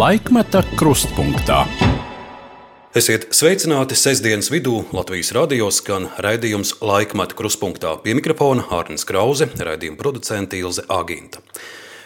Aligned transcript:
Laikmeta 0.00 0.62
krustpunktā. 0.80 1.58
Esiet 2.96 3.26
sveicināti 3.36 3.98
sestdienas 3.98 4.46
vidū 4.48 4.78
Latvijas 4.96 5.28
radio 5.36 5.66
skan 5.74 6.06
raidījums 6.24 6.70
Laikmeta 6.80 7.36
krustpunktā. 7.36 7.90
Pie 8.00 8.14
mikrofona 8.16 8.64
Hārnis 8.70 9.04
Krause, 9.04 9.50
raidījuma 9.60 10.00
producente 10.00 10.56
Ilze 10.56 10.86
Agīnta. 10.88 11.42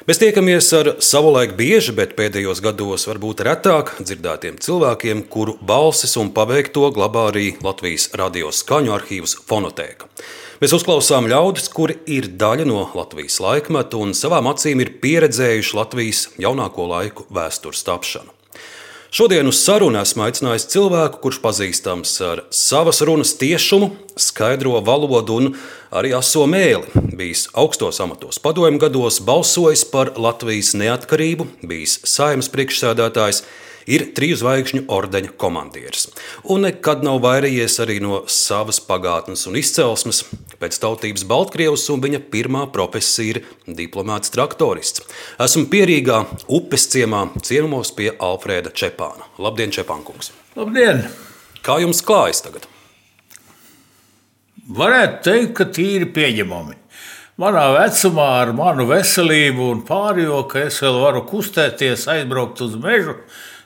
Mēs 0.08 0.18
tiekamies 0.18 0.72
ar 0.74 0.90
savulaik 0.98 1.54
bieži, 1.60 1.94
bet 1.94 2.16
pēdējos 2.18 2.64
gados 2.64 3.06
varbūt 3.12 3.44
retāk 3.46 3.94
dzirdētiem 4.00 4.58
cilvēkiem, 4.64 5.22
kuru 5.30 5.54
balsis 5.62 6.16
un 6.18 6.32
paveikto 6.34 6.88
glabā 6.96 7.28
arī 7.30 7.52
Latvijas 7.62 8.08
radio 8.18 8.50
skaņu 8.50 8.96
arhīvs 8.96 9.38
Fonotēka. 9.46 10.10
Mēs 10.62 10.70
uzklausām 10.76 11.26
ļaudis, 11.26 11.66
kuri 11.74 11.96
ir 12.06 12.28
daļa 12.38 12.66
no 12.68 12.84
Latvijas 12.94 13.40
laikmeta 13.42 13.98
un 13.98 14.12
savām 14.14 14.46
acīm 14.52 14.84
ir 14.84 14.92
pieredzējuši 15.02 15.74
Latvijas 15.74 16.28
jaunāko 16.38 16.86
laiku 16.92 17.26
vēstures 17.34 17.82
tapšanu. 17.86 18.30
Šodien 19.14 19.46
uz 19.46 19.60
sarunu 19.62 20.00
esmu 20.00 20.24
aicinājis 20.24 20.68
cilvēku, 20.72 21.20
kurš 21.22 21.40
pazīstams 21.42 22.14
ar 22.26 22.44
savas 22.54 22.98
runas 23.06 23.34
tiešumu, 23.38 23.92
skaidro 24.18 24.78
valodu 24.82 25.36
un 25.38 25.50
arī 25.94 26.10
aso 26.18 26.46
mēli. 26.50 27.02
Bijis 27.14 27.44
augstos 27.54 27.98
amatos 28.02 28.38
padomju 28.42 28.82
gados, 28.86 29.20
balsojis 29.22 29.84
par 29.90 30.10
Latvijas 30.18 30.72
neatkarību, 30.78 31.46
bijis 31.62 32.00
saimnes 32.10 32.50
priekšsēdētājs, 32.54 33.44
ir 33.90 34.06
triju 34.16 34.38
zvaigžņu 34.40 34.84
ordeņa 34.92 35.34
komandieris. 35.40 36.08
Un 36.50 36.66
nekad 36.66 37.04
nav 37.06 37.20
vairījies 37.24 37.78
arī 37.84 38.00
no 38.04 38.22
savas 38.30 38.80
pagātnes 38.84 39.46
un 39.50 39.58
izcelsmes. 39.60 40.24
Pēc 40.60 40.78
tautības 40.80 41.26
Baltkrievs 41.28 41.88
un 41.92 42.04
viņa 42.04 42.22
pirmā 42.32 42.64
profesija 42.72 43.36
ir 43.36 43.42
diplomāts 43.80 44.32
traktorists. 44.34 45.04
Esmu 45.42 45.66
pierīgā 45.72 46.22
upes 46.48 46.88
ciemā, 46.92 47.26
ciemos 47.44 47.92
pie 47.96 48.12
Alfrēda 48.14 48.72
Čepāna. 48.72 49.28
Labdien, 49.38 49.74
Čepānkungs! 49.74 50.32
Labdien! 50.56 51.04
Kā 51.64 51.78
jums 51.80 52.02
klājas 52.04 52.44
tagad? 52.44 52.68
Varētu 54.64 55.20
teikt, 55.24 55.52
ka 55.58 55.66
tīri 55.76 56.08
pieņemami. 56.12 56.78
Manā 57.40 57.64
vecumā, 57.74 58.28
ar 58.44 58.52
manu 58.54 58.84
veselību 58.86 59.64
un 59.72 59.80
pārējo, 59.88 60.44
ka 60.48 60.68
es 60.68 60.76
vēl 60.84 61.00
varu 61.02 61.24
kustēties, 61.26 62.06
aizbraukt 62.12 62.62
uz 62.62 62.76
mežu, 62.78 63.16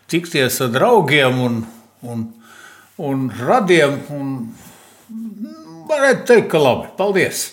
tikties 0.08 0.60
ar 0.64 0.72
draugiem 0.74 1.40
un, 1.44 1.60
un, 2.02 2.24
un 2.96 3.28
radiem. 3.38 4.00
Un 4.14 4.34
varētu 5.88 6.26
teikt, 6.28 6.50
ka 6.52 6.62
labi. 6.62 6.90
Paldies! 6.98 7.46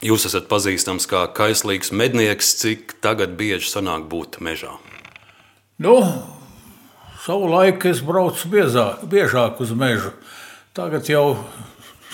Jūs 0.00 0.24
esat 0.30 0.46
pazīstams 0.48 1.04
kā 1.10 1.26
kaislīgs 1.36 1.90
mednieks, 1.92 2.54
cik 2.62 2.94
tagad 3.04 3.34
bieži 3.36 3.68
sanāk 3.68 4.06
būt 4.08 4.38
mežā? 4.40 4.78
Nu, 5.80 5.98
savu 7.20 7.50
laiku 7.52 7.90
es 7.90 8.00
braucu 8.04 8.48
biezāk, 8.52 9.04
biežāk 9.12 9.60
uz 9.60 9.74
mežu. 9.76 10.14
Tagad 10.76 11.10
jau 11.10 11.26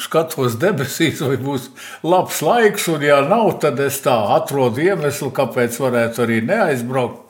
skatos 0.02 0.56
debesīs, 0.60 1.22
vai 1.22 1.38
būs 1.40 1.70
labs 2.02 2.40
laiks, 2.42 2.88
un 2.90 3.04
ja 3.06 3.20
nav, 3.22 3.54
tad 3.62 3.78
es 3.84 4.00
tā 4.04 4.16
atrodu 4.34 4.82
iemeslu, 4.82 5.30
kāpēc 5.36 5.78
varētu 5.80 6.26
arī 6.26 6.40
neaizbraukt. 6.44 7.25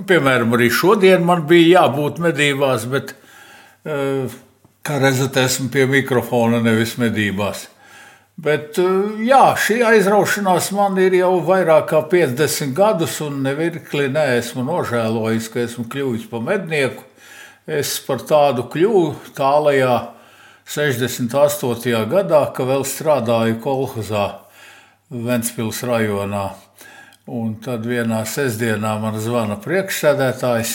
Nu, 0.00 0.06
piemēram, 0.08 0.54
arī 0.56 0.70
šodien 0.72 1.26
man 1.28 1.42
bija 1.44 1.82
jābūt 1.82 2.22
medībās, 2.24 2.86
bet 2.88 3.10
uh, 3.84 4.32
kā 4.80 4.94
redzat, 4.96 5.34
esmu 5.36 5.66
pie 5.74 5.82
mikrofona, 5.90 6.56
nevis 6.64 6.94
medībās. 6.96 7.66
Bet 8.40 8.78
uh, 8.80 9.18
jā, 9.20 9.42
šī 9.60 9.76
aizraušanās 9.90 10.70
man 10.72 10.96
ir 11.04 11.18
jau 11.18 11.34
vairāk 11.44 11.90
kā 11.90 12.00
50 12.14 12.72
gadus, 12.78 13.18
un 13.26 13.42
nevirkli 13.44 14.06
neesmu 14.14 14.64
nožēlojis, 14.70 15.50
ka 15.52 15.66
esmu 15.66 15.84
kļuvis 15.92 16.24
par 16.32 16.48
mednieku. 16.48 17.04
Es 17.68 17.92
par 18.06 18.24
tādu 18.24 18.64
kļuvu 18.72 19.34
tālajā 19.36 19.98
68. 20.64 22.08
gadā, 22.16 22.46
kad 22.56 22.72
vēl 22.72 22.88
strādāju 22.88 23.60
kolhozā 23.68 24.30
Ventspils 25.12 25.84
rajonā. 25.84 26.48
Un 27.30 27.52
tad 27.62 27.84
vienā 27.86 28.24
sestdienā 28.26 28.96
man 28.98 29.14
zvana 29.22 29.54
priekšsēdētājs 29.62 30.72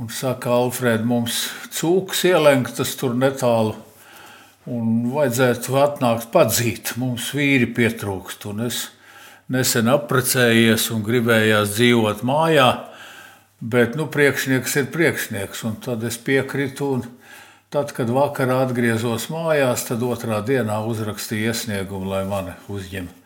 un 0.00 0.08
saka, 0.08 0.54
Alfred, 0.54 1.02
mums 1.04 1.42
cūks 1.76 2.22
ielenktas 2.30 2.94
tur 2.96 3.12
netālu. 3.12 3.74
Un 4.64 5.10
vajadzētu 5.12 5.76
atnākt 5.82 6.30
padzīt, 6.32 6.94
mums 7.00 7.28
vīri 7.36 7.68
pietrūkst. 7.76 8.48
Un 8.48 8.64
es 8.70 8.80
nesen 9.52 9.92
apprecējies 9.92 10.88
un 10.94 11.04
gribējās 11.04 11.76
dzīvot 11.76 12.24
mājā, 12.24 12.70
bet 13.60 14.00
nu, 14.00 14.08
priekšnieks 14.08 14.80
ir 14.80 14.90
priekšnieks. 14.96 15.66
Un 15.68 15.76
tad 15.84 16.08
es 16.08 16.16
piekritu. 16.16 16.94
Un 16.96 17.06
tad, 17.68 17.92
kad 17.92 18.08
vakarā 18.08 18.62
atgriezos 18.64 19.28
mājās, 19.36 19.84
tad 19.92 20.00
otrā 20.00 20.40
dienā 20.40 20.80
uzrakstīju 20.88 21.52
iesniegumu, 21.52 22.08
lai 22.16 22.24
mani 22.28 22.56
uzņemtu 22.72 23.17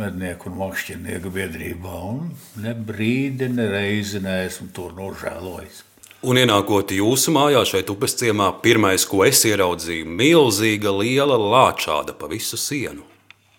mednieku 0.00 0.50
un 0.50 0.58
makšķernieku 0.60 1.30
biedrībā. 1.34 2.00
Un 2.08 2.32
ne 2.64 2.74
brīdi, 2.74 3.50
ne 3.52 3.68
reizi 3.70 4.22
neesmu 4.24 4.70
tur 4.76 4.96
nožēlojis. 4.96 5.84
Un 6.20 6.36
ienākot 6.36 6.90
jūsu 6.92 7.32
mājā, 7.32 7.62
šeit 7.64 7.88
upes 7.92 8.16
ciemā, 8.20 8.50
pirmais, 8.64 9.06
ko 9.08 9.22
es 9.24 9.40
ieraudzīju, 9.48 10.08
milzīga 10.18 10.92
liela 10.98 11.38
lāčāda 11.40 12.12
pa 12.16 12.28
visu 12.28 12.60
sienu. 12.60 13.06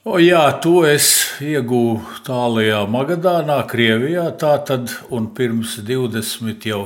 O, 0.06 0.18
jā, 0.22 0.44
to 0.62 0.82
es 0.86 1.08
iegūstu 1.46 2.26
tālākajā 2.26 2.84
Magadānā, 2.90 3.58
Krievijā. 3.70 4.28
Tā 4.42 4.56
tad, 4.66 4.94
un 5.14 5.32
pirms 5.38 5.80
20 5.86 6.70
jau 6.70 6.84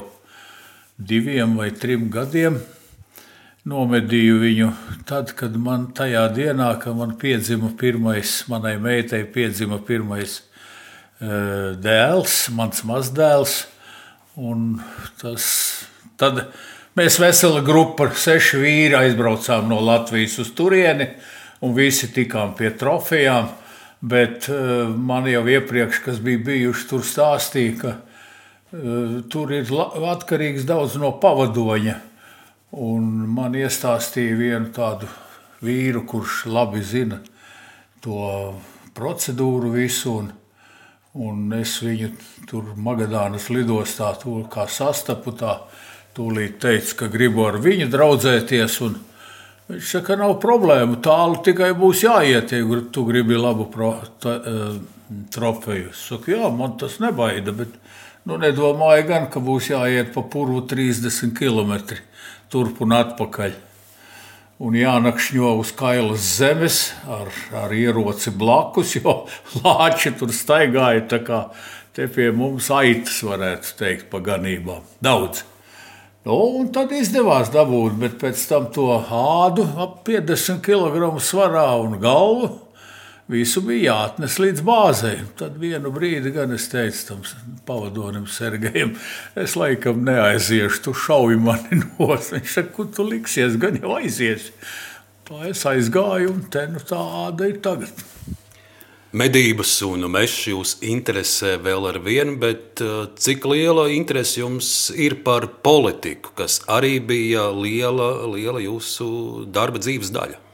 diviem 0.95 1.55
vai 1.59 1.69
trim 1.75 2.09
gadiem 2.11 2.59
nomedīju 3.65 4.37
viņu 4.41 4.67
tad, 5.09 5.33
kad 5.37 5.55
man 5.57 5.89
tajā 5.97 6.27
dienā, 6.35 6.75
kad 6.81 6.97
man 6.97 7.15
piedzima 7.17 7.71
pirmais, 7.77 8.43
manai 8.51 8.75
meitai 8.81 9.23
piedzima 9.25 9.79
pirmais 9.81 10.37
uh, 10.41 11.73
dēls, 11.81 12.45
mans 12.53 12.85
mazdēls. 12.85 13.57
Tas, 15.21 15.49
tad 16.21 16.41
mēs 16.99 17.17
vesela 17.23 17.63
grupa, 17.65 18.09
seši 18.11 18.61
vīri 18.61 18.99
aizbraucām 18.99 19.69
no 19.71 19.79
Latvijas 19.81 20.37
uz 20.43 20.51
turieni 20.53 21.07
un 21.63 21.73
visi 21.73 22.11
tikām 22.13 22.53
pie 22.57 22.73
trofejām. 22.77 23.49
Bet 24.05 24.45
uh, 24.53 24.91
man 24.93 25.25
jau 25.31 25.41
iepriekš, 25.49 26.03
kas 26.05 26.21
bija 26.21 26.43
bijuši 26.51 26.91
tur, 26.91 27.01
stāstīja, 27.01 27.77
ka 27.81 27.95
uh, 27.97 29.21
tur 29.31 29.55
ir 29.57 29.71
atkarīgs 30.13 30.67
daudz 30.69 30.99
no 31.01 31.15
pavadoņa. 31.17 32.03
Un 32.75 33.03
man 33.31 33.53
iestāstīja 33.55 34.35
vienu 34.35 34.71
tādu 34.75 35.07
vīru, 35.63 36.01
kurš 36.03 36.41
labi 36.51 36.81
zina 36.83 37.21
to 38.03 38.55
procedūru 38.95 39.71
visu. 39.77 40.17
Un, 40.19 40.31
un 41.23 41.55
es 41.55 41.77
viņu 41.83 42.09
tur 42.49 42.73
Magadānas 42.75 43.47
lidostā 43.53 44.11
kā 44.51 44.67
sastapu. 44.67 45.31
Tā, 45.39 45.61
tūlīt 46.15 46.59
teica, 46.63 46.97
ka 47.01 47.11
gribu 47.11 47.45
ar 47.47 47.59
viņu 47.63 47.87
draudzēties. 47.91 48.79
Viņš 49.69 49.93
saka, 49.93 50.11
ka 50.11 50.19
nav 50.19 50.35
problēmu. 50.43 50.99
Tālu 51.03 51.39
tikai 51.47 51.71
būs 51.79 52.03
jāiet, 52.05 52.51
ja 52.51 52.81
tu 52.91 53.05
gribi 53.07 53.39
labu 53.39 53.69
pro, 53.71 53.93
ta, 54.19 54.35
uh, 54.35 54.75
trofeju. 55.31 55.93
Es 55.93 56.03
saku, 56.09 56.35
jā, 56.35 56.51
man 56.51 56.75
tas 56.81 56.99
nebaida. 57.03 57.55
Bet 57.55 57.79
nu, 58.27 58.35
nedomāju 58.41 59.07
gan, 59.09 59.29
ka 59.31 59.39
būs 59.43 59.71
jāiet 59.71 60.11
pa 60.15 60.23
purvu 60.27 60.65
30 60.69 61.33
km 61.39 61.97
turp 62.51 62.81
un 62.85 62.95
atpakaļ. 62.95 63.55
Un 64.65 64.75
jānakšņo 64.79 65.49
uz 65.59 65.73
kailas 65.75 66.27
zemes 66.37 66.77
ar, 67.11 67.31
ar 67.65 67.73
ieroci 67.75 68.31
blakus, 68.31 68.95
jo 68.95 69.25
lāči 69.63 70.13
tur 70.15 70.31
staigāja 70.31 71.03
tā 71.11 71.19
kā 71.27 71.41
te 71.95 72.07
pie 72.11 72.29
mums 72.35 72.69
aitas, 72.71 73.21
varētu 73.23 73.75
teikt, 73.79 74.07
pa 74.11 74.23
ganībām. 74.23 74.83
Daudz. 75.03 75.43
Nu, 76.25 76.39
un 76.59 76.71
tad 76.73 76.89
izdevās 76.95 77.51
dabūt, 77.53 77.99
bet 78.01 78.15
pēc 78.21 78.39
tam 78.49 78.69
to 78.73 78.87
ādu 78.97 79.67
ap 79.77 79.99
50 80.07 80.63
kg 80.65 81.11
svarā 81.21 81.67
un 81.83 81.99
galvu 82.01 82.64
Visu 83.25 83.63
bija 83.65 83.89
jāatnes 83.89 84.35
līdz 84.37 84.61
bāzei. 84.61 85.15
Tad 85.39 85.55
vienu 85.57 85.89
brīdi 85.93 86.29
gan 86.35 86.53
es 86.53 86.67
teicu 86.69 87.07
tam 87.07 87.23
pavadonim, 87.65 88.27
Sergejam, 88.29 88.93
es 89.41 89.55
laikam 89.57 90.03
neaiziešu, 90.05 90.83
tu 90.85 90.93
šauji 90.93 91.39
mani 91.41 91.79
nos. 91.81 92.29
Viņš 92.35 92.51
saka, 92.59 92.73
kur 92.77 92.91
tu 92.93 93.07
liksies, 93.07 93.57
gan 93.61 93.81
jau 93.81 93.95
aizies. 93.97 94.51
Tā 95.25 95.41
es 95.49 95.65
aizgāju, 95.65 96.35
un 96.35 96.45
te 96.53 96.67
nu 96.69 96.83
tāda 96.85 97.49
ir 97.49 97.57
tagad. 97.65 98.05
Medības 99.15 99.73
un 99.87 100.05
mežs 100.11 100.41
jūs 100.51 100.75
interesē 100.85 101.55
vēl 101.65 101.89
ar 101.95 102.01
vienu, 102.05 102.35
bet 102.37 102.83
uh, 102.83 103.07
cik 103.17 103.49
liela 103.49 103.87
interese 103.95 104.43
jums 104.43 104.69
ir 104.91 105.23
par 105.25 105.47
politiku, 105.65 106.35
kas 106.37 106.59
arī 106.69 106.99
bija 107.01 107.49
liela, 107.55 108.27
liela 108.29 108.61
jūsu 108.61 109.47
darba 109.49 109.81
dzīves 109.81 110.13
daļa? 110.13 110.44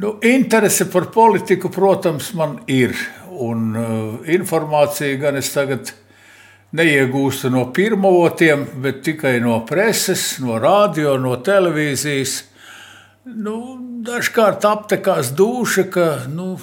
Nu, 0.00 0.18
interese 0.22 0.86
par 0.88 1.10
politiku, 1.12 1.68
protams, 1.68 2.30
man 2.32 2.54
ir. 2.66 2.94
Un 3.30 3.74
uh, 3.76 4.28
informācija 4.32 5.18
gan 5.20 5.36
es 5.36 5.50
tagad 5.52 5.90
neiegūsta 6.72 7.50
no 7.52 7.66
pirmavotiem, 7.76 8.62
bet 8.80 9.02
tikai 9.04 9.34
no 9.44 9.58
preses, 9.68 10.38
no 10.40 10.56
radio, 10.62 11.18
no 11.20 11.34
televīzijas. 11.44 12.38
Nu, 13.28 13.58
dažkārt 14.06 14.64
aptekās 14.64 15.34
duša, 15.36 15.84
ka 15.92 16.06
nu, 16.32 16.54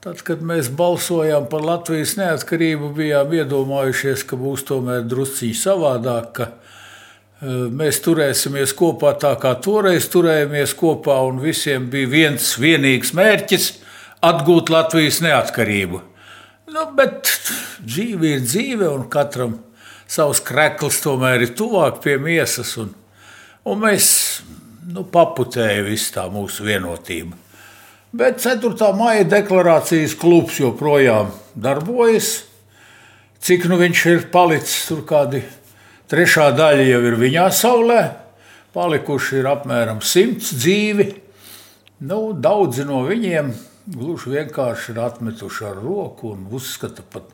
tad, 0.00 0.24
kad 0.24 0.40
mēs 0.40 0.72
balsojām 0.72 1.44
par 1.52 1.66
Latvijas 1.66 2.16
neatkarību, 2.16 2.94
bijām 3.02 3.36
iedomājušies, 3.36 4.24
ka 4.24 4.40
būs 4.40 4.64
tomēr 4.70 5.04
drusciņi 5.12 5.60
savādāk, 5.60 6.32
ka 6.40 6.52
mēs 7.40 8.02
turēsimies 8.04 8.74
kopā 8.76 9.14
tā, 9.20 9.32
kā 9.40 9.54
toreiz 9.64 10.08
turējāmies 10.12 10.74
kopā, 10.76 11.16
un 11.28 11.40
visiem 11.40 11.88
bija 11.90 12.10
viens 12.10 12.52
vienīgs 12.60 13.14
mērķis- 13.16 13.72
atgūt 14.30 14.68
Latvijas 14.68 15.20
neatkarību. 15.24 16.02
Nu, 16.70 16.86
bet 16.94 17.26
dzīve 17.82 18.36
ir 18.36 18.40
dzīve, 18.40 18.88
un 18.94 19.08
katram 19.08 19.58
savs 20.06 20.40
krekls 20.40 21.00
tomēr 21.00 21.42
ir 21.42 21.54
tuvāk 21.56 22.02
pie 22.02 22.18
miesas. 22.18 22.76
Un, 22.78 22.94
un 23.64 23.80
mēs 23.80 24.42
nu, 24.92 25.04
paputējam 25.04 25.88
visu 25.88 26.12
tā 26.14 26.26
mūsu 26.30 26.66
vienotību. 26.66 27.32
Bet 28.12 28.40
4. 28.42 28.92
maija 28.98 29.24
deklarācijas 29.24 30.16
klubs 30.18 30.58
joprojām 30.58 31.30
darbojas. 31.54 32.44
Cik 33.40 33.68
nu 33.70 33.78
viņš 33.80 34.06
ir 34.10 34.24
palicis, 34.32 34.88
tur 34.88 35.04
kādi 35.08 35.40
trešā 36.10 36.50
daļa 36.58 36.86
jau 36.88 37.00
ir 37.08 37.18
viņā 37.20 37.48
saulē. 37.54 38.02
Palikuši 38.74 39.40
ir 39.40 39.50
apmēram 39.50 40.02
simts 40.02 40.52
dzīvi. 40.54 41.08
Nu, 42.06 42.30
daudzi 42.32 42.86
no 42.88 43.02
viņiem 43.08 43.50
gluži 43.90 44.36
vienkārši 44.36 44.94
ir 44.94 45.02
atmetuši 45.02 45.66
ar 45.70 45.82
roku 45.82 46.34
un 46.34 46.46
uzskata 46.54 47.02
pat, 47.02 47.26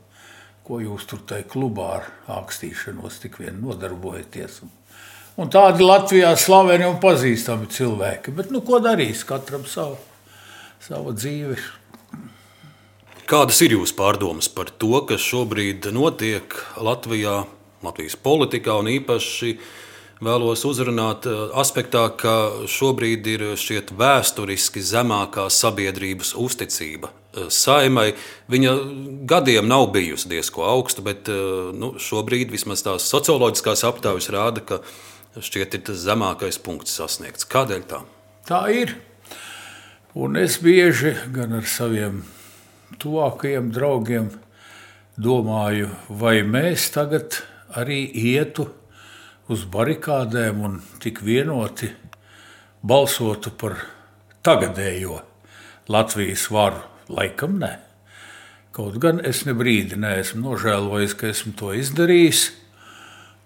ko 0.66 0.80
jūs 0.82 1.06
tur 1.10 1.20
tajā 1.28 1.46
klubā 1.50 1.90
ar 2.00 2.08
ākstīšanos 2.40 3.20
tik 3.22 3.38
vien 3.42 3.60
nodarbojaties. 3.62 4.62
Un 5.36 5.50
tādi 5.52 5.84
Latvijā 5.84 6.32
slaveni 6.40 6.86
un 6.88 6.96
pazīstami 7.02 7.68
cilvēki. 7.68 8.32
Bet 8.34 8.52
nu, 8.54 8.62
ko 8.64 8.80
darīs? 8.80 9.20
Katram 9.28 9.66
savu, 9.68 9.98
savu 10.80 11.12
dzīvi. 11.12 11.58
Kādas 13.28 13.58
ir 13.66 13.74
jūsu 13.74 13.96
pārdomas 13.98 14.48
par 14.48 14.70
to, 14.70 15.02
kas 15.04 15.20
šobrīd 15.20 15.90
notiek 15.92 16.56
Latvijā, 16.80 17.42
Latvijas 17.84 18.16
politikā 18.16 18.76
un 18.80 18.88
īpaši 18.92 19.56
vēlos 20.24 20.64
uzrunāt 20.68 21.26
eh, 21.28 21.40
aspektā, 21.60 22.06
ka 22.16 22.66
šobrīd 22.70 23.26
ir 23.34 23.44
šķiet 23.60 23.92
vēsturiski 23.96 24.80
zemākā 24.80 25.48
sabiedrības 25.52 26.32
uzticība 26.40 27.10
eh, 27.10 27.48
saimai. 27.52 28.12
Viņa 28.52 28.76
gadiem 29.28 29.68
nav 29.68 29.90
bijusi 29.96 30.30
diezko 30.32 30.64
augsta, 30.68 31.04
bet 31.04 31.28
eh, 31.32 31.42
nu, 31.76 31.94
šobrīd 32.00 32.54
vismaz 32.54 32.84
tās 32.86 33.08
socioloģiskās 33.12 33.84
aptaujas 33.88 34.30
rāda, 34.32 34.64
ka 34.64 34.80
šķiet 35.36 35.76
ir 35.76 35.84
tas 35.90 36.00
zemākais 36.06 36.60
punkts 36.64 36.96
sasniegts. 36.96 37.48
Kādēļ 37.52 37.84
tā? 37.90 38.00
Tā 38.48 38.62
ir. 38.72 38.96
Un 40.16 40.38
es 40.40 40.56
bieži 40.64 41.12
gan 41.28 41.52
ar 41.58 41.66
saviem 41.68 42.22
tuvākajiem 43.02 43.68
draugiem 43.74 44.30
domāju, 45.20 45.90
vai 46.08 46.40
mēs 46.46 46.88
tagad 46.94 47.42
arī 47.76 48.02
ietu 48.32 48.66
uz 49.52 49.64
barikādēm 49.70 50.62
un 50.66 50.78
tik 51.02 51.22
vienoti 51.22 51.90
balsotu 52.86 53.52
par 53.54 53.78
tagadējo 54.46 55.20
Latvijas 55.92 56.48
varu. 56.50 56.82
Laikam 57.06 57.60
nē. 57.62 57.76
Kaut 58.74 58.96
gan 59.00 59.20
es 59.24 59.44
ne 59.46 59.54
brīdi 59.56 59.96
neesmu 59.96 60.42
nožēlojis, 60.42 61.14
ka 61.16 61.30
esmu 61.30 61.52
to 61.56 61.70
izdarījis. 61.78 62.48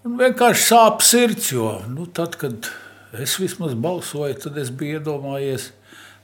Un 0.07 0.17
vienkārši 0.17 0.63
sāp 0.65 1.03
sirds, 1.05 1.51
jo 1.53 1.75
nu, 1.87 2.07
tad, 2.09 2.39
kad 2.41 2.71
es 3.13 3.37
vismaz 3.37 3.75
balsoju, 3.77 4.39
tad 4.41 4.57
es 4.57 4.71
biju 4.73 4.97
iedomājies 4.97 5.69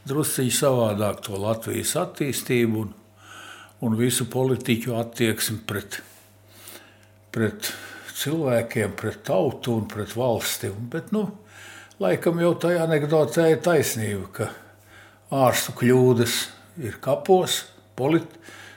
drusciņi 0.10 0.54
savādāk 0.58 1.22
to 1.28 1.38
Latvijas 1.38 1.94
attīstību 2.02 2.82
un, 2.82 2.90
un 3.86 3.98
visu 4.00 4.26
politiķu 4.34 4.98
attieksmi 4.98 5.62
pret, 5.70 6.00
pret 7.36 7.70
cilvēkiem, 8.18 8.96
pret 8.98 9.22
tautu 9.28 9.78
un 9.78 9.88
pret 9.90 10.14
valsti. 10.18 10.72
Bet, 10.92 11.12
nu, 11.16 11.28
laikam 12.02 12.42
jau 12.42 12.54
tajā 12.62 12.84
anekdotē 12.88 13.50
ir 13.54 13.64
taisnība, 13.66 14.28
ka 14.34 14.50
ārstu 15.46 15.76
kļūdas 15.82 16.38
ir 16.88 17.00
kapos, 17.04 17.64
polit, 17.98 18.30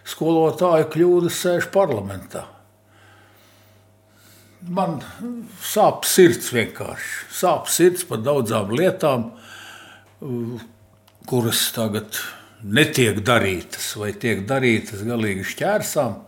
skolotāju 0.08 0.88
kļūdas 0.94 1.42
sēž 1.44 1.70
parlamentā. 1.74 2.46
Man 4.68 4.98
sāp 5.64 6.04
sirds 6.04 6.50
vienkārši. 6.52 7.30
Sāp 7.32 7.70
sirds 7.72 8.04
par 8.08 8.20
daudzām 8.20 8.74
lietām, 8.76 9.30
kuras 11.30 11.62
tagad 11.72 12.18
netiek 12.60 13.22
darītas 13.24 13.94
vai 13.96 14.10
tiek 14.20 14.42
darītas 14.48 15.00
galīgi 15.06 15.46
šķērsām 15.48 16.18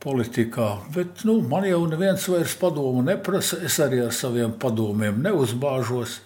politikā. 0.00 0.70
Bet 0.94 1.24
nu, 1.28 1.38
man 1.46 1.66
jau 1.68 1.84
neviens 1.90 2.26
vairs 2.32 2.56
padomu 2.60 3.04
neprasa. 3.06 3.60
Es 3.66 3.78
arī 3.82 4.02
ar 4.06 4.14
saviem 4.16 4.52
padomiem 4.60 5.22
neuzbāžos. 5.24 6.20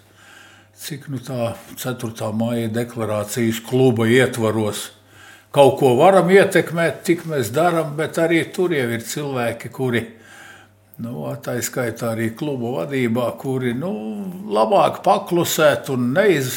Cik 0.85 1.07
nu 1.13 1.21
tā 1.23 1.55
4. 1.79 2.33
maija 2.35 2.69
deklarācijas 2.73 3.63
kluba 3.67 4.09
ietvaros 4.11 4.89
kaut 5.55 5.79
ko 5.79 5.95
varam 6.01 6.31
ietekmēt, 6.35 7.03
tik 7.07 7.25
mēs 7.31 7.53
darām, 7.55 7.95
bet 7.99 8.19
arī 8.19 8.43
tur 8.55 8.75
jau 8.75 8.89
ir 8.91 9.05
cilvēki, 9.07 9.71
kuri, 9.75 10.03
nu, 11.05 11.29
tā 11.45 11.59
izskaitā 11.61 12.11
arī 12.15 12.33
klubu 12.39 12.75
vadībā, 12.81 13.29
kuri 13.39 13.75
nu, 13.79 13.93
labāk 14.51 15.03
paklusēt 15.07 15.93
un 15.95 16.11
neiz, 16.17 16.57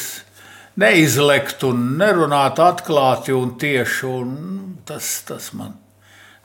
neizlekt 0.81 1.65
un 1.69 1.91
nerunāt 1.99 2.61
atklāti 2.61 3.37
un 3.37 3.53
tieši. 3.61 4.07
Un 4.09 4.31
tas, 4.85 5.11
tas 5.29 5.51
man 5.57 5.77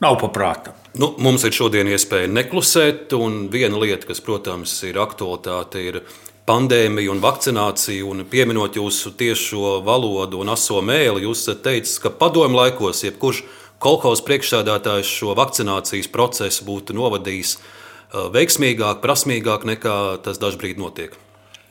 nav 0.02 0.18
paprāta. 0.20 0.74
Nu, 0.98 1.14
mums 1.22 1.46
ir 1.48 1.54
šodien 1.56 1.88
iespēja 1.88 2.28
neklusēt, 2.28 3.14
un 3.16 3.46
viena 3.52 3.78
lieta, 3.80 4.10
kas, 4.10 4.20
protams, 4.24 4.74
ir 4.84 4.98
aktualitāte, 5.00 5.80
ir 5.80 6.02
pandēmija 6.48 7.12
un 7.14 7.22
vakcinācija. 7.22 8.04
Un 8.04 8.26
pieminot 8.28 8.76
jūsu 8.76 9.14
tiešo 9.18 9.78
valodu 9.86 10.42
un 10.42 10.52
aso 10.52 10.82
mēli, 10.84 11.24
jūs 11.26 11.46
teicis, 11.64 11.98
ka 12.02 12.12
padomju 12.12 12.58
laikos 12.58 13.04
jebkurš 13.06 13.44
kolekcijas 13.82 14.22
priekšsēdētājs 14.28 15.08
šo 15.10 15.32
vakcinācijas 15.38 16.10
procesu 16.12 16.66
būtu 16.68 16.94
novadījis 16.94 17.56
uh, 17.56 18.28
veiksmīgāk, 18.34 19.00
prasmīgāk 19.02 19.66
nekā 19.66 19.96
tas 20.22 20.38
dažkārt 20.42 20.78
notiek. 20.78 21.16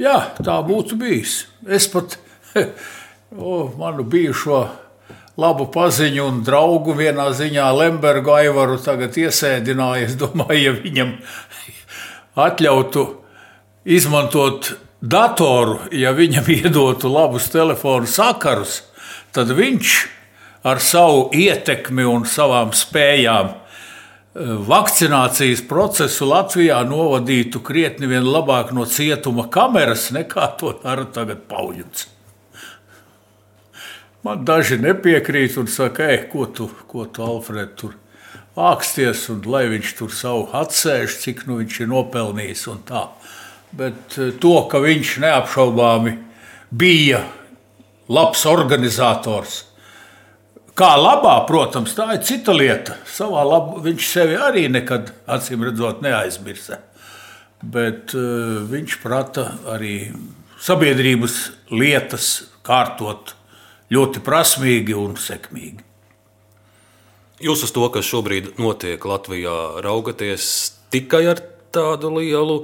Jā, 0.01 0.34
tā 0.41 0.58
būtu 0.65 0.98
bijis. 1.00 1.46
Es 1.67 1.88
pat 1.91 2.17
o, 3.38 3.70
manu 3.77 4.03
bijušo 4.03 4.65
labu 5.41 5.65
paziņu 5.74 6.27
un 6.27 6.43
draugu 6.45 6.93
vienā 6.98 7.31
ziņā 7.36 7.65
Lembergu 7.77 8.36
Aivaru 8.36 8.77
tagad 8.81 9.17
iesēdināja. 9.17 10.10
Es 10.10 10.15
domāju, 10.19 10.62
ja 10.67 10.75
viņam 10.77 11.15
atļautu 12.39 13.05
izmantot 13.86 14.74
datoru, 15.01 15.79
ja 15.91 16.13
viņam 16.13 16.50
iedotu 16.53 17.10
labus 17.12 17.50
telefonu 17.51 18.10
sakarus, 18.10 18.81
tad 19.33 19.51
viņš 19.57 19.95
ar 20.67 20.81
savu 20.83 21.29
ietekmi 21.33 22.05
un 22.05 22.27
savām 22.29 22.74
spējām 22.77 23.50
eh, 23.50 24.53
vakcinācijas 24.69 25.65
procesu 25.69 26.29
Latvijā 26.29 26.83
novadītu 26.86 27.63
krietni 27.65 28.10
vien 28.12 28.27
labāk 28.27 28.74
no 28.77 28.86
cietuma 28.86 29.50
kameras 29.50 30.12
nekā 30.13 30.51
to 30.62 30.75
dara 30.83 31.07
tagad 31.10 31.48
Pauļuts. 31.50 32.21
Man 34.22 34.44
daži 34.46 34.78
nepiekrīt 34.78 35.58
un 35.58 35.70
saka, 35.72 36.12
ej, 36.13 36.28
ko 36.30 36.46
tu, 36.46 36.68
ko 36.90 37.08
tu 37.10 37.24
Alfred, 37.25 37.74
tur 37.80 37.96
āksties, 38.60 39.24
un 39.34 39.42
lai 39.50 39.63
viņš 39.72 39.96
tur 39.98 40.13
savu 40.13 40.46
atsēž, 40.58 41.18
cik 41.24 41.48
nu 41.50 41.58
viņš 41.62 41.80
ir 41.82 41.90
nopelnījis 41.90 42.68
un 42.70 42.84
tā. 42.86 43.08
Bet 43.74 44.20
eh, 44.20 44.30
to, 44.38 44.56
ka 44.70 44.84
viņš 44.84 45.18
neapšaubāmi 45.25 46.18
bija 46.70 47.25
labs 48.12 48.46
organizators, 48.46 49.62
Kā 50.72 50.94
labā, 50.96 51.34
protams, 51.50 51.92
tā 51.98 52.08
ir 52.16 52.22
cita 52.24 52.54
lieta. 52.56 52.96
Savā 53.04 53.44
labā 53.44 53.82
viņš 53.84 54.06
sevi 54.08 54.38
arī 54.40 54.70
nekad, 54.72 55.12
acīm 55.28 55.66
redzot, 55.68 56.00
neaizmirsa. 56.01 56.80
Bet 57.62 58.16
uh, 58.16 58.62
viņš 58.72 58.96
prata 59.04 59.50
arī 59.70 59.96
sabiedrības 60.63 61.36
lietas 61.75 62.32
kārtot 62.66 63.36
ļoti 63.91 64.21
prasmīgi 64.25 64.95
un 64.98 65.17
sekmīgi. 65.19 65.83
Jūs 67.41 67.65
uz 67.65 67.74
to, 67.74 67.88
kas 67.93 68.05
šobrīd 68.05 68.53
notiek 68.62 69.01
Latvijā, 69.01 69.81
raugaties 69.81 70.45
tikai 70.93 71.24
ar 71.31 71.41
tādu 71.74 72.13
lielu 72.19 72.60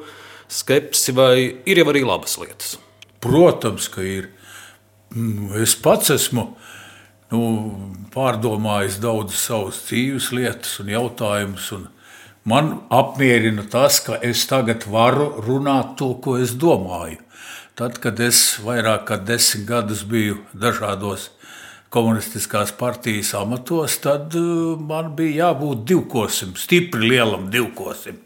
skepsi, 0.51 1.15
vai 1.17 1.33
ir 1.65 1.81
jau 1.81 1.87
arī 1.89 2.03
labas 2.05 2.37
lietas? 2.37 2.75
Protams, 3.23 3.89
ka 3.89 4.05
ir. 4.05 4.29
Mm, 5.15 5.55
es 5.63 5.73
pats 5.79 6.11
esmu 6.13 6.43
nu, 7.31 7.41
pārdomājis 8.13 8.99
daudzas 9.01 9.45
savas 9.49 9.79
dzīves 9.87 10.29
lietas 10.35 10.77
un 10.83 10.91
jautājumus. 10.93 11.71
Un 11.77 11.87
Man 12.47 12.69
apmierina 12.89 13.65
tas, 13.67 13.97
ka 13.99 14.15
es 14.23 14.45
tagad 14.47 14.85
varu 14.87 15.25
runāt 15.43 15.97
to, 15.99 16.13
ko 16.23 16.37
es 16.39 16.53
domāju. 16.55 17.19
Tad, 17.77 17.99
kad 18.01 18.17
es 18.25 18.55
vairāk 18.65 19.03
kā 19.05 19.15
desmit 19.21 19.67
gadus 19.69 19.99
biju 20.09 20.39
dažādos 20.49 21.27
komunistiskās 21.93 22.71
partijas 22.73 23.35
amatos, 23.37 23.99
tad 24.01 24.33
uh, 24.33 24.71
man 24.81 25.11
bija 25.19 25.51
jābūt 25.51 25.83
divkosim, 25.91 26.55
stipri 26.57 27.11
lielam 27.11 27.51
divkosim. 27.53 28.17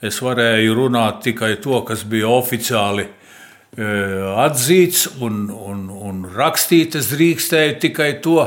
Es 0.00 0.22
varēju 0.24 0.78
runāt 0.78 1.20
tikai 1.28 1.58
to, 1.60 1.82
kas 1.84 2.06
bija 2.08 2.32
oficiāli 2.38 3.04
uh, 3.04 4.32
atzīts 4.46 5.04
un, 5.20 5.44
un, 5.52 5.84
un 5.92 6.24
rakstīt. 6.32 6.96
Es 6.96 7.12
drīkstēju 7.12 7.76
tikai 7.84 8.14
to, 8.24 8.40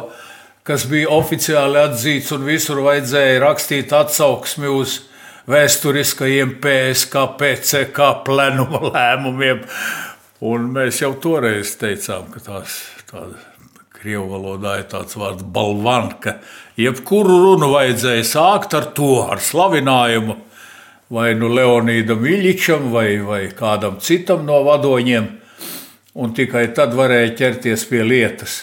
kas 0.65 0.89
bija 0.89 1.13
oficiāli 1.13 1.77
atzīts, 1.85 2.33
un 2.33 2.49
visur 2.49 2.81
vajadzēja 2.89 3.37
rakstīt 3.45 3.93
atsauksmi 4.01 4.73
uz 4.81 5.03
vēsturiskajiem 5.49 6.57
PSK, 6.61 7.25
PCK 7.37 8.13
plenuma 8.25 8.87
lēmumiem. 8.95 9.67
Un 10.39 10.69
mēs 10.71 11.01
jau 11.01 11.13
toreiz 11.19 11.73
teicām, 11.79 12.29
ka 12.31 12.39
tās 12.39 12.81
tādas 13.09 13.47
Krievu 13.99 14.29
valodā 14.31 14.77
ir 14.79 14.85
tāds 14.87 15.17
vārds 15.19 15.43
balvanka. 15.43 16.37
Jebkuru 16.79 17.41
runu 17.43 17.73
vajadzēja 17.73 18.23
sākt 18.23 18.75
ar 18.77 18.85
to, 18.95 19.25
ar 19.27 19.41
slavinājumu 19.43 20.37
vai 21.11 21.33
nu 21.35 21.49
Leonīdam 21.51 22.23
Iļičam 22.23 22.87
vai, 22.93 23.17
vai 23.25 23.41
kādam 23.51 23.97
citam 23.99 24.45
no 24.47 24.61
vadoņiem, 24.63 25.27
un 26.15 26.33
tikai 26.37 26.69
tad 26.77 26.95
varēja 26.95 27.33
ķerties 27.41 27.83
pie 27.89 28.05
lietas. 28.07 28.55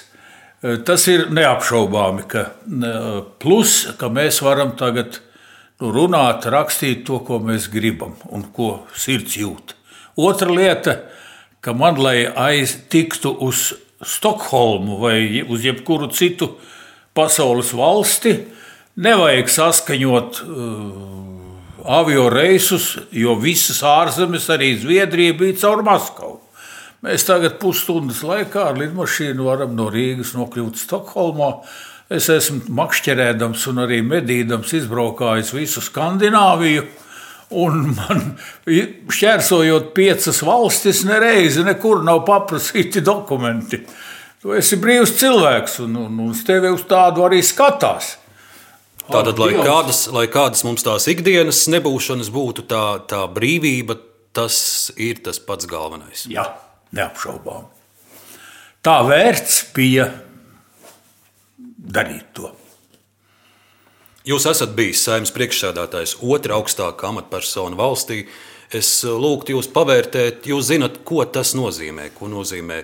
Tas 0.88 1.04
ir 1.12 1.26
neapšaubāmi, 1.36 2.24
ka 2.30 2.46
plus, 3.42 3.74
ka 4.00 4.08
mēs 4.08 4.40
varam 4.46 4.72
tagad 4.78 5.18
nu, 5.82 5.90
runāt, 5.92 6.48
rakstīt 6.48 7.04
to, 7.04 7.20
ko 7.26 7.42
mēs 7.44 7.68
gribam 7.68 8.16
un 8.32 8.46
ko 8.56 8.86
sirds 8.96 9.36
jūt. 9.36 9.76
Otra 10.16 10.48
lieta, 10.48 10.96
ka 11.66 11.74
man, 11.74 11.98
lai 11.98 12.22
aiztiktu 12.30 13.34
uz 13.42 13.72
Stokholmu 14.06 15.00
vai 15.00 15.42
uz 15.42 15.64
jebkuru 15.64 16.10
citu 16.12 16.52
pasaules 17.16 17.72
valsti, 17.74 18.34
nevajag 19.02 19.48
saskaņot 19.50 20.42
uh, 20.44 21.16
avio 21.98 22.28
reisus, 22.30 22.92
jo 23.10 23.34
visas 23.40 23.80
ārzemes, 23.86 24.46
arī 24.52 24.74
Zviedrija, 24.78 25.34
bija 25.38 25.56
caur 25.64 25.82
Maskavu. 25.86 26.38
Mēs 27.06 27.26
tagad 27.26 27.58
pusstundas 27.62 28.22
laikā 28.26 28.70
ar 28.70 28.78
lidmašīnu 28.80 29.46
varam 29.46 29.74
no 29.78 29.88
Rīgas 29.92 30.32
nokļūt 30.36 30.80
Stokholmā. 30.80 31.50
Es 32.12 32.28
esmu 32.30 32.70
makšķerēdams 32.78 33.66
un 33.72 33.82
arī 33.84 34.00
medīdams 34.06 34.72
izbraukājis 34.78 35.52
visu 35.54 35.82
Skandināviju. 35.82 36.86
Un 37.54 37.92
man 37.94 38.22
šķērsojot 38.66 39.92
piecas 39.94 40.40
valstis, 40.42 41.04
nereizi 41.06 41.62
nekur 41.66 42.02
nav 42.06 42.24
paprasīti 42.26 43.04
dokumenti. 43.06 43.84
Tu 44.42 44.54
esi 44.58 44.78
brīvs 44.82 45.14
cilvēks, 45.20 45.78
un, 45.84 45.94
un, 46.08 46.18
un 46.26 46.34
tevi 46.46 46.72
uz 46.74 46.82
tādu 46.90 47.22
arī 47.26 47.38
skatās. 47.46 48.16
Tātad, 49.06 49.38
lai 49.38 49.52
kādas, 49.54 50.02
lai 50.10 50.26
kādas 50.26 50.64
mums 50.66 50.82
tās 50.82 51.06
ikdienas 51.10 51.62
nebūšanas 51.70 52.32
būtu, 52.34 52.66
tā, 52.66 52.82
tā 53.06 53.22
brīvība, 53.30 53.94
tas 54.34 54.58
ir 54.98 55.22
tas 55.22 55.38
pats 55.38 55.70
galvenais. 55.70 56.26
Jā, 56.30 56.48
neapšaubām. 56.98 57.70
Tā 58.82 58.98
vērts 59.06 59.60
bija 59.74 60.10
darīt 61.78 62.26
to. 62.34 62.50
Jūs 64.26 64.42
esat 64.50 64.72
bijis 64.74 65.04
saimnes 65.06 65.30
priekšsēdētājs, 65.30 66.16
otra 66.26 66.56
augstākā 66.58 67.12
amatpersona 67.12 67.78
valstī. 67.78 68.24
Es 68.74 68.88
eh, 69.06 69.12
lūgtu 69.14 69.54
jūs 69.54 69.68
pavērtēt, 69.70 70.48
jūs 70.50 70.72
zinat, 70.72 70.98
ko 71.06 71.22
tas 71.30 71.52
nozīmē, 71.54 72.08
ko 72.16 72.26
nozīmē 72.32 72.80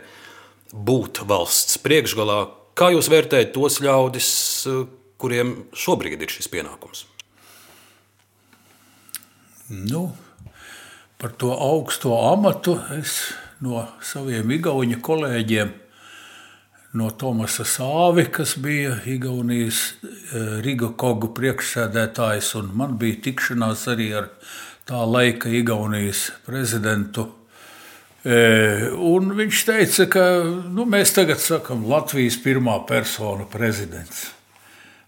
būt 0.70 1.24
valsts 1.26 1.80
priekšgalā. 1.82 2.44
Kā 2.78 2.92
jūs 2.94 3.10
vērtējat 3.10 3.50
tos 3.56 3.80
ļaudis, 3.82 4.28
eh, 4.70 4.84
kuriem 5.18 5.56
šobrīd 5.74 6.22
ir 6.22 6.30
šis 6.30 6.46
pienākums? 6.52 7.08
Nu, 9.72 10.12
par 11.18 11.34
to 11.42 11.50
augsto 11.50 12.14
amatu 12.30 12.76
es 13.00 13.32
no 13.62 13.82
saviem 14.04 14.54
igauņu 14.60 15.02
kolēģiem 15.02 15.74
no 16.92 17.10
Tomasa 17.10 17.64
Sāvi, 17.64 18.26
kas 18.32 18.56
bija 18.60 18.98
Igaunijas 19.08 19.80
eh, 20.02 20.58
Riga 20.64 20.90
Kogu 20.96 21.32
priekšsēdētājs, 21.36 22.52
un 22.60 22.72
man 22.76 22.98
bija 23.00 23.20
tikšanās 23.28 23.86
arī 23.92 24.10
ar 24.20 24.28
tā 24.88 25.00
laika 25.08 25.52
Igaunijas 25.52 26.28
prezidentu. 26.46 27.28
Eh, 28.22 28.90
un 28.92 29.32
viņš 29.38 29.64
teica, 29.66 30.06
ka 30.12 30.26
nu, 30.44 30.84
mēs 30.86 31.14
tagad 31.16 31.40
sakām 31.42 31.86
Latvijas 31.90 32.36
pirmā 32.44 32.76
persona 32.86 33.48
prezidents. 33.50 34.28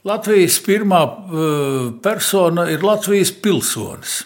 Latvijas 0.05 0.57
pirmā 0.64 1.03
eh, 1.05 1.91
persona 2.05 2.69
ir 2.73 2.85
Latvijas 2.85 3.33
pilsonis. 3.45 4.23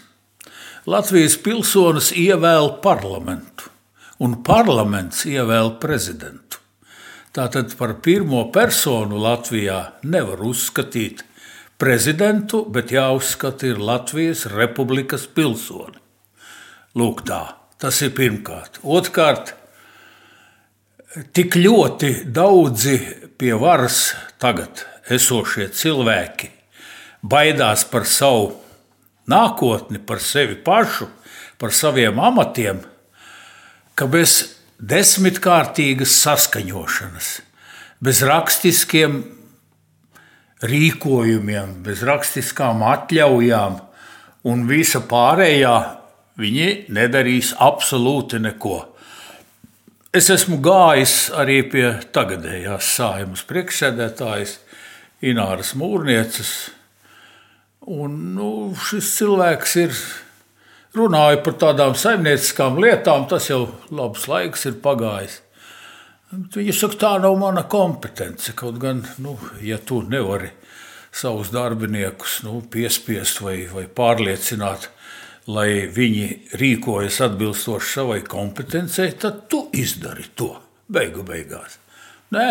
Latvijas 0.89 1.35
pilsonis 1.43 2.15
ievēl 2.17 2.79
parlamentu, 2.81 3.67
un 4.25 4.39
parlaments 4.47 5.27
ievēl 5.29 5.75
prezidentu. 5.83 6.58
Tātad 7.39 7.71
par 7.79 7.93
pirmo 8.03 8.41
personu 8.51 9.21
Latvijā 9.23 9.77
nevar 10.11 10.41
uzskatīt 10.43 11.21
prezidentu, 11.79 12.65
bet 12.67 12.91
jāuzskata 12.91 13.69
ir 13.69 13.79
Latvijas 13.79 14.43
republikas 14.51 15.29
pilsoni. 15.31 16.01
Lūk, 16.99 17.23
tā. 17.29 17.45
Tas 17.79 18.01
ir 18.03 18.11
pirmkārt. 18.19 18.81
Otrkārt, 18.83 19.53
tik 21.31 21.55
ļoti 21.55 22.11
daudzi 22.27 22.97
pie 23.39 23.55
varas 23.55 24.01
tagad 24.43 24.83
esošie 25.07 25.71
cilvēki 25.71 26.51
baidās 27.23 27.87
par 27.87 28.03
savu 28.03 28.57
nākotni, 29.31 30.03
par 30.03 30.19
sevi 30.19 30.59
pašu, 30.59 31.07
par 31.55 31.71
saviem 31.71 32.19
amatiem, 32.19 32.83
ka 33.95 34.11
bez 34.11 34.58
desmitkārtīgas 34.79 36.15
saskaņošanas, 36.23 37.31
bez 38.05 38.23
rakstiskiem 38.23 39.21
rīkojumiem, 40.63 41.81
bez 41.87 42.03
rakstiskām 42.07 42.83
atļaujām 42.87 43.81
un 44.49 44.67
visa 44.71 45.03
pārējā, 45.03 45.75
viņi 46.39 46.69
nedarīs 46.95 47.53
absolūti 47.59 48.39
neko. 48.43 48.79
Es 50.15 50.31
esmu 50.33 50.61
gājis 50.65 51.29
arī 51.37 51.61
pie 51.69 51.89
tagadējās 52.15 52.95
sājumas 52.97 53.43
priekšsēdētājas 53.51 54.57
Ināras 55.27 55.75
Mūrnieces, 55.77 56.71
un 57.83 58.15
nu, 58.39 58.51
šis 58.79 59.11
cilvēks 59.19 59.77
ir 59.83 59.99
runāju 60.97 61.43
par 61.45 61.59
tādām 61.61 61.97
saimnieciskām 61.99 62.79
lietām, 62.81 63.27
tas 63.29 63.51
jau 63.51 63.67
labs 63.91 64.29
laiks 64.31 64.67
ir 64.71 64.79
pagājis. 64.85 65.41
Viņa 66.29 66.75
saka, 66.77 66.99
tā 67.01 67.11
nav 67.23 67.39
mana 67.41 67.65
kompetence. 67.65 68.53
Kaut 68.57 68.77
gan, 68.83 69.01
nu, 69.25 69.39
ja 69.65 69.79
tu 69.81 70.03
nevari 70.05 70.51
savus 71.15 71.49
darbiniekus 71.55 72.43
nu, 72.45 72.61
piespiest 72.71 73.41
vai, 73.41 73.63
vai 73.73 73.87
pārliecināt, 73.89 74.91
lai 75.49 75.89
viņi 75.89 76.57
rīkojas 76.61 77.23
atbilstoši 77.25 77.93
savai 77.95 78.21
kompetencei, 78.29 79.15
tad 79.17 79.47
tu 79.49 79.65
izdari 79.73 80.29
to 80.37 80.53
beigu 80.93 81.25
beigās. 81.25 81.79
Nē, 82.37 82.49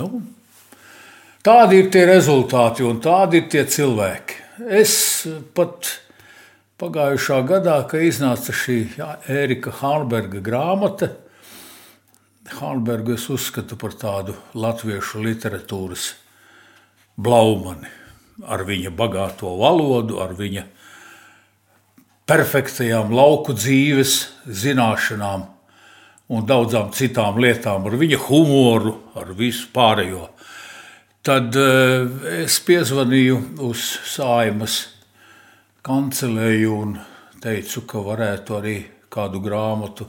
nu, 0.00 0.08
tādi 1.44 1.82
ir 1.82 1.90
tie 1.92 2.06
rezultāti 2.08 2.86
un 2.88 3.02
tādi 3.04 3.42
ir 3.42 3.50
tie 3.52 3.66
cilvēki. 3.68 4.38
Es 4.80 4.94
pat 5.56 5.92
Pagājušā 6.80 7.42
gadā, 7.44 7.74
kad 7.84 8.00
iznāca 8.00 8.54
šī 8.56 8.78
jā, 8.96 9.10
Ērika 9.28 9.68
Hānberga 9.82 10.40
grāmata, 10.40 11.10
Hānbergu 12.56 13.18
es 13.18 13.26
uzskatu 13.28 13.76
par 13.76 13.92
tādu 14.00 14.32
latviešu 14.56 15.20
literatūras 15.26 16.14
blaumani 17.20 17.90
ar 18.48 18.64
viņa 18.64 18.92
bagāto 18.96 19.52
valodu, 19.60 20.20
ar 20.22 20.32
viņa 20.38 20.64
perfektajām 22.30 23.12
lauku 23.12 23.52
dzīves 23.58 24.14
zināšanām 24.46 25.44
un 26.30 26.46
daudzām 26.46 26.94
citām 26.94 27.40
lietām, 27.42 27.88
ar 27.90 27.98
viņa 28.00 28.20
humoru, 28.28 28.94
ar 29.18 29.34
visu 29.36 29.68
pārējo. 29.74 30.30
Tad 31.26 31.56
eh, 31.60 32.06
es 32.46 32.56
piezvanīju 32.64 33.40
uz 33.68 33.84
saimas 34.08 34.80
kancelēju 35.86 36.76
un 36.76 36.94
teicu, 37.40 37.86
ka 37.88 38.02
varētu 38.04 38.56
arī 38.58 38.76
kādu 39.10 39.40
grāmatu 39.42 40.06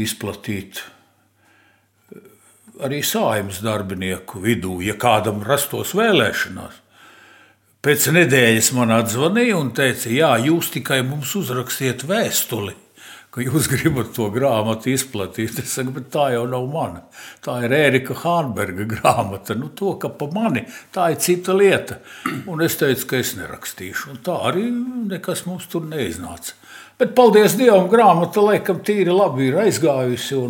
izplatīt 0.00 0.80
arī 2.84 3.00
sājumas 3.04 3.60
darbinieku 3.64 4.40
vidū, 4.42 4.78
ja 4.84 4.96
kādam 5.00 5.42
rastos 5.44 5.92
vēlēšanās. 5.96 6.78
Pēc 7.80 8.06
nedēļas 8.12 8.72
man 8.76 8.92
atzvanīja 8.92 9.56
un 9.56 9.70
teica, 9.76 10.10
jā, 10.12 10.34
jūs 10.44 10.68
tikai 10.74 11.00
mums 11.06 11.32
uzrakstiet 11.38 12.04
vēstuli, 12.08 12.74
ka 13.34 13.44
jūs 13.44 13.68
gribat 13.72 14.12
to 14.16 14.28
grāmatu 14.34 14.92
izplatīt. 14.92 15.58
Es 15.62 15.74
saku, 15.76 15.94
bet 15.98 16.10
tā 16.14 16.30
jau 16.34 16.46
nav 16.50 16.66
mana. 16.70 17.04
Tā 17.44 17.60
ir 17.66 17.74
Ērika 17.76 18.16
Hānberga 18.22 18.86
grāmata. 18.90 19.56
Nu, 19.58 19.70
to, 19.76 19.94
ka 20.02 20.12
pa 20.12 20.30
mani 20.34 20.66
tā 20.94 21.10
ir 21.14 21.20
cita 21.22 21.56
lieta. 21.56 22.00
Un 22.50 22.64
es 22.66 22.78
teicu, 22.80 23.08
ka 23.12 23.20
es 23.20 23.34
nerakstīšu. 23.38 24.14
Un 24.14 24.22
tā 24.26 24.38
arī 24.50 24.66
nekas 24.70 25.46
mums 25.48 25.68
tur 25.70 25.86
neiznāca. 25.88 26.56
Bet, 27.00 27.14
paldies 27.16 27.54
Dievam, 27.56 27.86
grāmata 27.88 28.42
laikam 28.44 28.82
tīri 28.84 29.12
labi 29.14 29.48
ir 29.48 29.62
aizgājusi. 29.62 30.42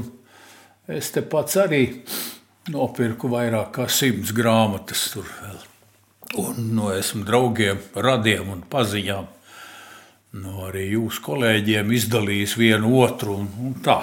Es 0.91 1.13
te 1.15 1.23
pats 1.23 1.55
arī 1.63 1.85
nopirku 2.75 3.31
vairāk 3.31 3.71
kā 3.77 3.87
simts 3.91 4.33
grāmatas 4.35 5.05
tur 5.13 5.29
vēl. 5.39 5.61
Un 6.43 6.73
no 6.75 6.91
esmu 6.95 7.25
draugiem, 7.27 7.79
radiem 7.95 8.51
un 8.51 8.65
paziņām. 8.71 9.29
Nu, 10.31 10.61
arī 10.69 10.85
jūsu 10.93 11.25
kolēģiem 11.27 11.89
izdalījis 11.91 12.55
vienu 12.55 13.01
otru. 13.03 13.35
Un, 13.43 13.49
un 13.67 13.73
tā. 13.83 13.99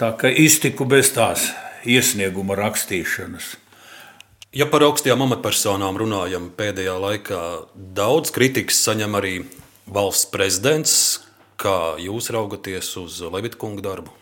tā 0.00 0.14
kā 0.16 0.30
iztiku 0.32 0.86
bez 0.88 1.10
tās 1.12 1.50
iesnieguma 1.84 2.56
rakstīšanas. 2.56 3.50
Ja 4.56 4.64
par 4.64 4.86
augstajām 4.86 5.26
amatpersonām 5.26 5.98
runājam, 6.00 6.48
pēdējā 6.56 6.94
laikā 7.04 7.40
daudz 7.76 8.32
kritikas 8.32 8.80
saņem 8.86 9.18
arī 9.20 9.34
valsts 9.84 10.30
prezidents. 10.32 10.94
Kā 11.60 11.98
jūs 12.00 12.30
raugaties 12.32 12.88
uz 12.96 13.20
Levitkunga 13.28 13.84
darbu? 13.84 14.14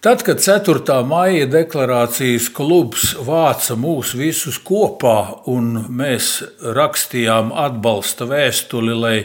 Tad, 0.00 0.22
kad 0.22 0.42
4. 0.44 1.04
maija 1.08 1.46
deklarācijas 1.48 2.50
klubs 2.52 3.14
vāca 3.24 3.74
mūs 3.80 4.12
visus 4.14 4.58
kopā 4.60 5.46
un 5.48 5.70
mēs 5.88 6.42
rakstījām 6.76 7.48
atbalsta 7.56 8.28
vēstuli, 8.28 8.94
lai 8.94 9.16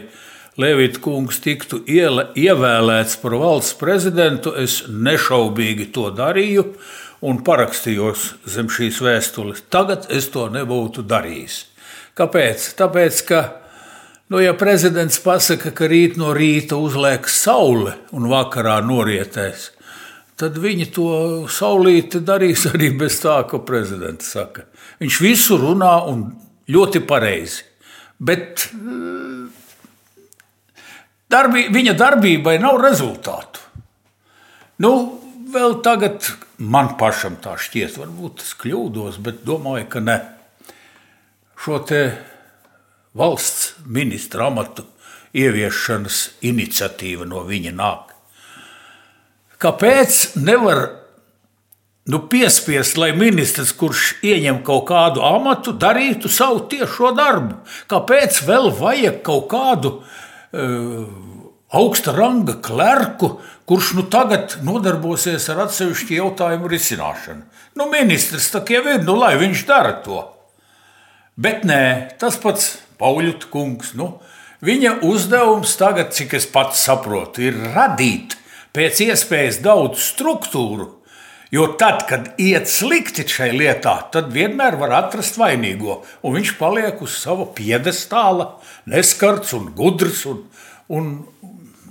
Levita 0.61 0.99
kungs 1.03 1.41
tiktu 1.43 1.81
iele, 1.91 2.29
ievēlēts 2.39 3.17
par 3.21 3.35
valsts 3.39 3.75
prezidentu, 3.79 4.53
es 4.55 4.81
nešaubīgi 4.87 5.89
to 5.95 6.07
darīju 6.15 6.65
un 7.27 7.43
parakstījos 7.45 8.25
zem 8.55 8.71
šīs 8.71 9.01
vēstules. 9.03 9.65
Tagad 9.71 10.07
es 10.11 10.31
to 10.31 10.47
nebūtu 10.51 11.03
darījis. 11.07 11.65
Kāpēc? 12.15 12.71
Tāpēc, 12.79 13.21
ka, 13.27 13.43
nu, 14.31 14.39
ja 14.43 14.55
prezidents 14.55 15.19
pasaka, 15.23 15.75
ka 15.75 15.91
rīt 15.91 16.15
no 16.19 16.31
rīta 16.35 16.79
uzlēks 16.79 17.43
saule 17.43 17.97
un 18.15 18.31
vakarā 18.31 18.79
norietēs, 18.87 19.69
tad 20.41 20.57
viņi 20.57 20.87
to 20.95 21.09
saulīti 21.51 22.23
darīs 22.25 22.65
arī 22.71 22.89
bez 22.97 23.19
tā, 23.21 23.37
ko 23.49 23.61
prezidents 23.65 24.31
saka. 24.33 24.65
Viņš 25.01 25.19
visu 25.21 25.59
runā 25.61 25.93
un 26.09 26.31
ļoti 26.71 27.03
pareizi. 27.05 27.67
Bet 28.21 28.67
darbī, 31.31 31.67
viņa 31.73 31.95
darbībai 31.97 32.57
nav 32.61 32.81
rezultātu. 32.81 33.61
Nu, 34.81 34.93
vēl 35.53 35.77
tagad 35.85 36.25
man 36.57 36.95
pašam 36.97 37.37
tā 37.41 37.55
šķiet, 37.61 37.97
varbūt 38.01 38.41
es 38.45 38.53
kļūdos, 38.57 39.21
bet 39.21 39.43
domāju, 39.45 39.87
ka 39.93 40.01
ne. 40.05 40.19
Šo 41.61 41.77
valsts 43.13 43.75
ministra 43.85 44.47
amatu 44.49 44.87
ieviešanas 45.37 46.23
iniciatīva 46.49 47.27
no 47.29 47.43
viņa 47.45 47.73
nāk. 47.77 48.10
Kāpēc 49.61 50.39
nevar 50.41 50.87
nu, 52.09 52.23
piespiest, 52.31 52.97
lai 52.97 53.11
ministrs, 53.13 53.75
kurš 53.77 54.15
ieņem 54.25 54.63
kaut 54.65 54.87
kādu 54.89 55.21
amatu, 55.25 55.73
darītu 55.77 56.31
savu 56.31 56.63
tiešo 56.71 57.13
darbu? 57.17 57.59
Kāpēc 57.91 58.41
vēl 58.47 58.71
vajag 58.79 59.21
kaut 59.27 59.45
kādu 59.51 59.93
uh, 59.99 61.05
augsta 61.77 62.15
ranga 62.17 62.57
klerku, 62.63 63.35
kurš 63.69 63.93
nu 63.99 64.07
tagad 64.11 64.57
nodarbosies 64.65 65.45
ar 65.53 65.67
atsevišķu 65.67 66.17
jautājumu 66.17 66.71
risināšanu? 66.71 67.45
Nu, 67.77 67.87
ministrs 67.93 68.49
tā 68.51 68.65
jau 68.65 68.81
ir, 68.81 69.05
nu, 69.05 69.15
lai 69.21 69.35
viņš 69.39 69.65
dara 69.69 69.93
to. 70.03 70.25
Bet 71.37 71.63
nē, 71.69 72.17
tas 72.19 72.35
pats 72.41 72.73
Pauļuta 73.01 73.47
kungs. 73.53 73.95
Nu, 73.97 74.15
viņa 74.65 74.99
uzdevums 75.07 75.77
tagad, 75.79 76.11
cik 76.17 76.35
es 76.37 76.49
pats 76.49 76.81
saprotu, 76.85 77.45
ir 77.45 77.57
radīt 77.77 78.40
pēc 78.75 79.03
iespējas 79.07 79.61
daudz 79.63 80.01
struktūru. 80.11 80.89
Jo 81.51 81.65
tad, 81.75 82.05
kad 82.07 82.29
iet 82.39 82.69
slikti 82.71 83.25
šai 83.27 83.49
lietā, 83.51 83.97
tad 84.13 84.29
vienmēr 84.31 84.77
var 84.79 84.93
atrast 85.01 85.35
vainīgo. 85.35 85.97
Un 86.23 86.37
viņš 86.37 86.53
paliek 86.55 87.01
uz 87.03 87.17
sava 87.19 87.49
piedestāla, 87.57 88.53
neskarts 88.87 89.51
un 89.57 89.67
gudrs 89.75 90.23
un, 90.31 90.45
un, 90.87 91.09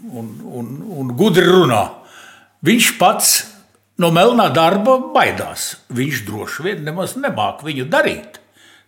un, 0.08 0.30
un, 0.48 0.70
un 1.02 1.12
gudri 1.16 1.44
runā. 1.44 1.82
Viņš 2.64 2.88
pats 2.96 3.34
no 4.00 4.08
melnā 4.16 4.48
darba 4.56 4.96
baidās. 5.12 5.74
Viņš 5.92 6.24
droši 6.24 6.64
vien 6.64 6.84
nemaz 6.88 7.18
nemāk 7.20 7.60
viņu 7.66 7.84
darīt. 7.92 8.40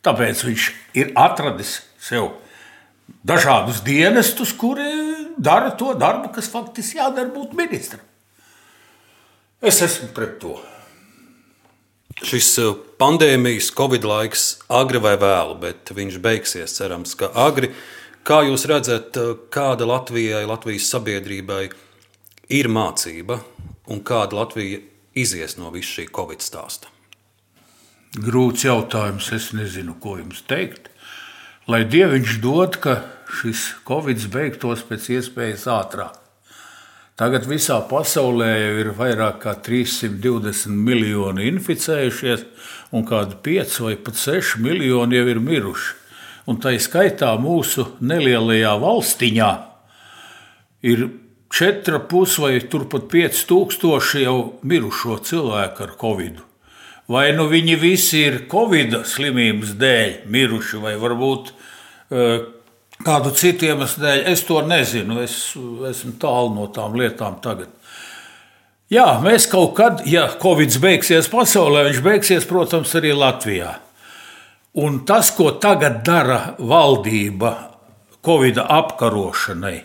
Tāpēc 0.02 0.40
viņš 0.48 0.70
ir 0.98 1.12
atradis 1.20 1.82
sev 2.00 2.32
dažādus 3.28 3.84
dienestus, 3.84 4.56
kuri 4.56 5.21
dara 5.38 5.70
to 5.76 5.94
darbu, 5.98 6.32
kas 6.34 6.50
faktiski 6.52 7.00
jādara 7.00 7.32
būt 7.32 7.56
ministram. 7.58 8.02
Es 9.62 9.78
esmu 9.84 10.08
pret 10.14 10.38
to. 10.42 10.56
Šis 12.22 12.48
uh, 12.60 12.74
pandēmijas, 12.98 13.70
covid 13.74 14.04
laiks 14.06 14.46
agri 14.70 15.00
vai 15.02 15.14
vēlu, 15.18 15.56
bet 15.62 15.92
viņš 15.94 16.18
beigsies, 16.22 16.74
cerams, 16.76 17.14
ka 17.18 17.30
agri. 17.38 17.72
Kā 18.26 18.42
jūs 18.46 18.66
redzat, 18.70 19.16
uh, 19.18 19.36
kāda 19.54 19.88
Latvijai, 19.88 20.44
Latvijas 20.46 20.90
sabiedrībai 20.92 21.64
ir 22.52 22.70
mācība 22.70 23.40
un 23.90 24.02
kāda 24.06 24.38
Latvija 24.42 24.82
izies 25.18 25.56
no 25.58 25.70
visa 25.74 26.00
šī 26.00 26.08
covid 26.14 26.44
stāsta? 26.44 26.90
Grūts 28.12 28.66
jautājums, 28.66 29.30
es 29.32 29.52
nezinu, 29.56 29.94
ko 30.02 30.18
jums 30.20 30.42
teikt. 30.44 30.90
Lai 31.70 31.84
Dieviņš 31.88 32.38
dod, 32.42 32.76
ka 32.82 32.98
šis 33.32 33.68
covid 33.88 34.26
beigtos 34.32 34.84
pēc 34.88 35.08
iespējas 35.16 35.64
ātrāk. 35.70 36.18
Tagad 37.16 37.44
visā 37.44 37.76
pasaulē 37.86 38.50
jau 38.56 38.76
ir 38.80 38.90
vairāk 38.96 39.42
nekā 39.42 39.52
320 39.66 40.72
miljoni 40.72 41.44
inficējušies, 41.50 42.44
un 42.96 43.04
kādi 43.08 43.36
5 43.44 43.80
vai 43.84 43.96
pat 44.00 44.16
6 44.18 44.56
miljoni 44.64 45.20
jau 45.20 45.26
ir 45.28 45.40
miruši. 45.44 45.98
Un 46.48 46.58
tā 46.58 46.72
skaitā 46.82 47.30
mūsu 47.38 47.84
nelielajā 48.02 48.72
valstiņā 48.82 49.50
ir 50.88 51.04
4,5 51.52 52.38
vai 52.42 52.54
turpat 52.72 53.04
5 53.12 53.44
tūkstoši 53.50 54.24
jau 54.24 54.38
mirušo 54.66 55.20
cilvēku 55.28 55.84
ar 55.84 55.94
covid. 56.00 56.40
Vai 57.12 57.28
nu 57.36 57.48
viņi 57.50 57.76
visi 57.76 58.22
ir 58.24 58.36
Covid 58.50 59.02
slimības 59.10 59.74
dēļ 59.78 60.12
miruši, 60.32 60.78
vai 60.80 60.94
varbūt 60.96 61.50
uh, 61.52 62.44
kādu 63.04 63.32
citu 63.36 63.68
iemeslu 63.68 64.02
dēļ, 64.04 64.24
es 64.32 64.44
to 64.48 64.60
nezinu. 64.66 65.20
Es 65.22 65.36
esmu 65.92 66.16
tālu 66.22 66.52
no 66.56 66.68
tām 66.74 66.96
lietām 66.98 67.38
tagad. 67.44 67.70
Jā, 68.92 69.06
mēs 69.24 69.46
kaut 69.48 69.72
kad, 69.78 70.02
ja 70.04 70.26
Covid 70.40 70.74
beigsies 70.82 71.30
pasaulē, 71.32 71.86
viņš 71.88 72.00
beigsies, 72.04 72.48
protams, 72.48 72.92
arī 72.98 73.14
Latvijā. 73.16 73.78
Un 74.82 75.02
tas, 75.08 75.30
ko 75.32 75.54
tagad 75.60 76.02
dara 76.04 76.54
valdība 76.58 77.54
Covid 78.24 78.60
apkarošanai, 78.62 79.78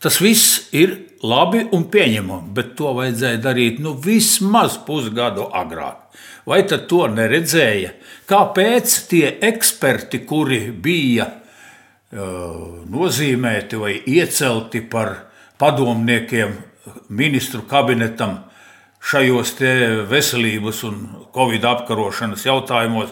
tas 0.00 0.16
viss 0.24 0.70
ir 0.76 0.96
labi 1.24 1.66
un 1.72 1.84
pieņemami, 1.92 2.50
bet 2.56 2.74
to 2.78 2.94
vajadzēja 2.96 3.42
darīt 3.44 3.78
nu, 3.84 3.94
vismaz 3.96 4.78
pusgadu 4.86 5.46
agrāk. 5.52 6.00
Vai 6.48 6.62
tad 6.68 6.88
to 6.90 7.06
neredzēja? 7.08 7.94
Kāpēc 8.28 8.98
tie 9.08 9.24
eksperti, 9.44 10.24
kuri 10.28 10.66
bija 10.72 11.28
nozīmēti 12.14 13.78
vai 13.80 13.94
iecelti 14.06 14.84
par 14.90 15.16
padomniekiem 15.58 16.52
ministru 17.08 17.64
kabinetam 17.68 18.38
šajos 19.04 19.54
veselības 20.08 20.82
un 20.88 21.00
covid 21.34 21.64
apkarošanas 21.68 22.44
jautājumos, 22.46 23.10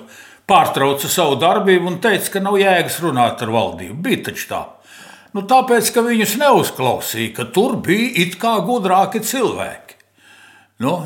pārtrauca 0.49 1.09
savu 1.11 1.37
darbību 1.41 1.91
un 1.91 1.99
teica, 2.03 2.37
ka 2.37 2.45
nav 2.45 2.59
jēgas 2.61 3.01
runāt 3.05 3.43
ar 3.43 3.53
valdību. 3.53 3.99
Bija 4.05 4.29
taču 4.31 4.49
tā. 4.51 4.63
Nu, 5.33 5.45
tāpēc, 5.49 5.89
ka 5.95 6.05
viņus 6.05 6.37
neuzklausīja, 6.41 7.33
ka 7.37 7.47
tur 7.55 7.79
bija 7.85 8.11
it 8.25 8.37
kā 8.41 8.59
gudrāki 8.67 9.23
cilvēki. 9.25 9.97
Nu, 10.85 10.99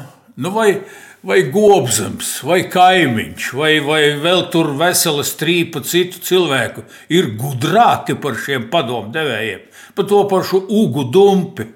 nu 0.42 0.50
vai, 0.54 0.80
vai 1.26 1.40
gobzems, 1.50 2.28
vai 2.46 2.60
kaimiņš, 2.70 3.48
vai, 3.58 3.72
vai 3.82 4.02
vēl 4.22 4.44
tur 4.52 4.70
vesela 4.78 5.24
strīpa 5.26 5.82
citu 5.86 6.20
cilvēku 6.22 6.84
ir 7.12 7.32
gudrāki 7.40 8.14
par 8.22 8.38
šiem 8.38 8.68
padomdevējiem, 8.70 9.64
par 9.96 10.06
to 10.06 10.22
pašu 10.30 10.62
Ugu 10.70 11.06
Dumpi, 11.10 11.66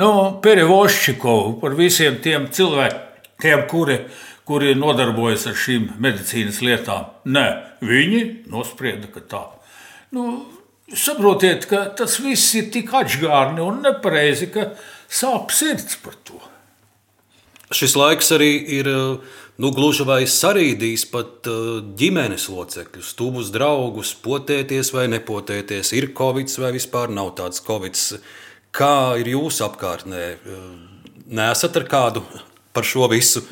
nu, 0.00 0.10
Perevoščikovu, 0.40 1.58
par 1.60 1.76
visiem 1.76 2.16
tiem 2.24 2.48
cilvēkiem, 2.54 3.66
kuri, 3.68 3.98
kuri 4.48 4.72
nodarbojas 4.78 5.44
ar 5.50 5.58
šīm 5.60 5.90
medicīnas 6.00 6.62
lietām. 6.64 7.10
Nē, 7.28 7.46
viņi 7.84 8.22
nosprieda, 8.52 9.10
ka 9.12 9.20
tā. 9.20 9.42
Nu, 10.16 10.46
saprotiet, 10.96 11.68
ka 11.68 11.90
tas 11.98 12.16
viss 12.24 12.56
ir 12.56 12.72
tik 12.72 12.94
atgārni 12.96 13.60
un 13.60 13.82
nepareizi, 13.84 14.48
ka 14.54 14.70
sāp 15.10 15.52
sirds 15.52 16.00
par 16.00 16.16
to. 16.24 16.40
Šis 17.70 17.94
laiks 17.94 18.32
arī 18.34 18.50
ir 18.80 18.88
nu, 18.90 19.70
gluži 19.70 20.02
vai 20.02 20.24
sarīdījis 20.26 21.04
pat 21.12 21.46
ģimenes 22.00 22.48
locekļus, 22.50 23.12
tuvus 23.14 23.52
draugus, 23.54 24.10
potēties 24.24 24.90
vai 24.96 25.06
nepotēties. 25.12 25.92
Ir 25.94 26.10
covid 26.18 26.50
vai 26.58 26.72
vispār 26.74 27.12
nav 27.14 27.36
tāds 27.38 27.62
covid. 27.62 28.00
Kā 28.74 29.14
ir 29.22 29.30
jūsu 29.36 29.68
apkārtnē? 29.68 30.24
Nesat 31.30 31.78
ar 31.78 31.86
kādu 31.90 32.24
par 32.74 32.86
šo 32.86 33.06
visu 33.10 33.44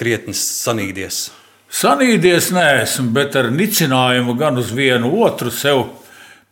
krietni 0.00 0.32
sanīdies? 0.36 1.26
Sanīdies 1.72 2.50
neesmu, 2.52 3.10
bet 3.12 3.36
ar 3.36 3.50
nicinājumu 3.52 4.36
gan 4.40 4.60
uz 4.60 4.72
vienu 4.76 5.12
otru 5.24 5.52
sev 5.52 5.86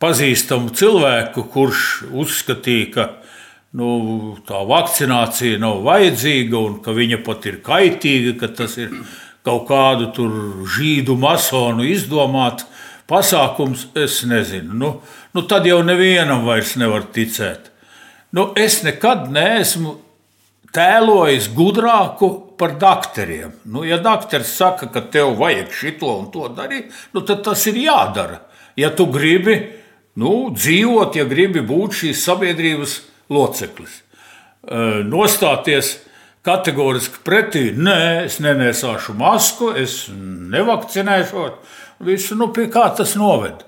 pazīstamu 0.01 0.73
cilvēku, 0.77 1.45
kurš 1.53 1.87
uzskatīja, 2.09 2.93
ka 2.95 3.09
nu, 3.79 3.89
tā 4.47 4.61
vakcinācija 4.67 5.61
nav 5.63 5.83
vajadzīga 5.87 6.59
un 6.59 6.79
ka 6.85 6.95
viņa 6.97 7.21
pat 7.27 7.47
ir 7.51 7.61
kaitīga, 7.67 8.37
ka 8.41 8.51
tas 8.63 8.77
ir 8.81 8.93
kaut 9.47 9.67
kādu 9.71 10.29
žīdu 10.77 11.17
masonu 11.21 11.87
izdomāts 11.87 12.67
pasākums. 13.11 13.89
Es 13.95 14.23
nezinu, 14.29 14.75
nu, 14.75 14.93
nu 15.35 15.47
tad 15.47 15.67
jau 15.67 15.81
nevienam 15.87 16.47
vairs 16.49 16.77
nevar 16.81 17.09
ticēt. 17.15 17.71
Nu, 18.37 18.53
es 18.59 18.83
nekad 18.87 19.27
neesmu 19.35 19.97
tēlojis 20.75 21.49
gudrāku 21.55 22.31
par 22.61 22.77
doktoriem. 22.79 23.57
Nu, 23.67 23.83
ja 23.87 23.99
doktors 24.03 24.53
saka, 24.55 24.87
ka 24.93 25.03
tev 25.11 25.35
vajag 25.41 25.73
šito 25.75 26.13
un 26.21 26.29
to 26.31 26.47
darīt, 26.55 26.93
nu, 27.15 27.25
tad 27.27 27.43
tas 27.47 27.65
ir 27.71 27.81
jādara. 27.81 28.45
Ja 28.79 28.93
tu 28.95 29.09
gribi 29.11 29.57
nu, 30.21 30.53
dzīvot, 30.55 31.19
ja 31.19 31.27
gribi 31.27 31.63
būt 31.67 32.03
šīs 32.03 32.23
sabiedrības 32.23 32.99
loceklis, 33.31 34.01
nostāties 35.09 35.97
kategoriski 36.47 37.23
pretī, 37.25 37.65
nē, 37.77 38.27
es 38.27 38.39
nenesāšu 38.43 39.15
masku, 39.19 39.73
es 39.77 40.07
nevakcinēšos. 40.11 41.77
Visu, 42.05 42.37
nu, 42.41 42.49
pie 42.57 42.71
kā 42.73 42.87
tas 42.97 43.13
noved? 43.21 43.61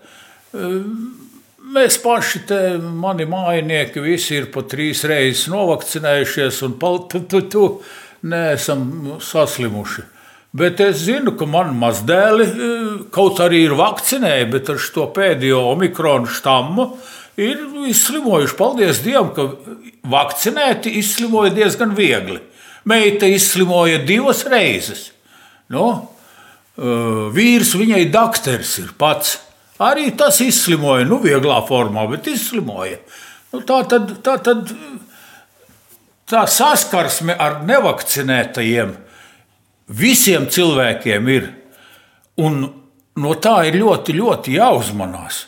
Mēs 1.73 1.99
paši, 2.03 2.41
te, 2.49 2.61
mani 2.81 3.27
mājinieki, 3.29 4.01
visi 4.05 4.39
ir 4.39 4.49
pat 4.53 4.71
trīs 4.73 5.05
reizes 5.09 5.47
novakcinējušies, 5.53 6.63
un 6.67 6.79
tu, 6.81 7.21
tu, 7.29 7.43
tu 7.53 7.67
neesam 8.29 9.21
saslimuši. 9.21 10.09
Bet 10.53 10.83
es 10.85 11.07
zinu, 11.07 11.33
ka 11.37 11.47
man 11.49 11.73
mazdēli 11.81 12.49
kaut 13.13 13.41
arī 13.41 13.63
ir 13.69 13.77
vakcinēti, 13.79 14.51
bet 14.53 14.69
ar 14.73 14.81
šo 14.81 15.07
pēdējo 15.17 15.63
omikronu 15.71 16.29
štammu 16.29 16.89
ir 17.41 17.61
izslimojuši. 17.89 18.57
Paldies 18.59 19.03
Dievam, 19.05 19.33
ka 19.37 19.49
vakcinēti 20.13 20.97
izslimoja 21.01 21.53
diezgan 21.55 21.95
viegli. 21.97 22.41
Meita 22.89 23.29
izslimoja 23.31 24.01
divas 24.07 24.45
reizes. 24.51 25.11
Nu, 25.73 25.87
vīrs 26.77 27.77
viņai 27.79 28.05
dakteris 28.13 28.79
ir 28.83 28.93
pats. 28.99 29.39
Arī 29.83 30.11
tas 30.19 30.39
izslimoja, 30.45 31.07
nu, 31.09 31.19
vieglā 31.23 31.61
formā, 31.67 32.05
bet 32.11 32.29
izslimoja. 32.31 32.99
Nu, 33.53 33.63
tā 33.67 33.83
tad, 33.89 34.13
tā 34.25 34.37
tad 34.43 34.69
tā 36.31 36.45
saskarsme 36.49 37.35
ar 37.37 37.61
nevakcinētajiem 37.69 38.95
visiem 39.93 40.47
cilvēkiem 40.49 41.33
ir. 41.33 41.49
Un 42.41 42.63
no 43.21 43.35
tā 43.37 43.59
ir 43.69 43.77
ļoti, 43.83 44.15
ļoti 44.17 44.57
jāuzmanās. 44.57 45.47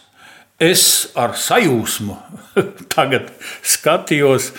Es 0.63 1.11
ar 1.19 1.35
sajūsmu 1.35 2.15
tagad 2.95 3.33
skatījos 3.67 4.53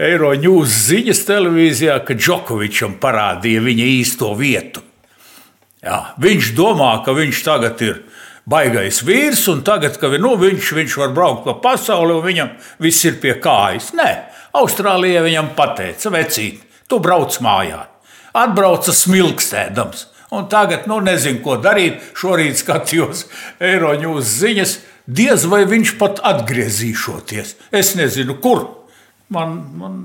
Eiroņūs 0.00 0.76
ziņas 0.86 1.24
televīzijā, 1.28 1.96
ka 2.06 2.14
Džokovičam 2.16 2.94
parādīja 3.02 3.60
viņa 3.64 3.88
īsto 3.98 4.30
vietu. 4.38 4.80
Jā, 5.84 6.14
viņš 6.20 6.52
domā, 6.56 6.92
ka 7.04 7.12
viņš 7.16 7.42
tagad 7.44 7.82
ir 7.84 7.98
baigais 8.48 9.02
vīrs, 9.04 9.42
un 9.52 9.64
tagad, 9.66 9.98
kad 10.00 10.14
nu, 10.22 10.34
viņš, 10.40 10.72
viņš 10.76 10.96
var 11.02 11.12
braukt 11.16 11.44
pa 11.48 11.56
pasauli, 11.64 12.14
un 12.16 12.24
viņam 12.24 12.54
viss 12.80 13.04
ir 13.08 13.18
pie 13.20 13.34
kājas. 13.42 13.90
Nē, 13.96 14.10
Austrālijā 14.60 15.24
viņam 15.26 15.52
pateica, 15.58 16.12
vecīt, 16.14 16.62
tu 16.88 17.00
brauc 17.02 17.36
mājā. 17.44 17.84
Atbrauca 18.36 18.94
smilkstēdams. 18.94 20.06
Un 20.30 20.46
tagad, 20.46 20.86
nu, 20.86 21.00
nezinu, 21.02 21.40
ko 21.42 21.56
darīt. 21.58 22.12
Šorīt 22.18 22.60
skatījos 22.60 23.24
Eiroņūs 23.58 24.34
ziņas. 24.38 24.74
Diez 25.10 25.46
vai 25.50 25.64
viņš 25.66 25.96
pat 25.98 26.20
atgriezīšoties. 26.30 27.56
Es 27.74 27.96
nezinu, 27.98 28.36
kur. 28.42 28.66
Man, 29.32 29.56
man... 29.78 30.04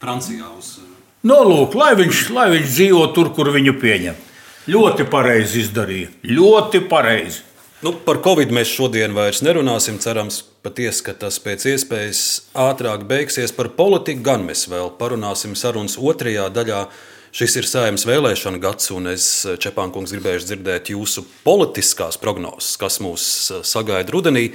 Francijā 0.00 0.48
uz. 0.56 0.78
Nolūk, 1.26 1.74
lai 1.76 1.92
viņš, 1.98 2.24
lai 2.32 2.46
viņš 2.54 2.68
dzīvo 2.72 3.04
tur, 3.16 3.28
kur 3.36 3.50
viņu 3.52 3.76
pieņem. 3.82 4.26
Ļoti 4.70 5.04
pareizi 5.12 5.64
izdarīja. 5.64 6.08
Ļoti 6.24 6.80
pareizi. 6.88 7.42
Nu, 7.84 7.92
par 8.04 8.20
Covid 8.24 8.50
mēs 8.52 8.72
šodien 8.72 9.12
vairs 9.16 9.40
nerunāsim. 9.44 9.98
Cerams, 10.00 10.42
patiesi, 10.64 11.04
ka 11.04 11.14
tas 11.16 11.38
pēc 11.40 11.66
iespējas 11.74 12.22
ātrāk 12.56 13.06
beigsies. 13.08 13.52
Par 13.56 13.70
politiku 13.76 14.24
gan 14.24 14.44
mēs 14.48 14.66
vēl 14.68 14.92
parunāsim 15.00 15.56
sarunas 15.56 15.96
otrajā 16.00 16.48
daļā. 16.52 16.82
Šis 17.30 17.54
ir 17.60 17.66
saimnes 17.70 18.02
vēlēšana 18.08 18.58
gads, 18.58 18.88
un 18.90 19.06
es, 19.12 19.24
Čepānkungs, 19.62 20.10
gribēju 20.16 20.42
dzirdēt 20.48 20.88
jūsu 20.90 21.22
politiskās 21.44 22.18
prognozes, 22.18 22.74
kas 22.80 22.98
mūs 22.98 23.24
sagaida 23.62 24.10
rudenī. 24.10 24.48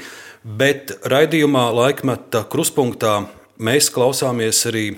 Bet 0.44 0.92
raidījumā 1.08 1.70
laikmeta 1.72 2.44
kruspunktā 2.52 3.14
mēs 3.64 3.88
klausāmies 3.96 4.60
arī 4.68 4.90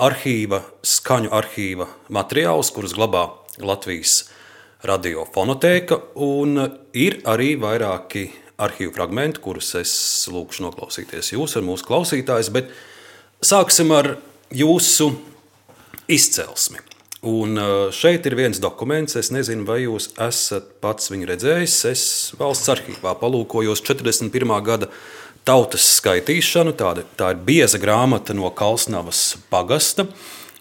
arhīva, 0.00 0.62
skaņu 0.80 1.28
arhīva 1.36 1.90
materiālus, 2.08 2.72
kurus 2.72 2.96
glabā 2.96 3.26
Latvijas 3.60 4.22
radiofonotēka, 4.88 6.00
un 6.24 6.56
ir 6.96 7.18
arī 7.28 7.52
vairāki 7.60 8.24
arhīvu 8.64 8.96
fragmenti, 8.96 9.44
kurus 9.44 9.74
es 9.76 9.92
lūkšu 10.32 10.64
noklausīties 10.70 11.34
jūs 11.36 11.58
ar 11.60 11.68
mūsu 11.68 11.84
klausītājus, 11.90 12.52
bet 12.54 12.72
sāksim 13.44 13.92
ar 13.92 14.14
jūsu 14.54 15.12
izcelsmi. 16.08 16.93
Un 17.24 17.56
uh, 17.56 17.88
šeit 17.88 18.26
ir 18.28 18.36
viens 18.36 18.58
dokuments, 18.60 19.16
es 19.16 19.30
nezinu, 19.32 19.64
vai 19.64 19.78
jūs 19.86 20.10
esat 20.20 20.66
pats 20.84 21.08
viņu 21.08 21.30
redzējis. 21.30 21.76
Es 21.88 22.04
valsts 22.36 22.68
arhīvā 22.74 23.14
palūkojos 23.16 23.80
41. 23.80 24.52
gada 24.66 24.90
tautas 25.48 25.86
skaitīšanu. 26.02 26.74
Tāda, 26.76 27.06
tā 27.16 27.32
ir 27.32 27.40
bieza 27.46 27.80
grāmata 27.80 28.36
no 28.36 28.50
Kalsnavas 28.52 29.38
pagasta. 29.48 30.04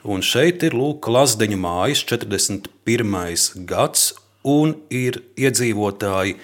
Un 0.08 0.23
šeit 0.23 0.63
ir 0.63 0.76
Lūk, 0.76 1.12
Lazdeņa 1.12 1.60
mājas 1.60 2.06
41. 2.08 3.43
gads, 3.67 4.13
un 4.47 4.76
ir 4.91 5.19
iedzīvotāji, 5.39 6.36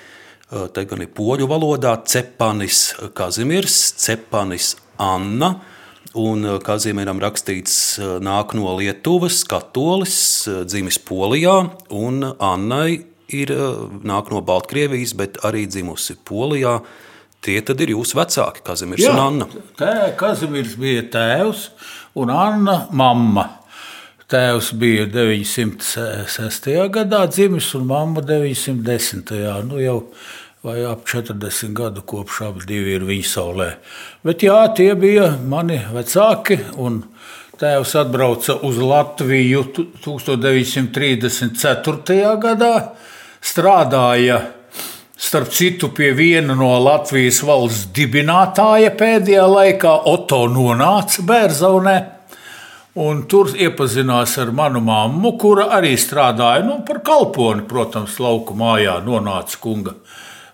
te 0.76 0.86
gan 0.88 1.04
ir 1.04 1.12
poļu 1.16 1.48
valodā, 1.48 1.96
Cepanis 2.08 2.90
Kazimirs, 3.16 3.82
Cepanis 4.04 4.74
Anna. 5.00 5.56
Un 6.18 6.42
Kazimieram 6.66 7.20
rakstīts, 7.22 8.00
nāk 8.26 8.56
no 8.58 8.72
Lietuvas, 8.80 9.44
katolis, 9.46 10.16
dzimis 10.66 10.98
Polijā, 11.06 11.60
un 11.94 12.24
Annai 12.42 13.04
ir 13.30 13.54
nāk 14.02 14.32
no 14.34 14.42
Baltkrievijas, 14.42 15.14
bet 15.14 15.38
arī 15.46 15.68
dzimusi 15.70 16.18
Polijā. 16.26 16.80
Tie 17.46 17.60
tad 17.62 17.80
ir 17.86 17.94
jūsu 17.94 18.18
vecāki, 18.18 18.66
Kazimirs 18.66 19.06
Jā, 19.06 19.14
un 19.14 19.22
Anna. 19.22 19.48
Tā 19.78 20.10
Kazimirs 20.18 20.74
bija 20.82 21.06
tēvs, 21.14 21.70
un 22.18 22.34
Anna 22.34 22.82
mamma. 22.90 23.46
Tēvs 24.30 24.74
bija 24.82 25.06
906. 25.10 26.68
gadā 26.94 27.22
dzimis 27.30 27.70
un 27.78 27.86
mamma 27.90 28.26
910. 28.26 29.32
Nu, 29.70 29.78
jau 29.82 30.00
vai 30.64 30.84
ap 30.84 31.08
40 31.08 31.74
gadu 31.74 32.02
kopš 32.04 32.42
abi 32.50 32.76
ir 32.94 33.04
viņa 33.08 33.28
saulē. 33.28 33.70
Bet 34.26 34.44
jā, 34.44 34.74
tie 34.76 34.96
bija 35.00 35.38
mani 35.40 35.80
vecāki. 35.94 36.58
Tēvs 37.60 37.96
atbrauca 38.00 38.54
uz 38.68 38.78
Latviju 38.80 39.64
1934. 40.04 42.38
gadā, 42.40 42.76
strādāja 43.44 44.40
starp 45.20 45.50
citu 45.52 45.90
pie 45.96 46.14
viena 46.16 46.56
no 46.56 46.80
Latvijas 46.80 47.44
valsts 47.44 47.88
dibinātāja 47.96 48.92
pēdējā 48.96 49.48
laikā, 49.48 49.94
Oto 50.08 50.48
nonāca 50.48 51.22
Bērzaunē. 51.28 52.04
Un 53.00 53.28
tur 53.32 53.48
iepazinās 53.56 54.38
ar 54.40 54.52
manu 54.56 54.80
mammu, 54.84 55.38
kura 55.40 55.66
arī 55.76 55.98
strādāja 56.00 56.64
nu, 56.68 56.84
par 56.88 57.00
kalponi, 57.04 57.62
protams, 57.68 58.20
lauku 58.20 58.54
mājā, 58.60 59.00
nonāca 59.04 59.58
kunga. 59.60 59.92
Uh, 59.92 59.98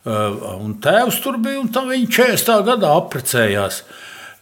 un 0.05 0.75
tēvs 0.81 1.21
tur 1.23 1.39
bija, 1.41 1.59
un 1.63 1.71
tā 1.73 1.85
viņa 1.87 2.09
40. 2.13 2.65
gadā 2.69 2.91
apprecējās. 2.99 3.81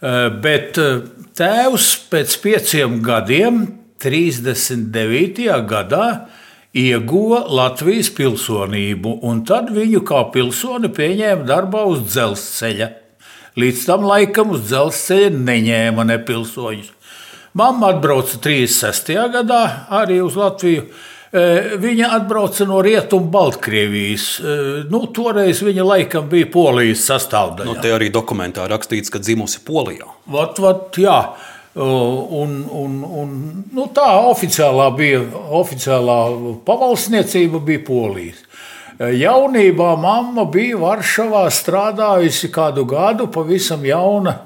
Uh, 0.04 0.28
bet 0.44 0.76
uh, 0.82 1.04
tēvs 1.36 1.86
pēc 2.12 2.34
pieciem 2.42 2.98
gadiem 3.04 3.62
39. 4.04 5.46
gadā 5.70 6.08
ieguva 6.74 7.44
Latvijas 7.48 8.10
pilsonību, 8.12 9.20
un 9.24 9.44
tad 9.48 9.70
viņu 9.72 10.02
kā 10.04 10.26
pilsoni 10.34 10.90
pieņēma 10.92 11.46
darbā 11.48 11.86
uz 11.88 12.02
dzelzceļa. 12.10 12.90
Līdz 13.56 13.86
tam 13.86 14.04
laikam 14.08 14.52
uz 14.56 14.66
dzelzceļa 14.66 15.32
neņēma 15.38 16.04
nepilsoņus. 16.10 16.90
Mamma 17.54 17.92
atbrauca 17.94 18.40
36. 18.42 19.14
gadā 19.30 19.62
arī 19.94 20.18
uz 20.24 20.34
Latviju. 20.34 20.88
E, 21.34 21.78
viņa 21.82 22.12
atbrauca 22.14 22.62
no 22.70 22.78
Rietumu 22.84 23.26
Baltkrievijas. 23.34 24.26
E, 24.38 24.52
nu, 24.90 25.00
toreiz 25.10 25.64
viņa 25.66 25.86
laikam 25.88 26.28
bija 26.30 26.46
Polijas 26.52 27.02
sastāvdaļa. 27.08 27.66
Nu, 27.66 27.74
te 27.82 27.90
arī 27.90 28.12
dokumentā 28.14 28.68
rakstīts, 28.70 29.10
ka 29.10 29.18
dzimusi 29.18 29.64
Polijā. 29.66 30.06
Vat, 30.30 30.60
vat, 30.62 30.94
jā. 31.02 31.18
Un, 31.74 32.52
un, 32.70 33.00
un, 33.02 33.30
nu, 33.74 33.88
tā 33.90 34.06
oficiālā 34.30 34.92
bija 34.94 35.24
oficiālā 35.58 36.18
pavalsniecība 36.68 37.58
bija 37.66 37.82
Polijas. 37.88 38.44
Jaunībā 39.02 39.96
mamma 39.98 40.44
bija 40.46 40.78
Varšavā 40.78 41.48
strādājusi 41.50 42.52
kādu 42.54 42.84
gadu, 42.86 43.26
pavisam 43.26 43.82
jauna, 43.82 44.36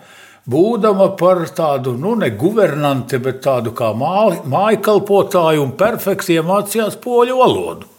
būdama 0.49 1.11
par 1.21 1.45
tādu, 1.55 1.93
nu, 2.01 2.15
ne 2.17 2.31
guvernanti, 2.33 3.21
bet 3.21 3.43
tādu 3.45 3.75
kā 3.77 3.93
mājkalpotāju 3.95 5.63
un 5.65 5.77
perfekti 5.79 6.39
iemācījās 6.39 6.99
poļu 7.05 7.39
valodu. 7.43 7.95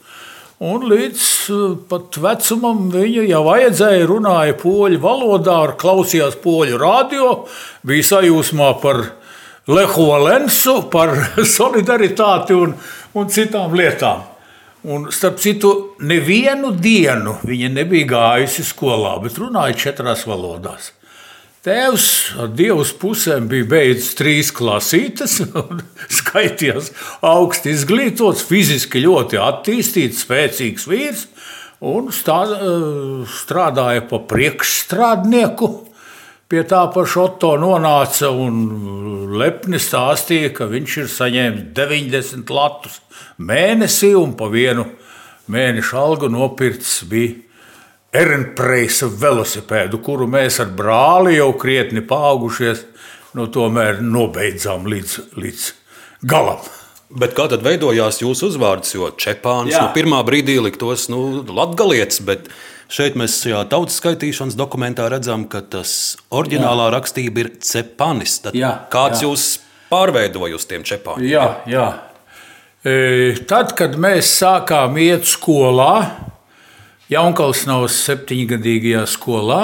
Un 0.59 0.83
līdz 0.91 1.21
pat 1.88 2.17
vecumam 2.19 2.89
viņa 2.91 3.21
jau 3.29 3.43
vajadzēja 3.45 4.09
runāja 4.09 4.57
poļu 4.59 4.99
valodā, 4.99 5.59
klausījās 5.79 6.35
poļu 6.43 6.81
radio, 6.81 7.29
bija 7.88 8.09
sajūsmā 8.09 8.73
par 8.81 9.05
Lehu 9.69 10.09
Valensu, 10.09 10.81
par 10.91 11.13
solidaritāti 11.57 12.57
un, 12.57 12.75
un 13.15 13.31
citām 13.31 13.77
lietām. 13.77 14.25
Un, 14.89 15.09
starp 15.12 15.39
citu, 15.43 15.71
nevienu 16.07 16.71
dienu 16.71 17.38
viņa 17.43 17.71
nebija 17.75 18.07
gājusi 18.13 18.63
skolā, 18.67 19.17
bet 19.23 19.39
runāja 19.39 19.75
četrās 19.79 20.23
valodās. 20.27 20.93
Tēvs 21.59 22.03
ar 22.39 22.53
divas 22.55 22.93
pusēm 22.95 23.49
bija 23.51 23.65
beidzis 23.67 24.13
trīs 24.15 24.49
klasītes, 24.55 25.41
skaitījās 26.19 26.93
augsti 27.19 27.73
izglītots, 27.75 28.45
fiziski 28.47 29.01
ļoti 29.03 29.41
attīstīts, 29.43 30.21
spēcīgs 30.23 30.87
vīrs 30.87 31.25
un 31.83 32.13
stā, 32.15 32.37
strādāja 33.41 34.05
pa 34.07 34.21
priekšstrādnieku. 34.31 35.69
Pie 36.49 36.63
tā 36.65 36.85
paša 36.95 37.25
Otto 37.25 37.51
nonāca 37.59 38.31
un 38.31 39.35
lepni 39.35 39.83
stāstīja, 39.83 40.53
ka 40.55 40.69
viņš 40.71 40.97
ir 41.03 41.11
saņēmis 41.11 41.67
90 41.75 42.55
latus 42.55 43.01
mēnesī 43.35 44.15
un 44.15 44.31
pa 44.39 44.47
vienu 44.47 44.87
mēneša 45.51 45.99
algu 46.07 46.31
nopircis 46.31 47.03
bija 47.11 47.48
Ernpreisa 48.15 49.09
velosipēdu, 49.21 49.99
kuru 50.01 50.25
mēs 50.29 50.57
ar 50.63 50.71
brāli 50.73 51.35
jau 51.37 51.51
krietni 51.61 52.01
paaugušies, 52.01 52.81
nu, 53.37 53.45
tomēr 53.53 54.01
nobeidzām 54.01 54.87
līdz, 54.89 55.17
līdz 55.37 55.67
galam. 56.29 56.63
Bet 57.09 57.35
kā 57.37 57.47
tad 57.49 57.61
veidojās 57.65 58.21
jūsu 58.21 58.51
uzvārds? 58.51 58.93
Jo 58.93 59.11
Čepāns 59.17 59.73
no 59.73 59.87
nu, 59.87 59.93
pirmā 59.95 60.19
brīdī 60.25 60.59
liktos 60.61 61.07
nu, 61.09 61.41
latgalietis, 61.45 62.21
bet 62.25 62.51
Šeit 62.89 63.13
mēs 63.21 63.35
šajā 63.43 63.59
tautas 63.69 63.99
skaitīšanas 63.99 64.55
dokumentā 64.57 65.05
redzam, 65.13 65.43
ka 65.45 65.61
tas 65.61 66.17
oriģinālā 66.33 66.87
jā. 66.87 66.93
rakstība 66.95 67.43
ir 67.43 67.49
cepanis. 67.61 68.39
Tad 68.41 68.55
jā, 68.57 68.71
kāds 68.89 69.21
jā. 69.21 69.27
jūs 69.27 69.43
pārveidoja 69.91 70.57
uz 70.57 70.65
tiem 70.65 70.81
čepāņiem? 70.89 71.27
Jā, 71.29 71.43
jā. 71.69 71.85
E, 72.81 72.95
tad, 73.45 73.75
kad 73.77 73.93
mēs 74.01 74.31
sākām 74.39 74.97
iet 75.05 75.29
skolā, 75.29 75.91
Jaunkalsnavas 77.09 77.97
septiņgadīgajā 78.05 79.03
skolā, 79.09 79.63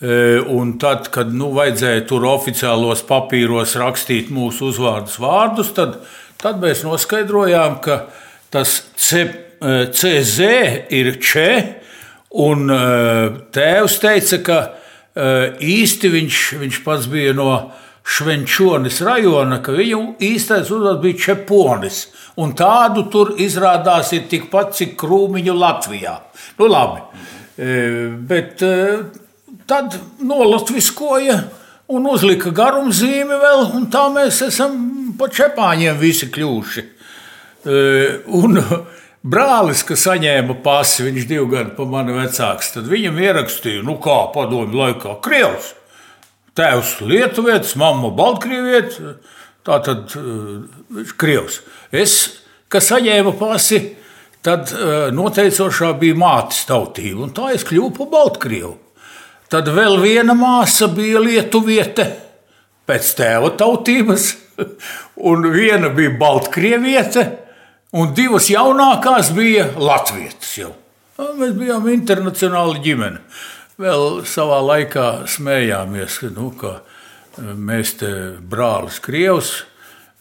e, 0.00 0.40
un 0.52 0.74
tad, 0.82 1.08
kad 1.14 1.32
nu, 1.32 1.50
vajadzēja 1.56 2.06
tur 2.08 2.26
oficiālos 2.28 3.04
papīros 3.08 3.76
rakstīt 3.80 4.32
mūsu 4.34 4.70
uzvārdus 4.70 5.16
vārdus, 5.22 5.72
tad, 5.76 6.00
tad 6.40 6.60
mēs 6.62 6.84
noskaidrojām, 6.84 7.80
ka 7.84 8.02
tas 8.52 8.82
C, 9.00 9.24
e, 9.24 9.76
CZ 9.94 10.50
ir 10.96 11.14
Č, 11.20 11.46
Un 12.30 12.68
eh, 12.70 13.38
tēvs 13.50 13.98
teica, 14.02 14.38
ka 14.46 14.58
īsti 15.60 16.08
viņš, 16.12 16.36
viņš 16.60 16.76
pats 16.84 17.08
bija 17.10 17.32
no 17.34 17.50
Švenčonis 18.06 19.00
rajona, 19.06 19.60
ka 19.62 19.74
viņu 19.76 20.16
īstais 20.24 20.70
uzvārds 20.72 21.02
bija 21.02 21.20
Čeponis. 21.26 22.06
Un 22.40 22.54
tādu 22.56 23.04
tur 23.12 23.34
izrādās 23.38 24.12
ir 24.16 24.26
tikpat, 24.30 24.72
cik 24.78 24.96
krūmiņu 25.00 25.56
Latvijā. 25.56 26.16
Nu, 26.58 26.68
labi. 26.70 27.02
Eh, 27.60 28.08
bet 28.30 28.62
tad 29.68 29.98
nolatviskoja 30.24 31.36
un 31.92 32.06
uzlika 32.08 32.50
garumzīmi 32.54 33.36
vēl, 33.42 33.66
un 33.76 33.90
tā 33.92 34.06
mēs 34.14 34.40
esam 34.46 34.80
pa 35.18 35.28
čepāņiem 35.28 35.98
visi 36.00 36.30
kļuvuši. 36.32 36.86
Un, 38.40 38.56
Brālis, 39.20 39.82
kas 39.84 40.06
saņēma 40.06 40.54
pasi, 40.64 41.02
viņš 41.04 41.26
divu 41.28 41.50
gadu 41.50 41.74
pa 41.76 41.84
mani 41.84 42.14
vecāks, 42.16 42.70
tad 42.72 42.86
viņam 42.88 43.18
ierakstīja, 43.20 43.82
nu 43.84 43.98
kā 44.00 44.14
padomju 44.32 44.80
laikā, 44.80 45.18
Krievs. 45.20 45.74
Tēvs 46.58 46.98
Lietuvietis, 47.06 47.76
mamma 47.80 48.10
Baltkrievietis, 48.14 49.00
tā 49.66 49.80
tad 49.86 50.14
uh, 50.18 51.04
Krievs. 51.20 51.60
Es, 51.92 52.16
kas 52.72 52.90
saņēma 52.90 53.34
pasi, 53.38 53.82
tad 54.44 54.72
uh, 54.74 55.08
noteicošā 55.14 55.92
bija 56.00 56.18
mātes 56.18 56.64
tautība, 56.68 57.26
un 57.26 57.34
tā 57.36 57.52
es 57.56 57.66
kļuvu 57.68 57.92
par 57.98 58.10
Baltkrievu. 58.14 58.74
Tad 59.50 59.70
vēl 59.74 59.98
viena 60.02 60.36
māsa 60.38 60.86
bija 60.94 61.22
Lietuviete 61.22 62.06
pēc 62.90 63.14
tēva 63.18 63.52
tautības, 63.58 64.32
un 65.30 65.46
viena 65.54 65.90
bija 65.94 66.16
Baltkrieviete, 66.18 67.28
Un 67.90 68.12
divas 68.14 68.46
jaunākās 68.46 69.32
bija 69.34 69.64
Latvijas. 69.74 70.52
Mēs 71.40 71.56
bijām 71.58 71.88
internacionāli 71.90 72.78
ģimene. 72.84 73.18
Vēl 73.80 74.20
savā 74.28 74.58
laikā 74.60 75.06
smējāmies, 75.30 76.20
nu, 76.36 76.50
ka 76.52 76.80
mēs 77.40 77.94
te 78.02 78.10
brālis 78.40 78.98
Krievs 79.00 79.54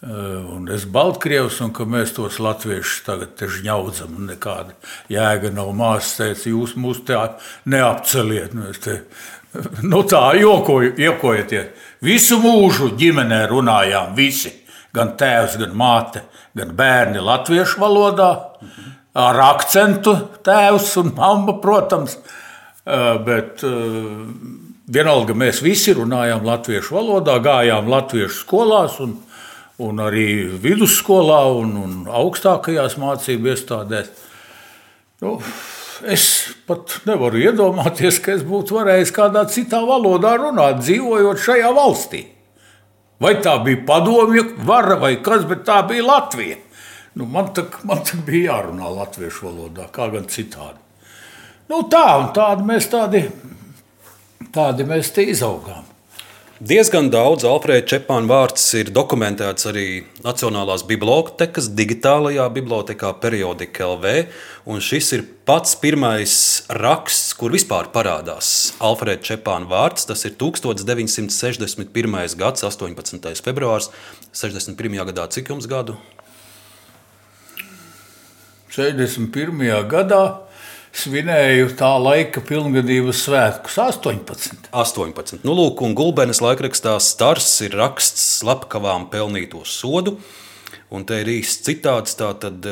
un 0.01 0.69
es 0.71 0.85
Baltkrievs, 0.87 1.59
un 1.65 1.73
ka 1.75 1.83
mēs 1.83 2.13
tos 2.15 2.37
latviešus 2.39 3.03
tagad 3.03 3.33
te 3.35 3.49
žņaudzam. 3.51 4.15
Nekāda 4.29 4.75
jēga 5.11 5.51
nav 5.51 5.73
māsas 5.75 6.15
teica, 6.19 6.47
jūs 6.53 6.77
mūs 6.79 7.03
tā 7.07 7.25
neapceliet. 7.67 8.55
Mēs 8.55 8.79
te, 8.85 9.01
nu 9.91 10.05
tā 10.07 10.23
jokoju, 10.39 10.95
jokojaties. 11.03 11.87
Visu 12.05 12.39
mūžu 12.39 12.93
ģimenē 12.99 13.43
runājām 13.51 14.15
visi 14.15 14.53
gan 14.95 15.17
tēvs, 15.19 15.59
gan 15.59 15.75
māte, 15.77 16.23
gan 16.55 16.71
bērni 16.77 17.19
latviešu 17.19 17.81
valodā, 17.83 18.31
ar 19.19 19.41
akcentu 19.51 20.15
tēvs 20.47 20.95
un 21.03 21.11
mamma, 21.17 21.59
protams. 21.59 22.15
Bet 23.25 23.61
vienalga 24.89 25.35
mēs 25.37 25.61
visi 25.61 25.93
runājām 25.93 26.45
latviešu 26.47 26.95
valodā, 26.95 27.37
gājām 27.43 27.89
latviešu 27.91 28.41
skolās 28.41 28.97
un, 29.03 29.17
un 29.81 30.01
arī 30.01 30.29
vidusskolā 30.63 31.43
un, 31.59 31.75
un 31.83 31.99
augstākajās 32.21 32.97
mācību 33.01 33.53
iestādēs. 33.53 34.09
Nu, 35.21 35.35
es 36.07 36.25
pat 36.67 37.01
nevaru 37.05 37.41
iedomāties, 37.43 38.21
ka 38.23 38.33
es 38.37 38.43
būtu 38.47 38.79
varējis 38.79 39.13
kādā 39.15 39.45
citā 39.51 39.83
valodā 39.85 40.37
runāt, 40.39 40.81
dzīvojot 40.81 41.45
šajā 41.45 41.71
valstī. 41.75 42.25
Vai 43.19 43.35
tā 43.43 43.57
bija 43.65 43.83
padomju 43.85 44.45
vara 44.65 44.95
vai 44.99 45.17
kas, 45.21 45.43
bet 45.47 45.65
tā 45.67 45.81
bija 45.87 46.05
Latvija. 46.07 46.55
Nu, 47.19 47.25
man 47.27 47.49
tā 47.51 47.65
man 47.83 47.99
tā 48.07 48.15
bija 48.23 48.53
jārunā 48.53 48.87
latviešu 48.95 49.49
valodā, 49.49 49.89
kā 49.91 50.07
gan 50.13 50.29
citādi. 50.31 50.79
Nu, 51.69 51.83
tā 51.85 52.05
un 52.17 52.31
tādi 52.33 52.65
mēs, 52.65 52.87
tādi, 52.89 53.27
tādi 54.55 54.85
mēs 54.89 55.11
te 55.13 55.21
izaugām. 55.29 55.85
Diezgan 56.59 57.07
daudz 57.13 57.45
Alfrēda 57.47 57.85
Čepāna 57.87 58.27
vārds 58.27 58.63
ir 58.75 58.89
dokumentēts 58.91 59.67
arī 59.69 59.83
Nacionālās 60.25 60.81
bibliotekas 60.89 61.69
digitālajā 61.77 62.47
bibliotekā 62.57 63.13
periodika 63.21 63.85
LV, 63.85 64.15
šis 64.83 65.11
ir 65.15 65.23
pats 65.47 65.77
pirmais 65.79 66.33
raksts, 66.81 67.37
kur 67.37 67.53
vispār 67.53 67.93
parādās 67.93 68.73
Alfrēda 68.81 69.23
Čepāna 69.29 69.69
vārds. 69.69 70.09
Tas 70.09 70.25
ir 70.25 70.35
1961. 70.41 72.35
gads, 72.41 72.65
18. 72.65 73.45
februārs, 73.45 73.93
61. 74.33 74.99
gadā. 75.13 75.29
Cik 75.29 75.53
jums 75.53 75.69
gadu? 75.69 76.01
61. 78.73 79.85
gadā 79.87 80.48
svinēju 80.95 81.69
tā 81.79 81.91
laika 82.01 82.41
pilngadības 82.45 83.23
svētkus, 83.27 83.77
18. 83.83 84.71
18. 84.71 85.43
Nu, 85.45 85.55
lūk, 85.57 85.83
un 85.85 85.95
Gulbenes 85.97 86.41
laikrakstā 86.43 86.97
Stars 87.03 87.51
ir 87.65 87.77
raksts 87.79 88.25
slepkavām 88.39 89.09
pelnīto 89.13 89.63
sodu. 89.67 90.17
Un 90.89 91.05
te 91.05 91.21
ir 91.21 91.29
īsts 91.39 91.65
citāts. 91.67 92.17
Tātad, 92.17 92.65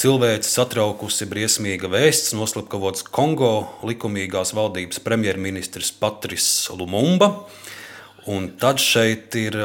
Cilvēci 0.00 0.48
satraukusi 0.48 1.26
briesmīga 1.28 1.90
vēsts, 1.92 2.30
noslapkavots 2.32 3.02
Kongo 3.12 3.66
likumīgās 3.84 4.54
valdības 4.56 5.02
premjerministrs 5.04 5.90
Patris 6.00 6.46
Lumumba. 6.72 7.28
Un 8.30 8.46
tad 8.60 8.80
šeit 8.80 9.34
ir 9.36 9.58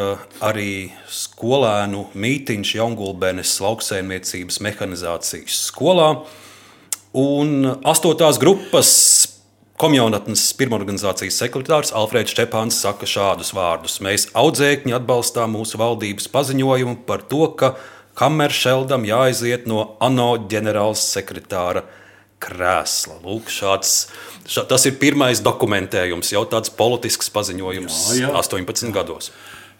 arī 0.44 0.90
skolēnu 1.08 2.10
mītīņš 2.20 2.74
Jaungulbenes 2.82 3.54
lauksaimniecības 3.64 4.60
mehanizācijas 4.66 5.62
skolā. 5.70 6.10
Un 7.16 7.64
astotās 7.88 8.40
grupas 8.42 8.90
Komjaunatnes 9.76 10.42
pirmorganizācijas 10.56 11.36
sekretārs 11.42 11.90
Alfrēds 11.96 12.32
Čepāns 12.36 12.78
saka 12.80 13.08
šādus 13.08 13.50
vārdus: 13.56 13.98
Mēs 14.04 14.30
audzēkņi 14.36 14.96
atbalstām 14.96 15.52
mūsu 15.56 15.80
valdības 15.82 16.30
paziņojumu 16.32 17.02
par 17.08 17.26
to, 17.28 17.42
ka 17.60 17.74
Hammeršeldam 18.20 19.04
jāaiziet 19.08 19.68
no 19.68 19.98
ANO 20.04 20.30
ģenerāla 20.52 20.96
sekretāra 20.96 21.84
krēsla. 22.44 23.18
Lūk, 23.24 23.52
šāds, 23.52 23.96
šā, 24.48 24.64
tas 24.72 24.88
ir 24.88 24.96
pirmais 25.02 25.44
dokumentējums, 25.44 26.32
jau 26.36 26.46
tāds 26.52 26.72
politisks 26.72 27.32
paziņojums 27.36 28.00
jā, 28.16 28.30
jā. 28.30 28.32
18 28.40 28.96
gados. 28.96 29.32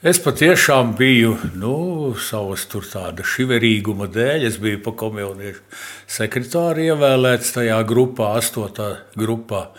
Es 0.06 0.20
patiešām 0.22 0.92
biju 1.00 1.32
nu, 1.58 2.14
savas 2.22 2.68
šiverīguma 2.70 4.06
dēļ. 4.14 4.44
Es 4.46 4.60
biju 4.62 4.84
pa 4.86 4.92
komuniešu 4.94 5.64
sekretāru 6.06 6.84
ievēlēts 6.92 7.56
tajā 7.56 7.80
grupā, 7.90 8.36
astotā 8.38 9.00
grupā. 9.18 9.72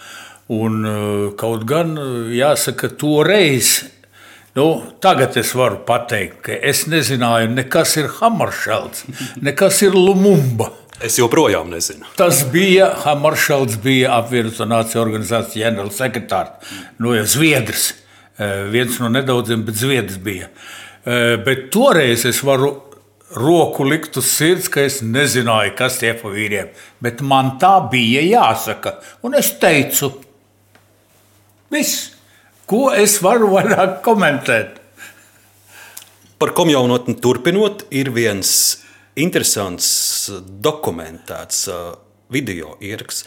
Un, 0.51 0.85
eh, 0.85 1.37
kaut 1.39 1.63
gan 1.65 1.95
jāsaka, 2.35 2.91
toreiz 2.99 3.85
Nu, 4.57 4.83
tagad 5.01 5.37
es 5.37 5.51
varu 5.53 5.83
pateikt, 5.85 6.39
ka 6.47 6.55
es 6.65 6.87
nezināju, 6.89 7.51
nekas 7.53 7.91
ir 7.99 8.07
Hamaršalds, 8.09 9.03
nekas 9.45 9.83
ir 9.83 9.93
Lumumba. 9.93 10.71
Es 11.05 11.19
joprojām 11.19 11.69
nezinu. 11.69 12.09
Tas 12.17 12.41
bija 12.55 12.87
Hamaršalds, 13.03 13.77
bija 13.77 14.17
apvienoto 14.17 14.65
nāciju 14.65 15.03
organizācijas 15.03 15.59
ģenerāls 15.61 16.01
sekretārs, 16.01 16.73
no 16.99 17.13
nu, 17.13 17.27
Zviedrijas. 17.29 17.93
Eh, 18.37 18.67
viens 18.69 18.99
no 19.01 19.09
nedaudziem, 19.09 19.63
bet 19.65 19.79
zviedrs 19.81 20.19
bija. 20.21 20.51
Eh, 21.07 21.37
bet 21.41 21.71
toreiz 21.73 22.27
es 22.29 22.43
varu 22.45 22.75
roku 23.37 23.87
likt 23.89 24.19
uz 24.21 24.29
sirds, 24.29 24.69
ka 24.69 24.85
es 24.85 25.01
nezināju, 25.01 25.73
kas 25.79 25.97
tie 26.03 26.13
pa 26.19 26.29
vīriem. 26.29 26.69
Bet 27.01 27.23
man 27.25 27.55
tā 27.63 27.79
bija 27.91 28.21
jāsaka. 28.27 28.99
Un 29.25 29.39
es 29.39 29.55
teicu, 29.61 30.13
viss, 31.73 32.11
ko 32.69 32.91
es 32.93 33.17
varu 33.25 33.49
vairāk 33.55 34.03
komentēt. 34.05 34.83
Par 36.37 36.53
komjaunotni 36.53 37.17
turpinot, 37.17 37.87
ir 37.91 38.13
viens 38.13 38.51
interesants 39.17 40.29
dokumentēts 40.61 41.71
video 42.33 42.77
ieraksts. 42.81 43.25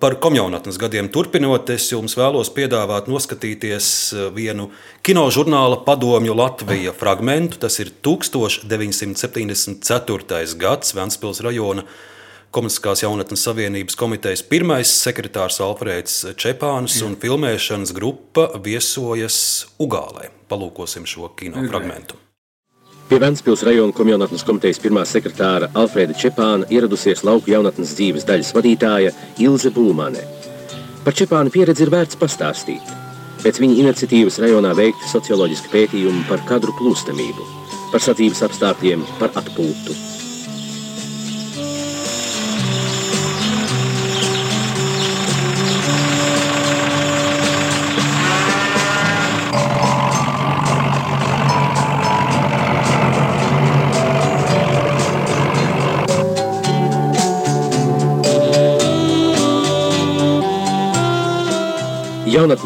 Par 0.00 0.14
komjaunatnes 0.20 0.78
gadiem 0.80 1.08
turpinot, 1.12 1.70
es 1.74 1.92
jums 1.92 2.16
vēlos 2.18 2.50
piedāvāt 2.54 3.08
noskatīties 3.10 3.86
vienu 4.36 4.70
kinožurnāla 5.06 5.76
padomju 5.86 6.34
Latvija 6.36 6.92
fragmentu. 6.96 7.56
Tas 7.62 7.74
ir 7.82 7.88
1974. 8.04 10.56
gads 10.60 10.88
Ventspils 10.96 11.40
rajona 11.44 11.82
Komunistiskās 12.52 13.00
jaunatnes 13.00 13.40
savienības 13.46 13.96
komitejas 13.96 14.42
pirmais 14.44 14.90
sekretārs 14.92 15.56
Alfrēds 15.64 16.36
Čepāns 16.36 16.98
un 17.06 17.16
filmēšanas 17.16 17.94
grupa 17.96 18.50
viesojas 18.60 19.38
Ugālē. 19.80 20.28
Palūkosim 20.52 21.08
šo 21.08 21.32
kino 21.38 21.64
fragmentu. 21.64 22.20
Pie 23.08 23.18
Ventspils 23.20 23.62
rajona 23.66 23.92
komjaunatnes 23.92 24.44
komitejas 24.46 24.78
pirmā 24.82 25.02
sekretāra 25.08 25.68
Alfrēda 25.78 26.14
Čepāna 26.16 26.68
ieradusies 26.72 27.24
lauku 27.26 27.52
jaunatnes 27.52 27.96
dzīves 27.98 28.26
daļas 28.28 28.52
vadītāja 28.56 29.12
Ilze 29.42 29.72
Būmane. 29.74 30.22
Par 31.04 31.16
Čepāna 31.18 31.52
pieredzi 31.52 31.86
ir 31.86 31.92
vērts 31.92 32.18
pastāstīt. 32.20 32.94
Pēc 33.42 33.58
viņa 33.58 33.80
iniciatīvas 33.82 34.38
rajonā 34.44 34.70
veikti 34.78 35.10
socioloģiski 35.10 35.72
pētījumi 35.74 36.24
par 36.30 36.46
kadru 36.46 36.76
plūstamību, 36.78 37.50
par 37.90 38.06
sadzīves 38.06 38.46
apstākļiem, 38.46 39.04
par 39.18 39.34
atpūtu. 39.42 40.11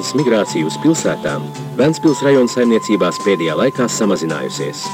Jaunatnes 0.06 0.14
migrācija 0.14 0.66
uz 0.66 0.76
pilsētām 0.82 1.42
Ventspils 1.76 2.22
rajona 2.22 2.48
saimniecībās 2.48 3.18
pēdējā 3.24 3.56
laikā 3.56 3.88
samazinājusies. 3.88 4.84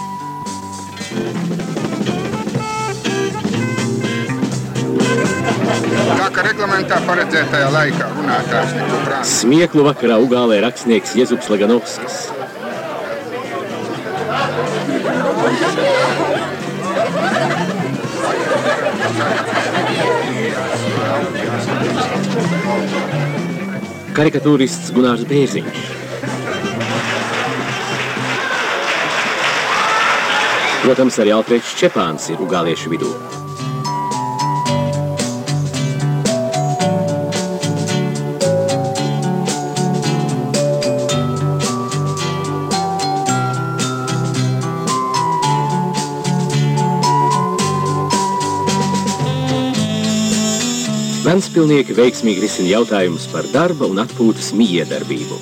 Reglamentā 6.42 6.98
paredzētajā 7.06 7.68
laikā 7.72 8.06
runātājs 8.16 8.72
neko 8.76 8.98
prātā. 9.04 9.24
Smieklu 9.24 9.84
vakarā 9.86 10.18
Ugālē 10.20 10.60
rakstnieks 10.64 11.14
Jezups 11.16 11.48
Laganovskis. 11.48 12.31
Karikatūrists 24.22 24.92
Gunārs 24.94 25.24
Bērziņš. 25.26 25.78
Protams, 30.84 31.18
arī 31.22 31.34
Alfrēds 31.34 31.74
Čepāns 31.78 32.30
ir 32.30 32.42
ugāliešu 32.46 32.94
vidū. 32.94 33.10
Ventspilnieki 51.52 51.92
veiksmīgi 51.92 52.40
risina 52.40 52.70
jautājumus 52.70 53.26
par 53.28 53.44
darba 53.52 53.84
un 53.84 54.00
atpūtas 54.00 54.54
miedarbību. 54.56 55.36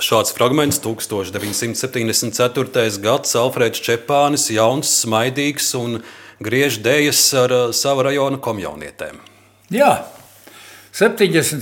Šāds 0.00 0.32
fragments 0.32 0.80
1974. 0.80 2.96
gads 3.04 3.36
Alfrēds 3.36 3.84
Čepānis, 3.84 4.48
jauns, 4.48 4.88
smaidīgs 5.02 5.76
un 5.76 6.00
griež 6.40 6.80
dēļas 6.80 7.20
ar 7.36 7.52
uh, 7.52 7.68
savu 7.76 8.08
rajona 8.08 8.40
komjaunietēm. 8.40 9.20
Jā, 9.76 10.08
74. 10.96 11.60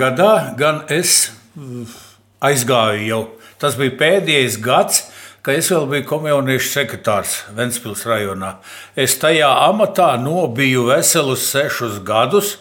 gadā 0.00 0.56
gan 0.56 0.88
es 0.88 1.28
mm, 1.52 1.84
aizgāju 2.48 3.04
jau. 3.10 3.22
Tas 3.60 3.76
bija 3.76 3.92
pēdējais 4.00 4.56
gads, 4.64 5.04
ka 5.48 5.54
es 5.56 5.70
vēl 5.72 5.86
biju 5.88 6.04
komjauniešu 6.04 6.68
sekretārs 6.68 7.30
Ventspils 7.56 8.02
rajonā. 8.04 8.58
Es 8.92 9.14
tajā 9.16 9.48
amatā 9.64 10.10
nobiju 10.20 10.82
veselus 10.90 11.46
sešus 11.48 12.02
gadus. 12.04 12.58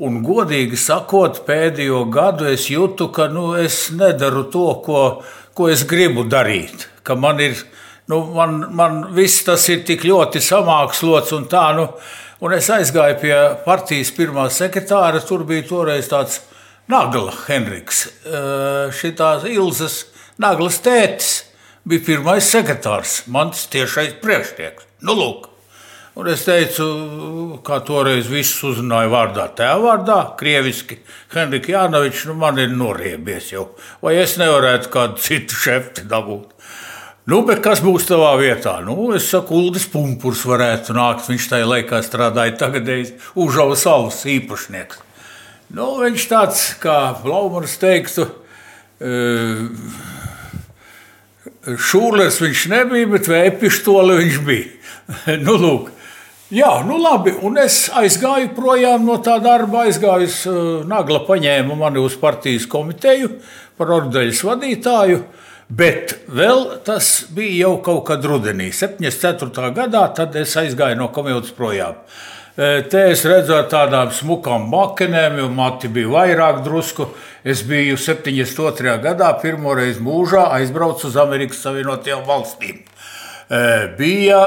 Un, 0.00 0.22
godīgi 0.24 0.78
sakot, 0.80 1.42
pēdējo 1.44 2.00
gadu 2.08 2.48
es 2.48 2.70
jūtu, 2.72 3.10
ka 3.12 3.28
nu, 3.28 3.50
es 3.60 3.92
nedaru 3.92 4.46
to, 4.48 4.64
ko, 4.86 5.04
ko 5.52 5.68
es 5.68 5.84
gribu 5.84 6.24
darīt. 6.24 6.88
Ka 7.04 7.12
man 7.12 7.44
ir, 7.44 7.60
nu, 8.08 8.22
man, 8.32 8.58
man 8.72 9.00
viss 9.12 9.44
tas 9.44 9.68
ir 9.68 9.84
tik 9.84 10.08
ļoti 10.08 10.40
samākslots 10.40 11.36
un 11.36 11.44
tā. 11.52 11.68
Nu, 11.76 11.90
un 12.40 12.56
es 12.56 12.72
aizgāju 12.72 13.20
pie 13.20 13.38
partijas 13.68 14.16
pirmā 14.16 14.48
sekretāra. 14.48 15.20
Tur 15.20 15.44
bija 15.44 15.68
toreiz 15.68 16.08
tāds 16.08 16.40
Nagla 16.88 17.36
Henriks, 17.44 18.06
šī 18.96 19.12
Ilzas 19.52 20.06
Naglas 20.40 20.80
tētis 20.80 21.34
bija 21.88 22.06
pirmais 22.06 22.46
sekretārs, 22.50 23.24
mans 23.30 23.66
tiešais 23.72 24.16
priekšnieks. 24.22 24.86
Nu, 25.04 25.16
lūk. 25.18 25.50
Un 26.14 26.28
es 26.30 26.44
teicu, 26.46 26.84
kā 27.66 27.80
toreiz 27.82 28.28
visus 28.30 28.60
uzrunāju 28.68 29.10
vārdā, 29.10 29.48
tēva 29.58 29.80
vārdā, 29.82 30.18
krieviski. 30.38 31.00
Henrika 31.32 31.72
Jānovičs, 31.72 32.28
nu 32.30 32.36
man 32.38 32.60
ir 32.62 32.70
noriebies 32.70 33.48
jau. 33.50 33.64
Vai 34.04 34.14
es 34.22 34.36
nevarētu 34.38 34.92
kādu 34.94 35.18
citu 35.24 35.58
šefti 35.58 36.06
dabūt? 36.06 36.52
Nu, 37.26 37.40
bet 37.48 37.64
kas 37.64 37.82
būs 37.82 38.06
tavā 38.06 38.34
vietā? 38.38 38.76
Nu, 38.86 39.08
es 39.16 39.26
saku, 39.32 39.58
Uldis 39.58 39.88
Punkurs 39.90 40.44
varētu 40.46 40.94
nākt. 40.94 41.26
Viņš 41.32 41.50
tajā 41.50 41.66
laikā 41.66 42.02
strādāja 42.04 42.54
tagadējis 42.62 43.14
Užavas 43.40 43.82
salas 43.82 44.22
īpašnieks. 44.28 45.00
Nu, 45.74 45.96
viņš 45.98 46.28
tāds, 46.30 46.66
kā 46.78 46.98
Blaumans 47.24 47.74
teiktu, 47.82 48.28
uh, 48.28 49.64
Šūlers 51.64 52.42
viņš 52.42 52.64
nebija, 52.72 53.08
bet 53.14 53.28
vēja 53.30 53.52
pištoli 53.60 54.18
viņš 54.20 54.40
bija. 54.44 54.72
nu, 55.46 55.56
lūk. 55.60 55.92
Jā, 56.54 56.70
nu 56.86 56.98
labi, 57.00 57.32
un 57.42 57.56
es 57.58 57.86
aizgāju 57.96 58.50
projām 58.54 59.06
no 59.08 59.16
tā 59.24 59.38
darba, 59.42 59.86
aizgāju, 59.88 60.28
uh, 60.28 60.58
Nagla 60.86 61.22
paņēma 61.24 61.74
mani 61.80 62.02
uz 62.04 62.18
partijas 62.20 62.68
komiteju 62.70 63.30
par 63.80 63.90
ordeļas 63.96 64.42
vadītāju, 64.44 65.22
bet 65.72 66.12
vēl 66.28 66.66
tas 66.86 67.24
bija 67.34 67.64
jau 67.64 67.72
kaut 67.88 68.04
kad 68.12 68.28
rudenī, 68.28 68.68
74. 68.76 69.72
gadā, 69.74 70.04
tad 70.14 70.36
es 70.38 70.52
aizgāju 70.60 71.00
no 71.00 71.08
komitejas 71.16 71.56
projām. 71.56 71.96
Te 72.54 73.00
es 73.10 73.24
redzēju 73.26 73.64
tādām 73.66 74.12
smukām 74.14 74.68
makinēm, 74.70 75.40
jo 75.40 75.48
mati 75.50 75.88
bija 75.90 76.06
vairāk 76.12 76.60
drusku. 76.62 77.08
Es 77.42 77.64
biju 77.66 77.96
72. 77.98 78.92
gadā, 79.02 79.32
pirmoreiz 79.42 79.96
mūžā 79.98 80.44
aizbraucu 80.54 81.08
uz 81.08 81.16
Amerikas 81.18 81.64
Savienotajām 81.66 82.22
valstīm. 82.28 82.76
Bija 83.98 84.38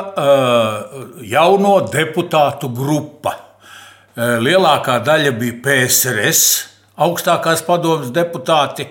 jauno 1.27 1.73
deputātu 1.91 2.69
grupa. 2.77 3.33
Lielākā 4.15 5.01
daļa 5.03 5.33
bija 5.41 5.57
PSRS, 5.65 6.45
augstākās 7.03 7.59
padomas 7.67 8.13
deputāti, 8.15 8.87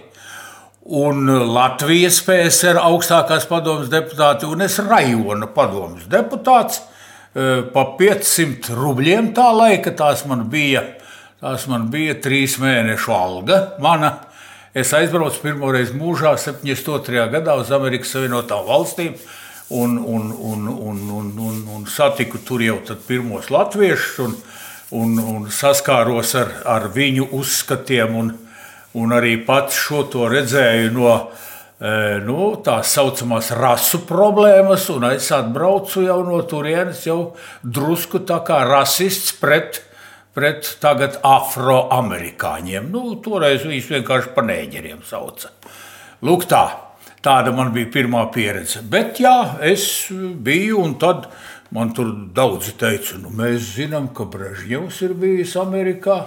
un 0.92 1.24
Latvijas 1.54 2.20
PSR 2.22 2.82
augstākās 2.84 3.48
padomas 3.48 3.88
deputāti, 3.90 4.44
un 4.44 4.68
es 4.68 4.76
rajona 4.84 5.48
padomas 5.56 6.04
deputāts 6.04 6.84
pa 7.72 7.82
500 7.98 8.76
rubļiem 8.76 9.32
tā 9.36 9.50
laika. 9.52 9.92
Tās 9.96 10.24
man 10.28 10.46
bija, 10.52 10.82
tās 11.42 11.66
man 11.68 11.90
bija 11.92 12.16
trīs 12.22 12.56
mēnešu 12.62 13.12
alga. 13.12 13.60
Mana. 13.82 14.14
Es 14.76 14.90
aizbraucu 14.92 15.40
pirmo 15.40 15.70
reizi 15.72 15.94
mūžā, 15.96 16.34
72. 16.36 17.22
gadā 17.32 17.54
uz 17.56 17.70
Amerikas 17.72 18.10
Savienotām 18.12 18.66
valstīm. 18.66 19.14
Un, 19.72 19.96
un, 19.98 20.26
un, 20.36 20.66
un, 20.68 20.98
un, 21.16 21.30
un, 21.42 21.62
un 21.78 21.86
satiku 21.88 22.38
tur 22.44 22.60
jau 22.62 22.76
pirmos 23.08 23.48
latviešus, 23.50 24.18
un, 24.22 24.36
un, 25.00 25.16
un 25.18 25.48
saskāros 25.50 26.34
ar, 26.38 26.52
ar 26.76 26.90
viņu 26.92 27.30
uzskatiem. 27.34 28.20
Un, 28.20 28.30
un 28.96 29.16
arī 29.16 29.34
pats 29.48 29.80
šo 29.80 30.04
to 30.12 30.28
redzēju 30.28 30.92
no 30.92 31.08
uh, 31.08 31.46
nu, 32.24 32.38
tās 32.64 32.94
saucamās 32.96 33.50
rasu 33.56 34.00
problēmas, 34.08 34.86
un 34.94 35.10
es 35.10 35.28
atbraucu 35.34 36.06
jau 36.06 36.22
no 36.24 36.40
turienes, 36.48 37.02
jau 37.04 37.34
drusku 37.62 38.22
tā 38.24 38.40
kā 38.46 38.62
rasists 38.64 39.34
pret, 39.36 39.82
pret 40.32 40.76
tagad 40.80 41.18
afroamerikāņiem. 41.20 42.88
Nu, 42.92 43.18
toreiz 43.20 43.66
viņus 43.68 43.92
vienkārši 43.92 44.32
par 44.32 44.48
nēģeriem 44.48 45.04
sauca. 45.04 45.52
Lūk, 46.24 46.48
tā. 46.48 46.64
Tāda 47.26 47.50
man 47.50 47.72
bija 47.74 47.90
pirmā 47.90 48.22
pieredze. 48.30 48.84
Bet 48.86 49.18
jā, 49.18 49.58
es 49.66 50.06
biju, 50.12 50.78
un 50.84 50.92
tad 51.00 51.26
man 51.74 51.90
tur 51.96 52.12
daudzi 52.36 52.76
teica, 52.78 53.18
nu, 53.18 53.32
mēs 53.34 53.72
zinām, 53.74 54.12
ka 54.14 54.28
Brežņevs 54.30 55.00
ir 55.08 55.16
bijis 55.18 55.56
Amerikā. 55.58 56.20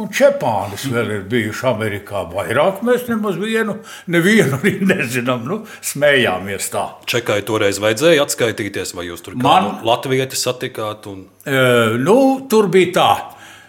Un 0.00 0.08
Čepānis 0.08 0.86
vēl 0.88 1.10
ir 1.18 1.24
bijuši 1.28 1.66
Amerikā. 1.68 2.22
Vairāk 2.32 2.78
mēs 2.86 3.02
nemaz 3.10 3.36
vienu, 3.36 3.74
nevienu 4.08 4.56
arī 4.56 4.78
nezinām. 4.88 5.44
Nu, 5.44 5.58
smējāmies 5.84 6.70
tā. 6.72 6.86
Čekai 7.12 7.42
toreiz 7.44 7.76
vajadzēja 7.82 8.24
atskaitīties, 8.24 8.94
vai 8.96 9.10
jūs 9.10 9.20
tur 9.26 9.36
Man... 9.36 9.82
Latvijas 9.84 10.40
satikāt? 10.40 11.10
Un... 11.12 11.26
E, 11.44 11.60
nu, 12.00 12.16
tur 12.48 12.70
bija 12.72 12.94
tā. 12.96 13.10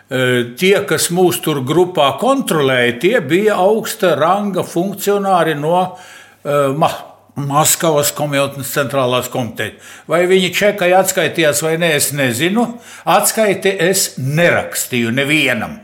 E, 0.08 0.24
tie, 0.56 0.78
kas 0.88 1.10
mūs 1.12 1.44
tur 1.44 1.60
grupā 1.68 2.14
kontrolēja, 2.24 2.98
tie 3.04 3.16
bija 3.20 3.60
augsta 3.60 4.16
ranga 4.16 4.64
funkcionāri 4.64 5.60
no 5.60 5.76
e, 5.84 6.62
Ma 6.80 6.96
Maskavas 7.34 8.14
komitejas 8.14 8.70
centrālās 8.70 9.28
komitejas. 9.34 9.96
Vai 10.08 10.24
viņi 10.30 10.54
čekai 10.54 10.94
atskaitījās 10.94 11.64
vai 11.66 11.80
nē, 11.82 11.96
es 11.98 12.14
nezinu. 12.16 12.70
Atskaiti 13.10 13.74
es 13.92 14.14
nerakstīju 14.22 15.12
nevienam 15.12 15.82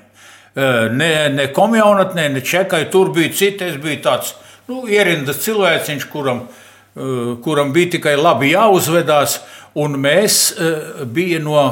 ne, 0.91 1.11
ne 1.33 1.47
komjaunatnē, 1.53 2.29
ne 2.33 2.41
čekai. 2.45 2.85
Tur 2.91 3.13
bija 3.15 3.33
citi. 3.33 3.67
Es 3.69 3.77
biju 3.81 4.01
tāds 4.05 4.33
nu, 4.69 4.83
ierindas 4.89 5.41
cilvēciņš, 5.45 6.07
kuram, 6.11 6.43
kuram 7.45 7.73
bija 7.75 7.95
tikai 7.97 8.15
labi 8.19 8.53
jāuzvedās. 8.53 9.39
Un 9.79 9.99
mēs 10.01 10.41
bijām 11.13 11.45
no 11.45 11.63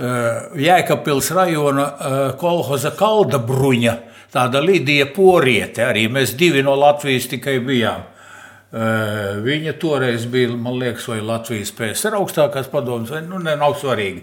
Jēkabpils 0.00 1.32
rajona 1.36 1.86
kolhoza 2.40 2.92
Kalda 2.96 3.40
bruņa, 3.42 3.96
tāda 4.32 4.62
Lidija 4.62 5.08
Poriete. 5.12 5.84
Arī 5.88 6.06
mēs 6.12 6.36
divi 6.38 6.62
no 6.64 6.76
Latvijas 6.78 7.28
tikai 7.32 7.58
bijām. 7.64 8.06
Viņa 8.70 9.72
toreiz 9.82 10.28
bija, 10.30 10.52
man 10.54 10.76
liekas, 10.78 11.08
vai 11.10 11.18
Latvijas 11.26 11.72
PSR 11.74 12.20
augstākās 12.20 12.70
padomas, 12.70 13.10
vai 13.10 13.24
nu, 13.26 13.40
ne, 13.42 13.56
nav 13.58 13.74
svarīgi. 13.80 14.22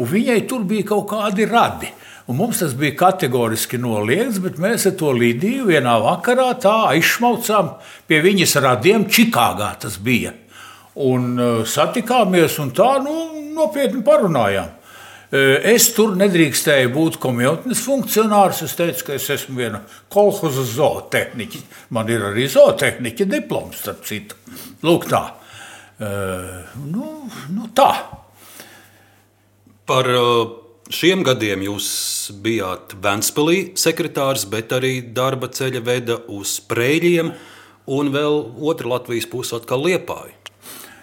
Un 0.00 0.08
viņai 0.08 0.38
tur 0.48 0.62
bija 0.64 0.86
kaut 0.94 1.10
kādi 1.10 1.44
radi. 1.50 1.90
Un 2.30 2.38
mums 2.38 2.60
tas 2.62 2.74
bija 2.78 2.94
kategoriski 3.00 3.80
noliegts, 3.82 4.38
bet 4.42 4.60
mēs 4.62 4.86
to 4.98 5.10
Lidiju 5.16 5.66
vienā 5.72 5.96
vakarā 6.04 6.52
tā 6.62 6.74
aizšmaucām 6.92 7.72
pie 8.06 8.20
viņas 8.22 8.54
radiem 8.62 9.08
Čikāgā. 9.10 9.72
Tas 9.82 9.98
bija. 9.98 10.30
Un 11.02 11.32
uh, 11.34 11.64
satikāmies 11.66 12.60
un 12.62 12.70
tā 12.76 12.92
nu, 13.02 13.16
nopietni 13.56 14.04
parunājām. 14.06 14.70
Uh, 15.32 15.58
es 15.66 15.88
tur 15.96 16.14
nedrīkstēju 16.20 16.94
būt 16.94 17.18
komjotnes 17.18 17.82
funkcionārs. 17.82 18.62
Es 18.68 18.78
teicu, 18.78 19.08
ka 19.08 19.18
es 19.18 19.26
esmu 19.34 19.58
viena 19.58 19.82
kolhoza 20.12 20.62
zootehniķa. 20.76 21.66
Man 21.96 22.12
ir 22.12 22.30
arī 22.30 22.46
zootehniķa 22.52 23.30
diploms, 23.34 23.82
starp 23.82 24.06
citu. 24.06 24.38
Lūk, 24.86 25.10
tā. 25.10 25.24
Uh, 25.98 26.74
nu, 26.86 27.14
nu 27.50 27.70
tā. 27.74 27.90
Par 29.90 30.14
uh 30.14 30.61
šiem 30.94 31.22
gadiem 31.26 31.64
jūs 31.66 31.86
bijāt 32.42 32.94
Vēnspilī 33.02 33.72
sekretārs, 33.78 34.44
bet 34.50 34.72
arī 34.76 34.98
darba 35.14 35.48
ceļa 35.52 35.82
veda 35.84 36.18
uz 36.32 36.58
Prēļiem 36.68 37.32
un 37.92 38.12
vēl 38.14 38.38
otra 38.62 38.94
Latvijas 38.94 39.28
puse 39.30 39.56
atkal 39.58 39.82
Liepāju. 39.86 40.36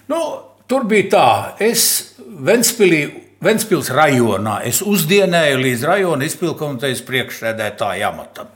Nu, 0.09 0.21
tur 0.69 0.85
bija 0.89 1.09
tā, 1.13 1.25
es 1.63 1.83
Vēnspilī, 2.19 3.01
Vēnspils 3.43 3.91
rajonā, 3.95 4.59
es 4.67 4.81
uzdienēju 4.83 5.59
līdz 5.63 5.83
rajona 5.87 6.27
izpilkomitejas 6.27 7.03
priekšsēdētāja 7.07 8.09
amatam. 8.11 8.49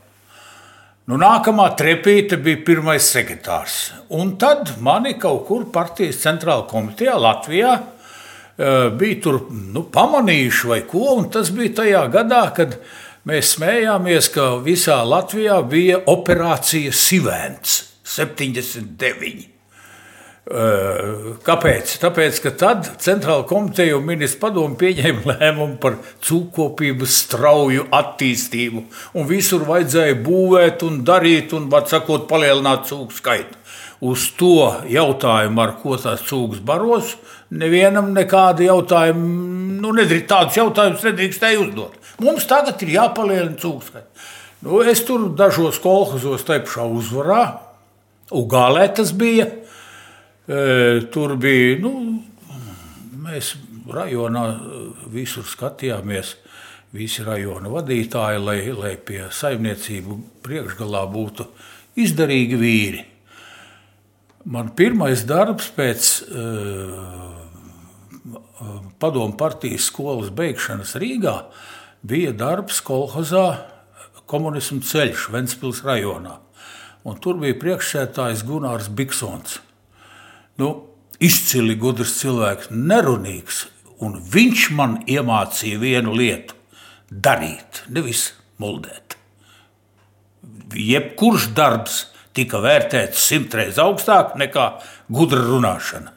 Nu, 1.08 1.18
nākamā 1.20 1.66
trepīte 1.76 2.38
bija 2.40 2.62
pirmais 2.64 3.04
sekretārs. 3.12 3.92
Un 4.12 4.38
tad 4.40 4.74
mani 4.84 5.18
kaut 5.20 5.42
kur 5.48 5.66
partijas 5.72 6.22
centrālajā 6.22 6.68
komitejā 6.70 7.16
Latvijā 7.20 7.74
bija 8.56 9.20
tur 9.24 9.40
nu, 9.50 9.86
pamanījuši 9.94 10.70
vai 10.70 10.82
ko. 10.90 11.16
Tas 11.32 11.50
bija 11.54 11.80
tajā 11.82 12.04
gadā, 12.12 12.44
kad 12.56 12.78
mēs 13.28 13.56
smējāmies, 13.56 14.30
ka 14.34 14.52
visā 14.64 15.00
Latvijā 15.06 15.58
bija 15.68 16.02
operācija 16.10 16.92
Sivēns 16.94 17.80
79. 18.04 19.50
Kāpēc? 20.44 21.92
Tāpēc, 22.02 22.38
ka 22.44 22.50
tad 22.60 22.88
Centrāla 23.00 23.46
komiteja 23.48 23.96
un 23.96 24.04
ministrs 24.04 24.42
padomu 24.42 24.76
pieņēma 24.76 25.24
lēmumu 25.30 25.78
par 25.80 25.96
cūkopības 26.26 27.16
strauju 27.24 27.86
attīstību. 27.88 28.84
Un 29.16 29.28
visur 29.30 29.64
vajadzēja 29.64 30.18
būvēt 30.20 30.84
un 30.84 31.00
darīt, 31.08 31.56
un, 31.56 31.70
var 31.72 31.88
sakot, 31.88 32.28
palielināt 32.28 32.90
cūku 32.90 33.16
skaitu. 33.16 33.63
Uz 34.04 34.28
to 34.36 34.84
jautājumu, 34.90 35.60
ar 35.64 35.76
ko 35.80 35.96
tās 36.00 36.24
cūkas 36.28 36.60
baros, 36.66 37.14
nevienam 37.54 38.10
nekādu 38.12 38.66
jautājumu, 38.66 39.28
nu, 39.80 39.92
nedrīkst, 39.96 40.28
tādus 40.28 40.58
jautājumus 40.60 41.06
nedrīkstēja 41.08 41.62
uzdot. 41.62 41.96
Mums 42.20 42.44
tagad 42.50 42.82
ir 42.84 42.96
jāpalielina 42.98 43.56
cūkskaits. 43.60 44.32
Nu, 44.64 44.80
es 44.84 45.02
tur 45.04 45.30
dažos 45.36 45.80
kolhozos 45.82 46.44
te 46.44 46.60
pašā 46.64 46.84
uzvarā, 46.88 47.44
Ugālē 48.34 48.86
tas 48.96 49.12
bija. 49.12 49.46
E, 50.48 50.56
tur 51.12 51.36
bija, 51.40 51.76
nu, 51.80 51.92
mēs 53.24 53.54
rajonā 53.92 54.44
visur 55.12 55.46
skatījāmies, 55.48 56.34
visi 56.96 57.24
rajona 57.26 57.72
vadītāji, 57.72 58.42
lai, 58.44 58.58
lai 58.76 58.94
pie 58.96 59.26
saimniecību 59.32 60.18
priekšgalā 60.44 61.04
būtu 61.12 61.48
izdarīgi 62.00 62.60
vīri. 62.60 63.02
Man 64.44 64.70
pirmais 64.76 65.24
darbs 65.24 65.70
pēc 65.72 66.08
uh, 66.28 67.38
padomu 69.00 69.36
partijas 69.40 69.88
skolas 69.88 70.30
beigšanas 70.34 70.94
Rīgā 71.00 71.36
bija 72.04 72.32
darbs 72.36 72.82
kolhozā 72.84 73.46
komunismu 74.28 74.82
ceļš 74.84 75.28
Ventspils 75.32 75.80
rajonā. 75.84 76.38
Un 77.04 77.20
tur 77.20 77.36
bija 77.40 77.56
priekšsētājs 77.60 78.44
Gunārs 78.48 78.88
Biksons. 78.88 79.58
Nu, 80.60 80.70
izcili 81.20 81.76
gudrs 81.76 82.16
cilvēks, 82.20 82.70
nerunīgs, 82.72 83.66
un 84.04 84.16
viņš 84.32 84.68
man 84.76 85.00
iemācīja 85.08 85.80
vienu 85.80 86.14
lietu– 86.16 86.56
darīt, 87.10 87.84
nevis 87.88 88.32
muldēt. 88.60 89.16
Jebkurš 90.74 91.50
darbs 91.54 92.00
tika 92.34 92.60
vērtēts 92.62 93.26
simtreiz 93.30 93.78
augstāk 93.82 94.34
nekā 94.40 94.66
gudra 95.12 95.44
runāšana. 95.46 96.12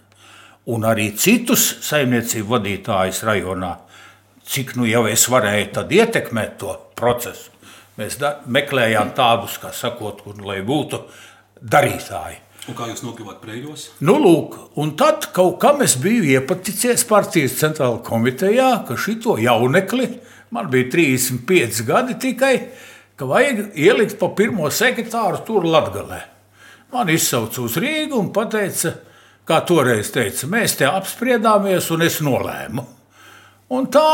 Un 0.67 0.83
arī 0.83 1.11
citus 1.15 1.69
saimniecību 1.87 2.57
vadītājus 2.57 3.21
rajonā, 3.27 3.77
cik 4.47 4.75
nu 4.79 4.87
jau 4.89 5.05
es 5.07 5.27
varēju 5.31 5.85
ietekmēt 5.99 6.57
to 6.59 6.73
procesu. 6.97 7.53
Mēs 7.97 8.19
da, 8.21 8.35
meklējām 8.45 9.15
tādus, 9.17 9.55
kā 9.61 9.71
sakot, 9.73 10.19
kur, 10.21 10.37
lai 10.45 10.59
būtu 10.65 10.99
darītāji. 11.61 12.43
Un 12.67 12.75
kā 12.75 12.89
jūs 12.89 13.01
nokļuvāt 13.05 13.39
prēļos? 13.41 13.85
Nu, 14.03 14.17
lūk, 14.19 14.57
un 14.81 14.91
tad 14.99 15.29
kaut 15.33 15.55
kam 15.63 15.79
es 15.85 15.95
biju 16.01 16.25
iepaticies 16.35 17.05
partijas 17.07 17.55
centrālajā 17.61 18.03
komitejā, 18.05 18.67
ka 18.89 18.97
šito 18.99 19.37
jaunekli, 19.39 20.09
man 20.53 20.67
bija 20.73 20.89
35 20.91 21.85
gadi 21.87 22.17
tikai, 22.27 22.53
ka 23.17 23.27
vajag 23.29 23.75
ielikt 23.75 24.17
pa 24.19 24.29
pirmo 24.37 24.69
sekretāru 24.71 25.43
tur 25.45 25.65
Latgalē. 25.67 26.21
Man 26.93 27.09
izsauca 27.11 27.61
uz 27.65 27.75
Rīgu 27.81 28.19
un 28.19 28.29
teica, 28.31 28.93
kā 29.47 29.61
toreiz 29.67 30.11
teica, 30.13 30.47
mēs 30.47 30.77
te 30.79 30.87
apspriedāmies 30.87 31.89
un 31.91 32.05
es 32.05 32.21
nolēmu. 32.23 32.85
Un 33.75 33.89
tā 33.91 34.07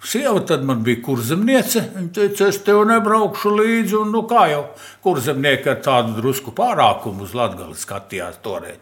Sieva 0.00 0.40
tad 0.40 0.62
man 0.64 0.80
bija 0.80 1.02
kurzemniece. 1.04 1.82
Viņa 1.94 2.12
teica, 2.16 2.46
es 2.48 2.58
tev 2.64 2.86
nebraukšu 2.88 3.50
līdzi. 3.52 3.98
Un, 4.00 4.14
nu, 4.14 4.22
kā 4.28 4.46
jau 4.48 4.62
kurzemnieki 5.04 5.68
ar 5.68 5.82
tādu 5.84 6.16
drusku 6.16 6.54
pārākumu 6.56 7.26
uz 7.26 7.34
Latvijas 7.36 7.84
skatījās 7.84 8.40
toreiz. 8.44 8.80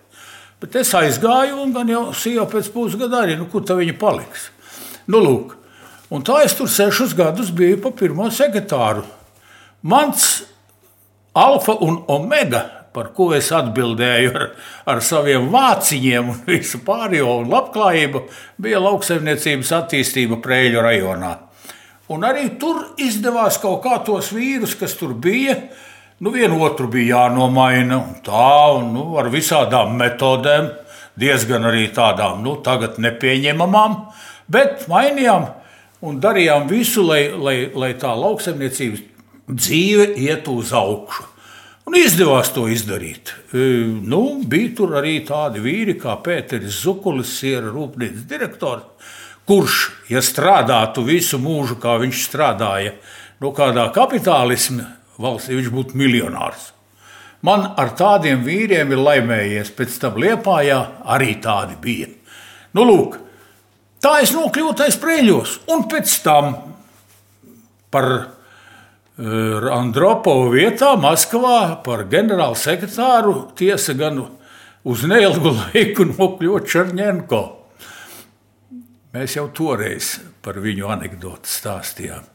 Bet 0.63 0.75
es 0.79 0.91
aizgāju, 0.95 1.59
un 1.63 1.75
gan 1.75 1.91
jau 1.91 2.05
sieva 2.15 2.47
pēc 2.51 2.71
pusgada 2.75 3.23
arī, 3.23 3.37
nu, 3.39 3.47
kur 3.51 3.67
tā 3.67 3.77
viņa 3.79 3.95
paliks. 3.99 4.49
Nu, 5.11 5.21
lūk. 5.23 5.55
Un 6.15 6.23
tā 6.27 6.41
es 6.47 6.55
tur 6.59 6.71
sešus 6.71 7.15
gadus 7.19 7.51
biju 7.55 7.83
pa 7.83 7.93
pirmo 7.95 8.31
sekretāru. 8.31 9.05
Mans 9.83 10.25
alfa 11.39 11.77
un 11.85 12.03
omega 12.11 12.65
par 12.99 13.13
ko 13.15 13.31
es 13.37 13.51
atbildēju 13.55 14.33
ar, 14.35 14.47
ar 14.91 15.03
saviem 15.05 15.49
vāciņiem 15.53 16.33
un 16.33 16.39
visu 16.49 16.81
pārējo 16.87 17.37
un 17.43 17.53
labklājību, 17.53 18.25
bija 18.59 18.81
lauksaimniecības 18.83 19.75
attīstība 19.83 20.41
Prēļu 20.43 20.83
rajonā. 20.83 21.35
Un 22.11 22.25
arī 22.25 22.49
tur 22.61 22.97
izdevās 23.05 23.61
kaut 23.63 23.83
kā 23.85 23.99
tos 24.07 24.33
vīrus, 24.33 24.75
kas 24.81 24.97
tur 24.99 25.13
bija, 25.13 25.59
nu 26.25 26.33
vienu 26.35 26.63
otru 26.65 26.89
bija 26.91 27.19
jānomaina, 27.19 28.01
un 28.01 28.17
tā, 28.25 28.55
un 28.79 28.91
nu, 28.97 29.05
ar 29.21 29.29
visādām 29.31 29.95
metodēm, 30.01 30.73
diezgan 31.19 31.69
arī 31.69 31.91
tādām, 31.95 32.41
nu, 32.43 32.57
tagad 32.65 32.97
nepieņemamām, 33.03 33.99
bet 34.51 34.89
mainījām 34.91 35.51
un 36.09 36.19
darījām 36.23 36.67
visu, 36.71 37.05
lai, 37.05 37.27
lai, 37.37 37.57
lai 37.77 37.93
tā 38.01 38.15
lauksaimniecības 38.17 39.18
dzīve 39.49 40.13
iet 40.21 40.49
uz 40.53 40.73
augšu. 40.77 41.27
Un 41.89 41.97
izdevās 41.97 42.51
to 42.53 42.67
izdarīt. 42.69 43.33
E, 43.57 43.65
nu, 44.05 44.43
bija 44.45 44.75
tur 44.77 44.99
arī 45.01 45.23
tādi 45.25 45.63
vīri 45.65 45.95
kā 45.97 46.19
Pēters 46.21 46.83
Zukulis, 46.83 47.31
siera 47.41 47.71
rūpnīcas 47.73 48.27
direktors, 48.29 49.15
kurš, 49.49 49.79
ja 50.13 50.21
strādātu 50.21 51.07
visu 51.07 51.41
mūžu, 51.41 51.79
kā 51.81 51.97
viņš 52.03 52.27
strādāja, 52.27 52.93
no 53.41 53.55
kādā 53.57 53.87
kapitālisma 53.97 54.85
valstī, 55.17 55.57
viņš 55.57 55.73
būtu 55.73 55.97
miljonārs. 55.97 56.75
Man 57.47 57.71
ar 57.79 57.95
tādiem 57.97 58.43
vīriem 58.45 58.93
ir 58.93 59.01
laimējies, 59.01 59.73
pēc 59.79 59.99
tam 60.03 60.19
Liepājā 60.21 60.79
arī 61.09 61.39
tādi 61.41 61.79
bija. 61.81 62.11
Nu, 62.77 62.85
lūk, 62.85 63.17
tā 64.03 64.19
es 64.25 64.35
nokļuvu 64.37 64.75
taisa 64.77 65.01
prēļos, 65.01 65.61
un 65.73 65.87
pēc 65.89 66.17
tam 66.27 66.57
par 67.95 68.11
Andropovu 69.19 70.53
vietā 70.53 70.93
Maskavā 70.95 71.83
par 71.83 72.05
ģenerālu 72.07 72.55
sekretāru 72.55 73.49
tiesa 73.59 73.97
gan 73.99 74.21
uz 74.87 75.03
neilgu 75.11 75.55
laiku 75.59 76.07
nokļuva 76.13 76.63
Černienko. 76.63 77.43
Mēs 79.17 79.35
jau 79.35 79.49
toreiz 79.51 80.19
par 80.45 80.61
viņu 80.63 80.87
anekdoti 80.95 81.51
stāstījām, 81.51 82.29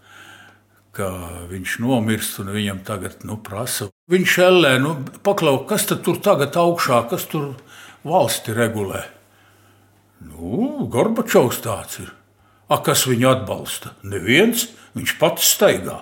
ka 0.92 1.08
viņš 1.48 1.80
nomirst 1.80 2.42
un 2.44 2.52
viņam 2.52 2.84
tagad 2.84 3.24
nu, 3.24 3.38
prasa. 3.40 3.88
Viņš 4.12 4.38
ellē, 4.44 4.76
nu, 4.84 4.98
paklau, 5.24 5.62
kas 5.70 5.88
tur 5.88 6.20
tagad 6.20 6.58
augšā, 6.60 7.06
kas 7.08 7.30
tur 7.32 7.54
valsti 8.04 8.58
regulē? 8.58 9.06
Nu, 10.28 10.84
Gorbačovs 10.92 11.64
tāds 11.64 12.02
ir. 12.04 12.12
A, 12.68 12.82
kas 12.84 13.08
viņu 13.08 13.30
atbalsta? 13.30 13.94
Neviens, 14.04 14.68
viņš 14.98 15.16
pats 15.22 15.48
staigā. 15.56 16.02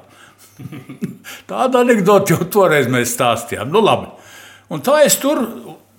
Tāda 1.49 1.81
anekdote 1.81 2.35
jau 2.35 2.45
toreiz 2.51 2.89
mēs 2.91 3.15
stāstījām. 3.15 3.71
Nu, 3.71 3.81
labi. 3.83 4.09
un 4.69 4.83
tā 4.85 5.01
es 5.05 5.17
tur, 5.21 5.41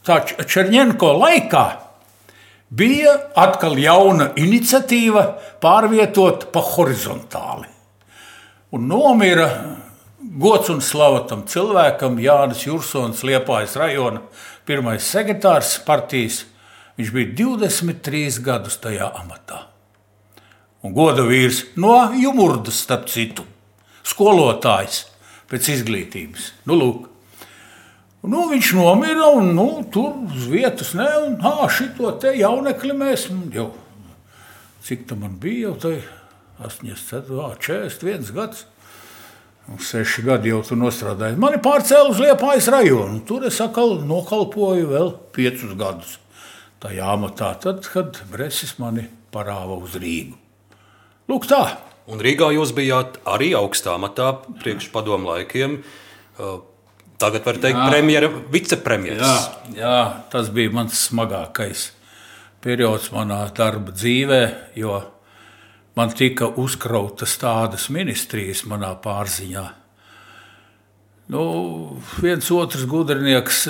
tā 0.06 0.22
Černienko 0.26 1.12
laikā, 1.18 1.64
bija 2.72 3.14
atkal 3.36 3.78
jauna 3.78 4.32
iniciatīva 4.40 5.26
pārvietot 5.62 6.50
pa 6.52 6.62
horizontāli. 6.72 7.68
Un 8.72 8.86
nomira 8.88 9.48
gods 10.22 10.70
un 10.72 10.80
slava 10.80 11.26
tam 11.28 11.44
cilvēkam, 11.48 12.16
Jānis 12.22 12.64
Jursons, 12.64 13.24
Liepājas 13.26 13.76
rajona 13.76 14.22
pirmais 14.64 15.04
sekretārs 15.04 15.76
partijas. 15.84 16.46
Viņš 16.96 17.12
bija 17.12 17.32
23 17.36 18.40
gadus 18.44 18.76
tajā 18.80 19.08
amatā. 19.20 19.66
Un 20.82 20.92
goda 20.96 21.24
vīrs 21.24 21.62
no 21.80 21.94
Jumurdas, 22.16 22.80
starp 22.84 23.08
citu 23.08 23.46
skolotājs 24.06 25.04
pēc 25.50 25.70
izglītības. 25.76 26.52
Nu, 26.68 26.78
lūk. 26.78 27.08
Nu, 28.22 28.46
viņš 28.52 28.72
nomira 28.78 29.32
un 29.34 29.50
nu, 29.56 29.68
tur 29.90 30.14
uz 30.30 30.46
vietas 30.50 30.92
ne, 30.94 31.08
un 31.26 31.38
ā, 31.42 31.66
šito 31.74 32.12
te 32.22 32.30
jaunekli 32.38 32.94
mēs 32.94 33.26
jau, 33.50 33.72
cik 34.86 35.08
tam 35.10 35.24
bija, 35.42 35.72
jau 35.72 35.74
tai 35.82 35.96
84, 36.62 37.58
41 37.58 38.30
gads. 38.36 38.66
Un 39.70 39.78
seši 39.78 40.24
gadi 40.26 40.50
jau 40.50 40.58
tur 40.66 40.80
strādāju. 40.90 41.38
Mani 41.38 41.60
pārcēla 41.62 42.10
uz 42.10 42.18
Liepājas 42.18 42.66
rajonu. 42.74 43.20
Tur 43.26 43.46
es 43.46 43.60
atkal 43.62 44.00
nokalpoju 44.08 44.88
vēl 44.90 45.12
piecus 45.34 45.76
gadus. 45.78 46.16
Tajā 46.82 47.12
amatā, 47.14 47.52
tad, 47.62 47.86
kad 47.86 48.18
Bresis 48.32 48.74
mani 48.82 49.06
parāva 49.34 49.78
uz 49.78 49.94
Rīgu. 50.02 50.34
Lūk, 51.30 51.46
tā. 51.46 51.62
Un 52.10 52.22
Rīgā 52.22 52.48
jūs 52.56 52.72
bijāt 52.74 53.20
arī 53.28 53.52
augstā 53.54 53.94
matā 54.02 54.32
priekš 54.62 54.88
padomu 54.94 55.30
laikiem. 55.30 55.78
Tagad 57.22 57.44
var 57.46 57.58
teikt, 57.62 57.78
premjera, 57.86 58.30
vicepremjeras. 58.50 59.44
Jā, 59.70 59.76
jā, 59.78 59.98
tas 60.32 60.50
bija 60.54 60.72
mans 60.74 60.98
smagākais 61.06 61.92
periods 62.62 63.10
manā 63.14 63.44
darba 63.54 63.94
dzīvē, 63.94 64.40
jo 64.78 64.98
man 65.98 66.10
tika 66.18 66.48
uzkrautas 66.58 67.36
tādas 67.38 67.88
ministrijas 67.94 68.64
manā 68.70 68.92
pārziņā. 69.02 69.64
Nu, 71.32 71.42
viens 72.18 72.50
otrs 72.50 72.82
gudrinieks 72.90 73.64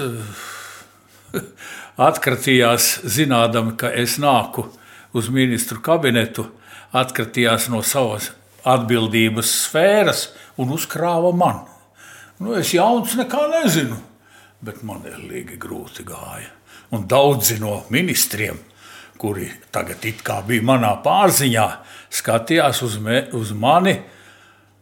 atkratījās, 2.08 3.02
zinādami, 3.04 3.76
ka 3.76 3.92
es 3.92 4.16
nāku 4.22 4.66
uz 5.12 5.28
ministru 5.32 5.82
kabinetu 5.84 6.48
atkritījās 6.92 7.68
no 7.72 7.82
savas 7.86 8.30
atbildības 8.68 9.50
sfēras 9.66 10.26
un 10.60 10.72
uzkrāva 10.76 11.32
man. 11.34 11.64
Nu, 12.42 12.54
es 12.58 12.72
jauns 12.74 13.14
nekā 13.18 13.46
nezinu, 13.52 13.96
bet 14.62 14.82
man 14.86 15.04
ir 15.08 15.20
līgi 15.20 15.58
grūti 15.60 16.04
gāja. 16.06 16.50
Un 16.92 17.06
daudzi 17.08 17.56
no 17.62 17.82
ministriem, 17.90 18.58
kuri 19.18 19.48
tagad 19.72 20.02
bija 20.46 20.66
manā 20.66 20.92
pārziņā, 21.04 21.68
skatījās 22.12 22.82
uz, 22.84 22.98
me, 23.00 23.22
uz 23.32 23.52
mani 23.56 23.94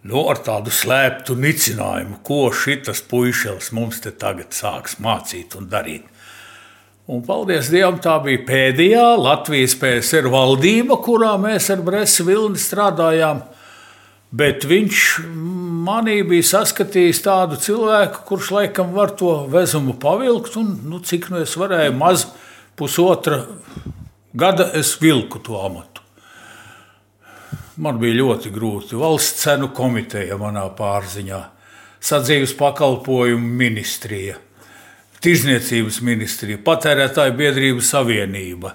nu, 0.02 0.22
ar 0.26 0.40
tādu 0.42 0.72
slēptu 0.72 1.36
nicinājumu, 1.36 2.22
ko 2.24 2.48
šis 2.52 3.04
puisis 3.08 3.70
mums 3.76 4.00
te 4.00 4.10
tagad 4.10 4.56
sāks 4.56 4.98
mācīt 4.98 5.56
un 5.58 5.68
darīt. 5.70 6.08
Un, 7.10 7.24
paldies 7.26 7.66
Dievam, 7.72 7.96
tā 7.98 8.12
bija 8.22 8.38
pēdējā 8.46 9.04
Latvijas 9.18 9.72
PSR 9.80 10.28
valdība, 10.30 10.94
kurā 11.02 11.32
mēs 11.42 11.64
ar 11.74 11.80
Bresu 11.82 12.22
Vilni 12.28 12.60
strādājām. 12.60 13.40
Bet 14.30 14.62
viņš 14.70 15.06
manī 15.88 16.20
bija 16.28 16.46
saskatījis 16.52 17.22
tādu 17.24 17.56
cilvēku, 17.58 18.20
kurš 18.28 18.52
laikam 18.54 18.92
var 18.94 19.10
to 19.18 19.32
vezumu 19.50 19.96
pavilkt. 19.98 20.54
Un, 20.60 20.68
nu, 20.86 21.00
cik 21.02 21.26
nu 21.32 21.40
es 21.42 21.56
varēju, 21.58 21.96
maz 21.98 22.28
pusotra 22.78 23.40
gada 24.30 24.68
es 24.78 24.92
vilku 25.02 25.42
to 25.42 25.58
amatu. 25.58 26.04
Man 27.82 27.98
bija 27.98 28.20
ļoti 28.20 28.54
grūti. 28.54 28.94
Valsts 29.00 29.42
cenu 29.48 29.72
komiteja 29.74 30.38
manā 30.38 30.68
pārziņā, 30.78 31.42
sadzīves 31.98 32.54
pakalpojumu 32.60 33.50
ministrija 33.64 34.38
Tirzniecības 35.20 36.00
ministrija, 36.06 36.60
Patērētāju 36.64 37.34
biedrību 37.36 37.82
savienība, 37.84 38.72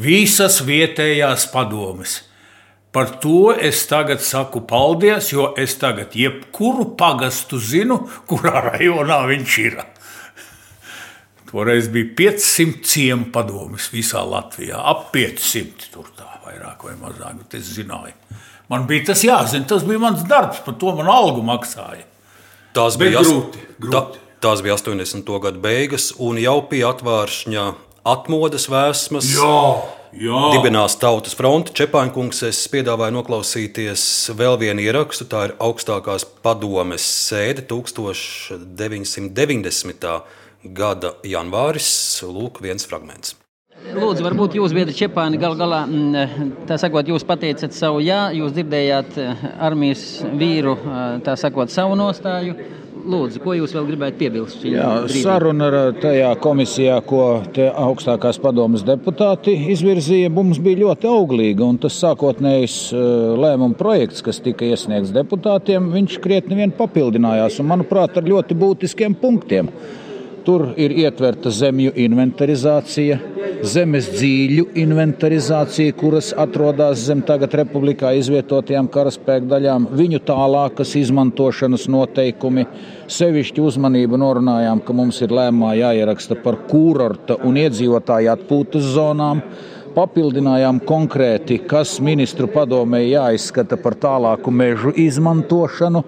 visas 0.00 0.62
vietējās 0.64 1.50
padomes. 1.52 2.22
Par 2.96 3.10
to 3.20 3.50
es 3.52 3.82
tagad 3.90 4.22
saku 4.24 4.62
paldies, 4.64 5.28
jo 5.34 5.50
es 5.60 5.74
tagad 5.76 6.16
jebkuru 6.16 6.94
pagastu 6.96 7.60
zinu, 7.60 7.98
kurā 8.28 8.62
rajonā 8.70 9.20
viņš 9.28 9.58
ir. 9.66 9.76
Toreiz 11.50 11.90
bija 11.92 12.08
500 12.18 12.82
ciemu 12.84 13.28
padomus 13.32 13.90
visā 13.92 14.24
Latvijā. 14.24 14.80
Ap 14.80 15.10
500 15.12 15.92
tur 15.92 16.08
tā 16.16 16.26
vairāk 16.46 16.88
vai 16.88 16.96
mazāk. 17.00 17.44
Es 17.56 17.70
zināju. 17.76 18.16
Man 18.72 18.88
bija 18.88 19.12
tas 19.12 19.22
jāzina, 19.24 19.68
tas 19.68 19.84
bija 19.86 20.00
mans 20.02 20.24
darbs, 20.26 20.64
par 20.64 20.74
to 20.80 20.92
man 20.96 21.08
algu 21.12 21.44
maksāja. 21.46 22.02
Bet 22.76 22.98
bija, 23.00 23.22
grūti, 23.22 23.62
grūti. 23.80 23.92
Tā, 23.94 24.25
tās 24.46 24.62
bija 24.62 24.78
80. 24.78 25.26
gada 25.42 25.58
beigas, 25.58 26.12
un 26.22 26.38
jau 26.38 26.60
pie 26.70 26.86
atvāršņa 26.86 27.64
atmodas 28.06 28.70
vēsmas. 28.70 29.26
Jā, 29.34 29.82
jā. 30.14 30.54
Dibinās 30.54 30.94
Tautas 31.02 31.34
fronte. 31.34 31.74
Čepāņkungs, 31.74 32.46
es 32.46 32.62
piedāvāju 32.70 33.10
noklausīties 33.16 34.30
vēl 34.38 34.54
vienu 34.60 34.84
ierakstu. 34.84 35.26
Tā 35.32 35.40
ir 35.48 35.56
augstākās 35.58 36.22
padomes 36.46 37.02
sēde 37.26 37.66
1990. 37.66 40.14
gada 40.78 41.10
janvāris. 41.26 41.90
Lūk, 42.22 42.62
viens 42.62 42.86
fragments. 42.86 43.34
Lūdzu, 43.96 44.24
varbūt 44.24 44.56
jūs, 44.56 44.72
biedri 44.74 44.94
Čepāni, 44.96 45.38
gal 45.38 45.54
galā, 45.58 45.84
mm, 45.86 46.64
tā 46.66 46.78
sakot, 46.80 47.06
jūs 47.06 47.24
pateicat 47.26 47.74
savu 47.76 48.00
jā, 48.02 48.32
jūs 48.34 48.54
dzirdējāt 48.56 49.18
eh, 49.20 49.44
armijas 49.62 50.02
vīru, 50.38 50.74
eh, 50.80 51.20
tā 51.26 51.36
sakot, 51.38 51.70
savu 51.70 51.94
nostāju. 51.98 52.54
Lūdzu, 53.06 53.40
ko 53.44 53.54
jūs 53.54 53.74
vēl 53.76 53.86
gribētu 53.86 54.18
piebilst? 54.18 54.64
Jā, 54.66 54.86
brīdī? 55.04 55.20
saruna 55.22 55.68
ar 55.68 55.76
tajā 56.02 56.30
komisijā, 56.42 56.96
ko 57.06 57.22
augstākās 57.86 58.40
padomas 58.42 58.82
deputāti 58.86 59.54
izvirzīja, 59.74 60.30
mums 60.32 60.58
bija 60.62 60.80
ļoti 60.82 61.10
auglīga. 61.10 61.66
un 61.66 61.78
Tas 61.82 61.98
sākotnējs 62.02 62.78
eh, 62.96 63.04
lēmuma 63.44 63.78
projekts, 63.78 64.24
kas 64.26 64.42
tika 64.42 64.66
iesniegts 64.66 65.14
deputātiem, 65.14 65.92
viņš 65.94 66.18
krietni 66.24 66.58
vien 66.58 66.74
papildinājās 66.74 67.60
un, 67.62 67.70
manuprāt, 67.70 68.18
ar 68.18 68.26
ļoti 68.26 68.58
būtiskiem 68.58 69.14
punktiem. 69.22 69.70
Tur 70.46 70.62
ir 70.78 70.92
ietverta 70.94 71.50
zemju 71.50 71.90
inventarizācija, 71.98 73.16
zemes 73.66 74.06
dzīļu 74.12 74.68
inventarizācija, 74.78 75.94
kuras 75.98 76.28
atrodas 76.38 77.00
zem 77.08 77.24
tagad 77.26 77.56
republikā 77.58 78.12
izvietotajām 78.14 78.86
karaspēka 78.94 79.48
daļām, 79.50 79.88
viņu 79.98 80.20
tālākas 80.28 80.92
izmantošanas 81.00 81.88
noteikumi. 81.90 82.62
Sevišķi 83.10 83.64
uzmanību 83.64 84.20
norunājām, 84.22 84.84
ka 84.86 84.94
mums 84.94 85.18
ir 85.26 85.34
lēmumā 85.34 85.72
jāieraksta 85.80 86.38
par 86.44 86.60
kūrorta 86.70 87.40
un 87.42 87.58
iedzīvotāju 87.64 88.30
atpūtas 88.36 88.86
zonām. 88.94 89.42
Papildinājām 89.98 90.78
konkrēti, 90.86 91.58
kas 91.66 91.98
ministru 91.98 92.46
padomē 92.54 93.02
jāizskata 93.02 93.82
par 93.82 93.98
tālāku 93.98 94.54
mežu 94.54 94.94
izmantošanu 94.94 96.06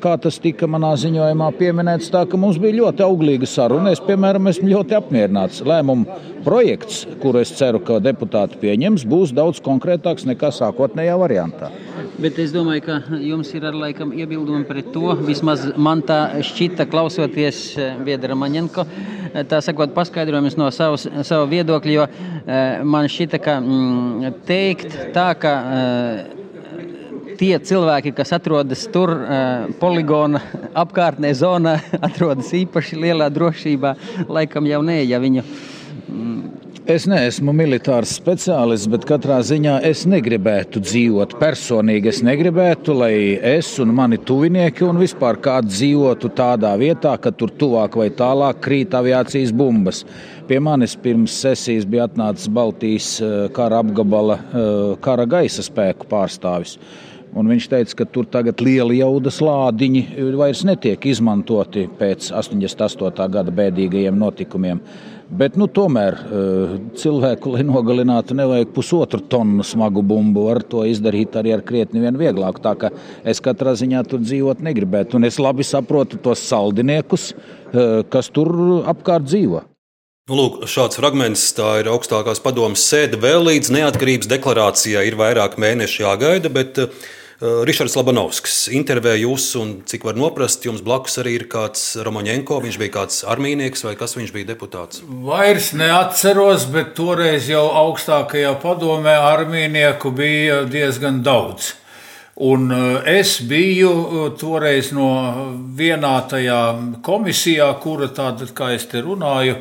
kā 0.00 0.14
tas 0.20 0.36
tika 0.42 0.68
manā 0.68 0.92
ziņojumā 1.00 1.48
pieminēts, 1.58 2.10
tā 2.12 2.24
ka 2.28 2.40
mums 2.40 2.58
bija 2.60 2.82
ļoti 2.82 3.04
auglīga 3.06 3.48
saruna. 3.48 3.94
Es, 3.94 4.02
piemēram, 4.04 4.50
esmu 4.50 4.68
ļoti 4.74 4.98
apmierināts. 4.98 5.62
Lēmuma 5.64 6.18
projekts, 6.44 7.04
kuru 7.22 7.40
es 7.40 7.54
ceru, 7.56 7.80
ka 7.84 8.00
deputāti 8.04 8.60
pieņems, 8.60 9.06
būs 9.08 9.32
daudz 9.36 9.62
konkrētāks 9.64 10.28
nekā 10.28 10.52
sākotnējā 10.54 11.16
variantā. 11.20 11.72
Bet 12.20 12.38
es 12.38 12.52
domāju, 12.54 12.84
ka 12.84 13.18
jums 13.18 13.48
ir 13.56 13.64
ar 13.66 13.74
laikam 13.74 14.12
iebildumi 14.14 14.66
pret 14.68 14.92
to. 14.94 15.16
Vismaz 15.26 15.64
man 15.80 16.02
tā 16.06 16.20
šķita, 16.46 16.86
klausoties 16.92 17.64
eh, 17.80 17.96
Biedra 18.06 18.36
Maņenko, 18.38 18.84
eh, 19.32 19.42
tā 19.50 19.58
sakot, 19.64 19.90
paskaidrojumus 19.96 20.58
no 20.60 20.68
savas, 20.74 21.08
sava 21.26 21.48
viedokļa, 21.50 21.96
jo 21.96 22.06
eh, 22.06 22.84
man 22.86 23.10
šķita, 23.10 23.42
ka 23.42 23.58
mm, 23.58 24.40
teikt 24.46 24.94
tā, 25.16 25.32
ka 25.40 25.54
tie 27.38 27.54
cilvēki, 27.58 28.14
kas 28.16 28.34
atrodas 28.36 28.86
tur, 28.94 29.12
uh, 29.14 29.70
poligona 29.80 30.42
apkārtnē, 30.84 31.34
zonā, 31.38 31.78
atrodas 32.08 32.52
īpaši 32.56 33.00
lielā 33.06 33.30
drošībā, 33.34 33.96
laikam 34.28 34.68
jau 34.70 34.82
nē, 34.86 35.00
ja 35.08 35.22
viņu. 35.22 35.46
Mm. 36.08 36.64
Es 36.84 37.06
neesmu 37.08 37.54
militārs 37.56 38.10
speciālists, 38.18 38.90
bet 38.92 39.06
katrā 39.08 39.38
ziņā 39.40 39.78
es 39.88 40.02
negribētu 40.04 40.82
dzīvot 40.84 41.30
personīgi. 41.40 42.10
Es 42.10 42.18
negribētu, 42.20 42.92
lai 42.98 43.14
es 43.54 43.70
un 43.80 43.94
mani 43.96 44.18
tuvinieki 44.20 44.84
un 44.84 45.00
vispār 45.00 45.38
kāds 45.40 45.78
dzīvotu 45.78 46.28
tādā 46.36 46.74
vietā, 46.76 47.14
ka 47.16 47.32
tur 47.32 47.54
tuvāk 47.56 47.96
vai 47.96 48.10
tālāk 48.12 48.60
krīt 48.66 48.92
aviācijas 49.00 49.54
bumbas. 49.56 50.02
Pie 50.44 50.60
manis 50.60 50.92
pirms 51.00 51.38
sesijas 51.46 51.88
bija 51.88 52.04
atnācis 52.04 52.52
Baltijas 52.52 53.08
kara 53.56 53.80
apgabala 53.80 54.36
kara 55.00 55.24
gaisa 55.24 55.64
spēku 55.64 56.04
pārstāvis. 56.12 56.76
Un 57.34 57.48
viņš 57.50 57.66
teica, 57.66 57.96
ka 57.98 58.04
tur 58.06 58.28
tagad 58.30 58.60
lieli 58.62 59.00
jaudas 59.00 59.40
lādiņi 59.42 60.04
vairs 60.38 60.62
netiek 60.66 61.02
izmantoti 61.10 61.88
pēc 61.98 62.28
88. 62.30 63.26
gada 63.34 63.54
bēdīgajiem 63.54 64.20
notikumiem. 64.20 64.82
Bet, 65.34 65.56
nu, 65.58 65.66
tomēr 65.66 66.14
cilvēku, 67.00 67.56
lai 67.56 67.64
nogalinātu, 67.66 68.36
nevajag 68.38 68.70
pusotru 68.76 69.18
tonu 69.32 69.64
smagu 69.66 70.04
bumbu. 70.06 70.44
Var 70.46 70.60
to 70.70 70.84
izdarīt 70.86 71.34
arī 71.40 71.56
ar 71.56 71.64
krietni 71.66 72.04
vien 72.04 72.14
vieglāk. 72.20 72.60
Tā 72.62 72.76
kā 72.78 72.92
es 73.26 73.42
katrā 73.42 73.72
ziņā 73.80 74.04
tur 74.06 74.22
dzīvot 74.22 74.62
negribētu. 74.62 75.18
Un 75.18 75.26
es 75.26 75.40
labi 75.42 75.66
saprotu 75.66 76.20
tos 76.22 76.44
saldiniekus, 76.44 77.32
kas 78.14 78.30
tur 78.36 78.52
apkārt 78.94 79.26
dzīvo. 79.26 79.64
Nu, 80.30 80.38
lūk, 80.38 80.62
šāds 80.70 81.00
fragments 81.00 81.50
ir 81.80 81.90
augstākās 81.92 82.38
padomas 82.44 82.86
sēde. 82.86 83.18
Vēl 83.20 83.42
līdz 83.48 83.74
neatkarības 83.74 84.30
deklarācijai 84.30 85.02
ir 85.08 85.18
vairāk 85.20 85.58
mēnešu 85.60 86.04
jāgaida, 86.06 86.52
bet 86.52 86.80
uh, 86.80 87.04
Ričards 87.44 87.92
Labanovskis 87.98 88.70
intervēja 88.72 89.20
jūs, 89.26 89.50
un 89.60 89.72
cik 89.84 90.06
var 90.06 90.16
noprast, 90.16 90.62
jums 90.64 90.80
blakus 90.84 91.18
arī 91.20 91.34
ir 91.36 91.42
kāds 91.52 91.82
Romaņenko. 92.06 92.56
Viņš 92.64 92.78
bija 92.80 92.92
kāds 92.94 93.18
armīnieks 93.28 93.84
vai 93.84 93.92
kas 94.00 94.16
viņš 94.16 94.30
bija 94.32 94.48
deputāts? 94.54 95.02
Vairs 95.04 95.74
neatceros, 95.76 96.64
bet 96.72 96.94
toreiz 96.96 97.50
jau 97.52 97.66
augstākajā 97.82 98.54
padomē 98.62 99.18
armīnieku 99.34 100.14
bija 100.16 100.62
diezgan 100.64 101.20
daudz. 101.26 101.74
Un 102.40 102.72
es 103.12 103.36
biju 103.44 104.30
toreiz 104.40 104.88
no 104.96 105.10
vienā 105.76 106.14
tajā 106.30 106.62
komisijā, 107.04 107.68
kura 107.84 108.08
tātad, 108.08 108.54
kā 108.56 108.72
es 108.78 108.88
te 108.88 109.04
runāju, 109.04 109.60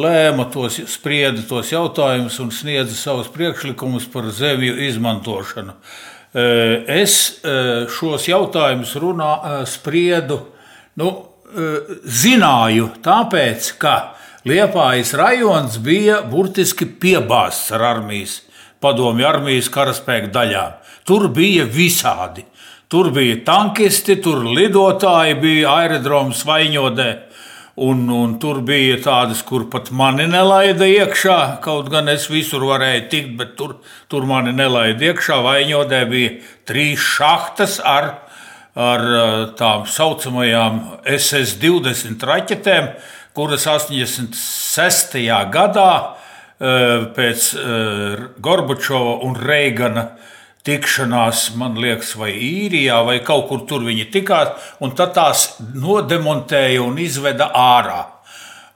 lēma 0.00 0.48
tos, 0.54 0.80
sprieda 0.96 1.44
tos 1.48 1.76
jautājumus 1.76 2.40
un 2.40 2.50
sniedza 2.54 2.96
savus 2.96 3.28
priekšlikumus 3.36 4.08
par 4.08 4.32
zemju 4.32 4.80
izmantošanu. 4.88 5.76
Es 6.34 7.14
šos 7.94 8.26
jautājumus 8.26 8.96
runā, 8.98 9.30
spriedu, 9.70 10.40
nu, 10.98 11.12
zināju, 12.04 12.88
tāpēc, 13.04 13.68
ka 13.78 13.94
Liepājas 14.44 15.14
rajons 15.16 15.78
bija 15.80 16.18
burtiski 16.28 16.84
piebāzts 17.00 17.70
ar 17.72 17.80
armijas, 17.94 18.42
padomju 18.84 19.24
armijas 19.24 19.70
karaspēka 19.72 20.28
daļām. 20.34 20.74
Tur 21.08 21.30
bija 21.32 21.64
visādi. 21.64 22.44
Tur 22.92 23.08
bija 23.14 23.38
tankisti, 23.46 24.18
tur 24.20 24.42
lidotāji, 24.44 25.38
bija 25.40 25.72
aerodroms 25.78 26.42
Vaņodē. 26.44 27.08
Un, 27.74 28.04
un 28.06 28.36
tur 28.38 28.60
bija 28.62 29.00
tādas, 29.02 29.40
kur 29.42 29.64
pat 29.66 29.88
mani 29.90 30.28
nelaida 30.30 30.86
iekšā. 30.86 31.38
Kaut 31.64 31.88
gan 31.90 32.06
es 32.12 32.28
visur 32.30 32.62
varēju 32.68 33.08
tikt, 33.10 33.32
bet 33.40 33.56
tur, 33.58 33.80
tur 34.06 34.28
mani 34.30 34.52
nelaida 34.54 35.08
iekšā. 35.08 35.40
Vaņodē 35.42 36.04
bija 36.06 36.36
trīs 36.70 37.02
šahtas 37.02 37.80
ar, 37.82 38.12
ar 38.78 39.02
tām 39.58 39.88
saucamajām 39.90 40.78
SS-20 41.16 42.22
raķetēm, 42.30 42.92
kuras 43.34 43.66
86. 43.66 45.18
gadā 45.50 45.90
pēc 47.18 47.48
Gorbačova 48.38 49.18
un 49.26 49.34
Reigana 49.34 50.12
tikšanās, 50.64 51.50
man 51.60 51.76
liekas, 51.80 52.14
vai 52.16 52.32
īrijā, 52.32 52.96
vai 53.04 53.18
kaut 53.26 53.48
kur 53.50 53.64
tur 53.68 53.84
viņi 53.84 54.08
tikās, 54.14 54.72
un 54.84 54.94
tad 54.96 55.14
tās 55.18 55.46
nodemontēja 55.60 56.82
un 56.84 56.98
izveda 57.02 57.50
ārā. 57.52 58.02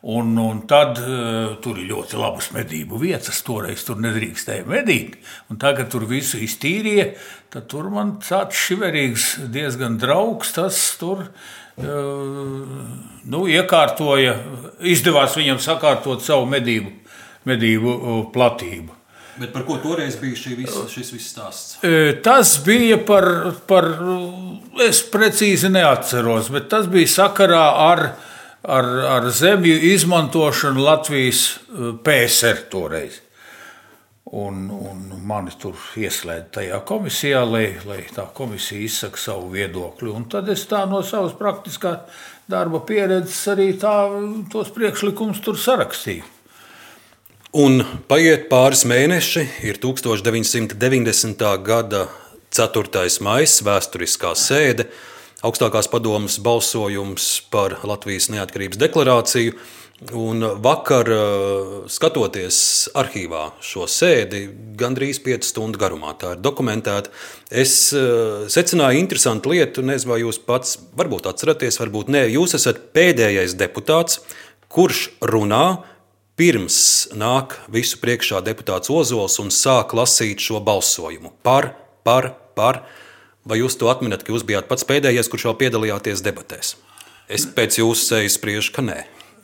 Un, 0.09 0.37
un 0.39 0.61
tad 0.71 1.01
uh, 1.03 1.57
tur 1.59 1.81
ir 1.83 1.89
ļoti 1.91 2.19
labas 2.21 2.53
medību 2.55 3.01
vietas. 3.03 3.41
Toreiz 3.43 3.83
tur 3.83 3.99
nedrīkstēja 3.99 4.63
medīt. 4.69 5.17
Tagad 5.59 5.91
tur 5.91 6.05
visu 6.07 6.39
iztīrīja. 6.39 7.09
Tad 7.51 7.67
tur 7.73 7.89
man 7.91 8.15
tāds 8.23 8.61
šiverīgs, 8.69 9.27
diezgan 9.51 9.97
draugs. 9.99 10.53
Tas 10.55 10.79
tur 11.01 11.25
uh, 11.27 11.89
nu, 13.27 13.43
iekārtoja, 13.51 14.37
izdevās 14.87 15.35
viņam 15.41 15.59
sakārtot 15.67 16.23
savu 16.23 16.47
medību, 16.55 16.95
medību 17.51 17.97
uh, 17.99 18.23
platību. 18.31 18.98
Bet 19.39 19.53
par 19.55 19.63
ko 19.67 19.77
toreiz 19.83 20.17
bija 20.19 20.57
vis, 20.59 20.75
šis 20.91 21.13
viss 21.15 21.31
stāsts? 21.35 21.77
Tas 22.25 22.57
bija 22.67 22.99
par, 23.07 23.29
par, 23.71 23.87
es 24.83 25.03
precīzi 25.13 25.71
neatceros, 25.71 26.51
bet 26.55 26.67
tas 26.73 26.89
bija 26.91 27.11
sakarā 27.13 27.63
ar, 27.85 28.05
ar, 28.67 28.91
ar 29.19 29.31
zemju 29.31 29.79
izmantošanu 29.93 30.83
Latvijas 30.83 31.45
PSR 32.05 32.67
toreiz. 32.73 33.23
Un, 34.29 34.67
un 34.69 35.07
mani 35.25 35.55
tur 35.57 35.79
ieslēdza 35.97 36.51
tajā 36.59 36.81
komisijā, 36.89 37.45
lai, 37.49 37.69
lai 37.89 38.03
tā 38.13 38.27
komisija 38.37 38.83
izsaka 38.85 39.21
savu 39.23 39.55
viedokli. 39.55 40.11
Un 40.13 40.27
tad 40.29 40.51
es 40.53 40.67
tā 40.69 40.83
no 40.91 41.01
savas 41.07 41.33
praktiskās 41.39 42.27
darba 42.51 42.83
pieredzes 42.85 43.41
arī 43.55 43.71
tā, 43.81 43.95
tos 44.53 44.73
priekšlikumus 44.75 45.41
tur 45.45 45.57
sarakstīju. 45.61 46.27
Un 47.57 47.81
paiet 48.05 48.51
pāris 48.51 48.83
mēneši, 48.85 49.41
ir 49.65 49.79
1990. 49.81 51.47
gada 51.65 52.03
4. 52.53 53.07
maija, 53.25 53.49
vēsturiskā 53.65 54.35
sēde, 54.37 54.85
augstākās 55.41 55.89
padomas 55.89 56.37
balsojums 56.45 57.31
par 57.49 57.79
Latvijas 57.89 58.29
neatkarības 58.29 58.77
deklarāciju. 58.85 59.57
Un 60.13 60.45
vakar, 60.61 61.09
eh, 61.09 61.89
skatoties 61.89 62.91
arhīvā 62.95 63.53
šo 63.65 63.89
sēdi, 63.89 64.53
gandrīz 64.77 65.19
5 65.19 65.49
stundu 65.49 65.79
garumā 65.79 66.19
tā 66.21 66.37
ir 66.37 66.43
dokumentēta, 66.45 67.09
es 67.51 67.95
eh, 67.95 68.45
secināju 68.47 69.01
interesantu 69.01 69.49
lietu. 69.49 69.83
Nezinu, 69.83 70.13
vai 70.13 70.21
jūs 70.21 70.39
pats 70.45 70.77
varbūt 70.95 71.33
atceraties, 71.33 71.81
varbūt 71.81 72.13
nē. 72.13 72.29
Jūs 72.29 72.55
esat 72.55 72.93
pēdējais 72.93 73.57
deputāts, 73.57 74.21
kurš 74.69 75.09
runā 75.23 75.83
pirms 76.39 76.79
nāk 77.19 77.59
visu 77.73 77.99
priekšā 78.01 78.41
deputāts 78.47 78.91
Ozols 78.95 79.39
un 79.43 79.51
sāk 79.55 79.95
lasīt 79.99 80.43
šo 80.45 80.63
balsojumu 80.65 81.35
par, 81.43 81.73
par, 82.07 82.33
par. 82.59 82.85
Vai 83.49 83.61
jūs 83.61 83.79
to 83.81 83.89
atminat, 83.91 84.23
ka 84.25 84.35
jūs 84.35 84.45
bijāt 84.47 84.69
pats 84.71 84.87
pēdējais, 84.87 85.31
kurš 85.33 85.49
jau 85.49 85.55
piedalījāties 85.59 86.23
debatēs? 86.25 86.77
Es 87.29 87.45
pēc 87.45 87.81
jūsu 87.81 88.13
sejas 88.13 88.39
spriežu, 88.39 88.73
ka 88.77 88.85
nē. 88.85 88.99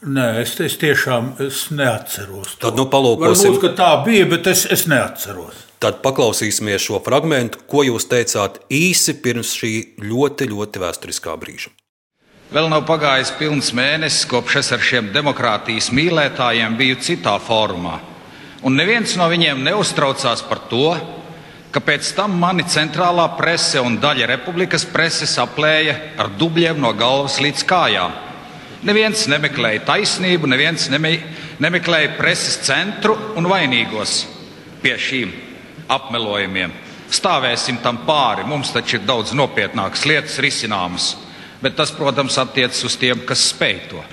Nē, 0.04 0.24
es, 0.42 0.54
es 0.60 0.76
tiešām 0.80 1.34
es 1.40 1.66
neatceros. 1.72 2.58
To. 2.58 2.68
Tad 2.68 2.80
nu, 2.80 2.84
palūkosim. 2.92 3.56
Varbūt 3.56 3.78
tā 3.78 3.90
bija, 4.04 4.26
bet 4.28 4.50
es, 4.52 4.66
es 4.72 4.84
neatceros. 4.90 5.62
Tad 5.84 6.02
paklausīsimies 6.04 6.84
šo 6.84 7.00
fragment, 7.04 7.56
ko 7.68 7.84
jūs 7.84 8.06
teicāt 8.08 8.60
īsi 8.72 9.16
pirms 9.24 9.54
šī 9.56 9.72
ļoti, 10.04 10.48
ļoti 10.52 10.84
vēsturiskā 10.84 11.36
brīža. 11.40 11.72
Vēl 12.54 12.68
nav 12.70 12.84
pagājis 12.86 13.32
pilns 13.34 13.72
mēnesis, 13.74 14.28
kopš 14.30 14.60
es 14.60 14.68
ar 14.76 14.82
šiem 14.86 15.08
demokrātijas 15.10 15.88
mīlētājiem 15.90 16.76
biju 16.78 17.00
citā 17.02 17.32
formā. 17.42 17.96
Un 18.62 18.78
neviens 18.78 19.16
no 19.18 19.26
viņiem 19.26 19.64
neuztraucās 19.66 20.44
par 20.46 20.60
to, 20.70 20.92
ka 21.74 21.82
pēc 21.82 22.12
tam 22.14 22.36
mani 22.38 22.62
centrālā 22.70 23.24
prese 23.34 23.82
un 23.82 23.96
daļa 23.98 24.28
republikas 24.30 24.86
preses 24.86 25.34
aplēja 25.42 25.96
ar 26.22 26.30
dubļiem 26.38 26.78
no 26.78 26.92
galvas 26.94 27.40
līdz 27.42 27.66
kājām. 27.66 28.14
Neviens 28.86 29.26
nemeklēja 29.34 29.82
taisnību, 29.90 30.46
neviens 30.54 30.86
neme, 30.94 31.16
nemeklēja 31.58 32.14
preses 32.20 32.60
centru 32.62 33.18
un 33.34 33.50
vainīgos 33.50 34.20
pie 34.84 34.94
šīm 34.94 35.34
apmelojumiem. 35.90 36.70
Stāvēsim 37.10 37.82
tam 37.82 38.04
pāri, 38.06 38.46
mums 38.46 38.70
taču 38.70 39.00
ir 39.00 39.08
daudz 39.10 39.34
nopietnākas 39.34 40.06
lietas 40.06 40.38
risināmas, 40.38 41.16
bet 41.64 41.78
tas, 41.80 41.92
protams, 41.96 42.36
attiecas 42.40 42.84
uz 42.84 42.96
tiem, 43.00 43.24
kas 43.24 43.48
spēj 43.54 43.78
to. 43.90 44.04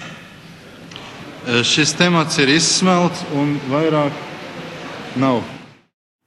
Šis 1.66 1.95
temats 1.97 2.38
ir 2.39 2.52
izsmelts 2.54 3.26
un 3.36 3.58
vairāk 3.72 4.14
nav. 5.20 5.41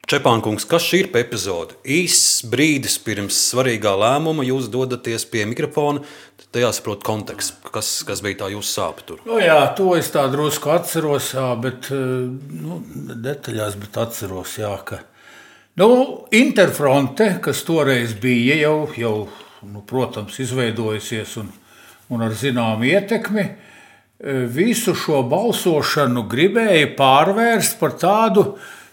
Čepānkungs, 0.04 0.66
kas 0.68 0.84
šī 0.84 0.98
ir 1.04 1.06
pa 1.14 1.22
epizode? 1.22 1.78
Īsts 1.88 2.42
brīdis 2.52 2.98
pirms 3.00 3.38
svarīgā 3.48 3.94
lēmuma 3.96 4.44
jūs 4.44 4.66
dodaties 4.68 5.24
pie 5.30 5.46
mikrofona. 5.48 6.02
Tad 6.42 6.58
jāsaprot 6.60 7.00
konteksts, 7.06 7.54
kas, 7.72 7.94
kas 8.04 8.20
bija 8.24 8.42
tā 8.42 8.50
jūsu 8.52 8.68
sāpe 8.68 9.06
tur. 9.08 9.22
Nu, 9.24 9.38
jā, 9.40 9.56
to 9.78 9.94
es 9.96 10.10
tā 10.12 10.26
drusku 10.32 10.74
atceros, 10.74 11.30
jā, 11.38 11.46
bet 11.62 11.88
nu, 11.94 12.82
detaļās, 13.24 13.78
bet 13.80 13.96
atceros, 14.04 14.58
jā, 14.60 14.74
ka 14.84 15.00
nu, 15.80 15.88
Interfronte, 16.36 17.30
kas 17.42 17.64
toreiz 17.64 18.12
bija 18.20 18.60
jau, 18.60 18.76
jau 19.00 19.16
nu, 19.72 19.82
protams, 19.86 20.38
izveidojusies 20.40 21.36
un, 21.40 21.50
un 22.12 22.24
ar 22.26 22.34
zināmu 22.36 22.88
ietekmi, 22.88 23.44
eh, 23.44 24.44
visu 24.50 24.94
šo 24.94 25.22
balsošanu 25.30 26.26
gribēja 26.30 26.92
pārvērst 26.98 27.78
par 27.80 27.96
tādu, 28.00 28.46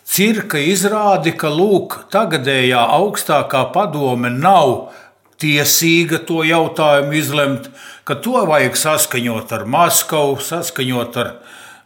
cirka 0.05 0.59
izrādi, 0.59 1.35
ka 1.37 1.51
lūk, 1.53 2.05
tagadējā 2.11 2.81
augstākā 2.97 3.67
padome 3.73 4.31
nav 4.33 4.91
tiesīga 5.41 6.21
to 6.27 6.43
jautājumu 6.45 7.17
izlemt, 7.17 7.69
ka 8.05 8.17
to 8.19 8.43
vajag 8.49 8.77
saskaņot 8.77 9.53
ar 9.57 9.65
Maskavu, 9.65 10.37
saskaņot 10.43 11.17
ar, 11.21 11.33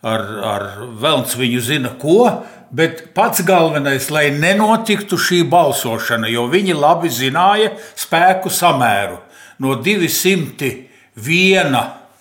ar, 0.05 0.25
ar 0.45 0.65
Velns 1.01 1.35
viņu 1.39 1.61
zina 1.65 1.91
ko. 2.01 2.45
Bet 2.75 3.13
pats 3.15 3.43
galvenais, 3.45 4.09
lai 4.11 4.29
nenotiktu 4.35 5.17
šī 5.21 5.43
balsošana, 5.47 6.27
jo 6.33 6.47
viņi 6.51 6.73
labi 6.75 7.11
zināja 7.13 7.71
spēku 7.95 8.49
samēru. 8.51 9.21
No 9.61 9.77
201, 9.79 11.77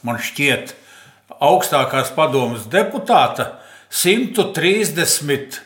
man 0.07 0.20
šķiet, 0.22 0.74
augstākās 1.43 2.12
padomas 2.14 2.68
deputāta 2.70 3.57
130 3.91 5.61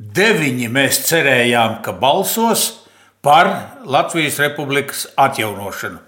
deviņi 0.00 0.68
mēs 0.72 1.02
cerējām, 1.06 1.80
ka 1.84 1.92
balsos 1.92 2.86
par 3.22 3.52
Latvijas 3.84 4.40
republikas 4.42 5.06
atjaunošanu. 5.20 6.00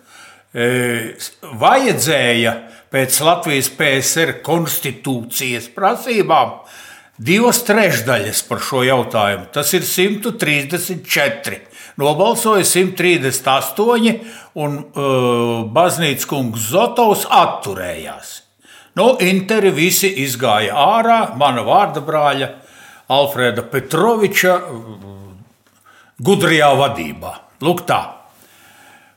E, 0.53 0.67
vajadzēja 1.61 2.57
pēc 2.93 3.19
Latvijas 3.25 3.71
PSR 3.73 4.39
konstitūcijas 4.45 5.71
prasībām 5.73 6.61
divas 7.23 7.63
trešdaļas 7.67 8.45
par 8.49 8.63
šo 8.65 8.83
jautājumu. 8.87 9.49
Tas 9.55 9.73
ir 9.77 9.87
134. 9.87 11.61
Nobalsoja 12.01 12.65
138, 12.65 14.15
un 14.61 14.79
uh, 14.81 15.67
baznīcas 15.73 16.29
kungs 16.29 16.71
Zotovs 16.73 17.27
atturējās. 17.29 18.39
Nu, 18.97 19.15
Interi 19.25 19.73
visi 19.73 20.09
izgāja 20.25 20.77
ārā, 20.77 21.21
mana 21.41 21.65
vārda 21.65 22.03
brāļa 22.05 22.49
Alfrēda 23.13 23.65
Petroviča 23.73 24.57
gudrajā 26.21 26.73
vadībā. 26.81 27.33
Lūk, 27.65 27.85
tā. 27.89 28.22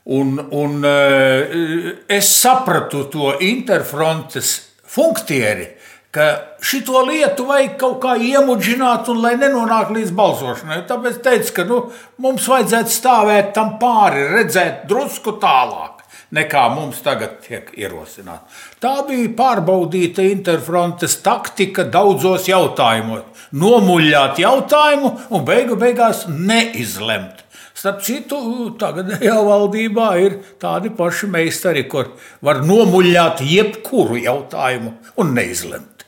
Un, 0.05 0.37
un 0.51 0.83
eh, 0.85 1.95
es 2.07 2.29
sapratu 2.41 3.07
to 3.09 3.31
interfrontes 3.41 4.51
funkcieri, 4.85 5.65
ka 6.13 6.27
šo 6.61 7.01
lietu 7.07 7.47
vajag 7.49 7.73
kaut 7.81 7.97
kā 8.03 8.13
iemudžināt, 8.21 9.09
un 9.11 9.23
lai 9.23 9.33
nenonāk 9.41 9.89
līdz 9.95 10.13
balsošanai. 10.15 10.83
Tāpēc 10.87 11.17
teicu, 11.25 11.51
ka 11.57 11.65
nu, 11.67 11.79
mums 12.21 12.45
vajadzētu 12.47 12.93
stāvēt 12.93 13.51
tam 13.57 13.75
pāri, 13.81 14.27
redzēt 14.37 14.85
drusku 14.87 15.39
tālāk 15.41 15.95
nekā 16.35 16.65
mums 16.73 17.01
tagad 17.05 17.39
tiek 17.45 17.69
ierosināta. 17.77 18.45
Tā 18.81 18.95
bija 19.07 19.31
pārbaudīta 19.37 20.25
interfrontes 20.29 21.19
taktika 21.25 21.85
daudzos 21.87 22.49
jautājumos. 22.49 23.25
Nomuļāt 23.55 24.41
jautājumu 24.41 25.11
un 25.31 25.45
beigu 25.47 25.77
beigās 25.79 26.25
neizlemt. 26.27 27.44
Starp 27.85 27.99
citu, 28.01 28.37
tagadējā 28.81 29.35
valdībā 29.45 30.05
ir 30.17 30.39
tādi 30.57 30.89
paši 30.89 31.27
meistari, 31.29 31.83
kur 31.85 32.07
var 32.41 32.63
nomuļāt 32.65 33.43
jebkuru 33.45 34.17
jautājumu 34.23 34.95
un 35.21 35.33
neizlemt. 35.37 36.01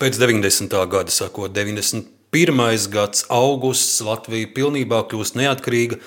Pēc 0.00 0.16
90. 0.16 0.72
gada, 0.88 1.12
sakot, 1.12 1.52
91. 1.52 2.88
gads, 2.88 3.26
augusts, 3.28 3.98
Latvija 4.00 4.48
pilnībā 4.56 5.02
kļūst 5.10 5.36
neatkarīga. 5.36 5.98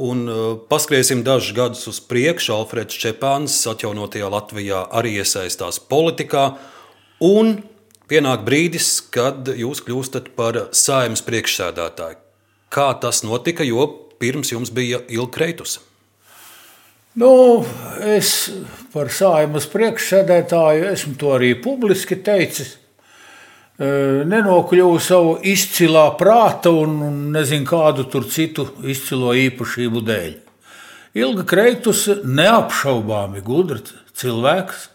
Un 0.00 0.24
uh, 0.24 0.40
paskriesim 0.70 1.20
dažus 1.26 1.52
gadus 1.52 1.84
uz 1.92 1.98
priekšu. 2.00 2.54
Alfreds 2.56 2.96
Čepāns 3.04 3.58
atjaunotajā 3.68 4.32
Latvijā 4.32 4.86
arī 4.96 5.18
iesaistās 5.20 5.76
politikā. 5.92 6.54
Un 7.20 7.58
pienāk 8.08 8.48
brīdis, 8.48 8.94
kad 9.12 9.52
jūs 9.52 9.84
kļūstat 9.84 10.32
par 10.40 10.70
saimnes 10.72 11.20
priekšsēdētāju. 11.28 12.16
Kā 12.72 12.94
tas 12.96 13.20
notika, 13.28 13.68
jo 13.68 13.84
pirms 14.22 14.54
jums 14.54 14.70
bija 14.74 15.02
Ilga 15.10 15.34
Kreitus? 15.36 15.80
Nu, 17.18 17.32
es 18.00 18.48
par 18.94 19.10
saimnes 19.12 19.66
priekšsēdētāju 19.68 20.86
esmu 20.94 21.18
to 21.20 21.34
arī 21.36 21.50
publiski 21.60 22.16
teicis 22.24 22.78
nenokļuvu 23.82 25.00
savu 25.02 25.34
izcilā 25.48 26.06
prāta 26.20 26.70
un 26.70 27.32
nezinu 27.34 27.66
kādu 27.66 28.06
tur 28.10 28.28
citu 28.30 28.66
izcilo 28.84 29.32
īpašību 29.34 30.02
dēļ. 30.06 30.32
Ilga 31.18 31.44
Kreitus 31.48 32.06
neapšaubāmi 32.24 33.42
gudrs 33.44 33.92
cilvēks 34.16 34.88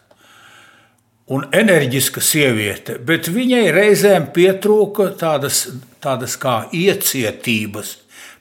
un 1.34 1.43
enerģiska 1.51 2.23
sieviete, 2.23 2.97
bet 3.03 3.28
viņai 3.34 3.65
reizēm 3.75 4.30
pietrūka 4.34 5.11
tādas, 5.19 5.65
tādas 6.01 6.38
kā 6.39 6.61
iecietības 6.71 7.97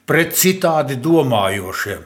pret 0.07 0.35
citādi 0.37 0.97
domājošiem. 1.03 2.03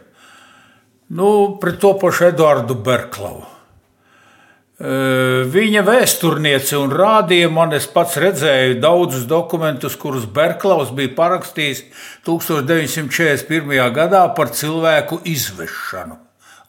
Nu, 1.12 1.32
pret 1.62 1.80
to 1.84 1.94
pašu 2.00 2.30
Eduardu 2.32 2.78
Berklavu. 2.86 3.44
Viņa 4.82 5.84
vēsturniece 5.86 6.74
un 6.80 6.94
rādīja 6.96 7.52
man, 7.54 7.76
es 7.78 7.86
pats 7.86 8.16
redzēju 8.18 8.80
daudzus 8.82 9.28
dokumentus, 9.30 9.94
kurus 10.00 10.26
Berklaus 10.26 10.90
bija 10.98 11.12
parakstījis 11.20 11.84
1941. 12.26 13.78
gadā 13.94 14.24
par 14.34 14.50
cilvēku 14.58 15.22
izvešanu 15.30 16.18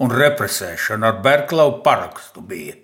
un 0.03 0.12
represēšanu 0.12 1.09
ar 1.09 1.20
Berklau 1.24 1.78
parakstu 1.85 2.45
bija. 2.45 2.76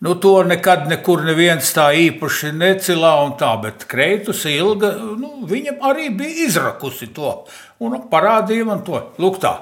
Nu, 0.00 0.14
to 0.20 0.42
nekad 0.44 0.88
nekur 0.88 1.22
neviens 1.24 1.70
tā 1.72 1.86
īpaši 1.96 2.50
necilā 2.52 3.14
un 3.24 3.32
tā, 3.40 3.54
bet 3.62 3.86
Kreitus 3.88 4.42
ilga, 4.48 4.90
nu, 5.16 5.46
viņa 5.48 5.78
arī 5.88 6.10
bija 6.12 6.48
izrakusi 6.48 7.08
to 7.16 7.32
un 7.80 7.96
parādīja 8.10 8.66
man 8.68 8.84
to. 8.86 9.00
Lūk 9.22 9.40
tā. 9.42 9.56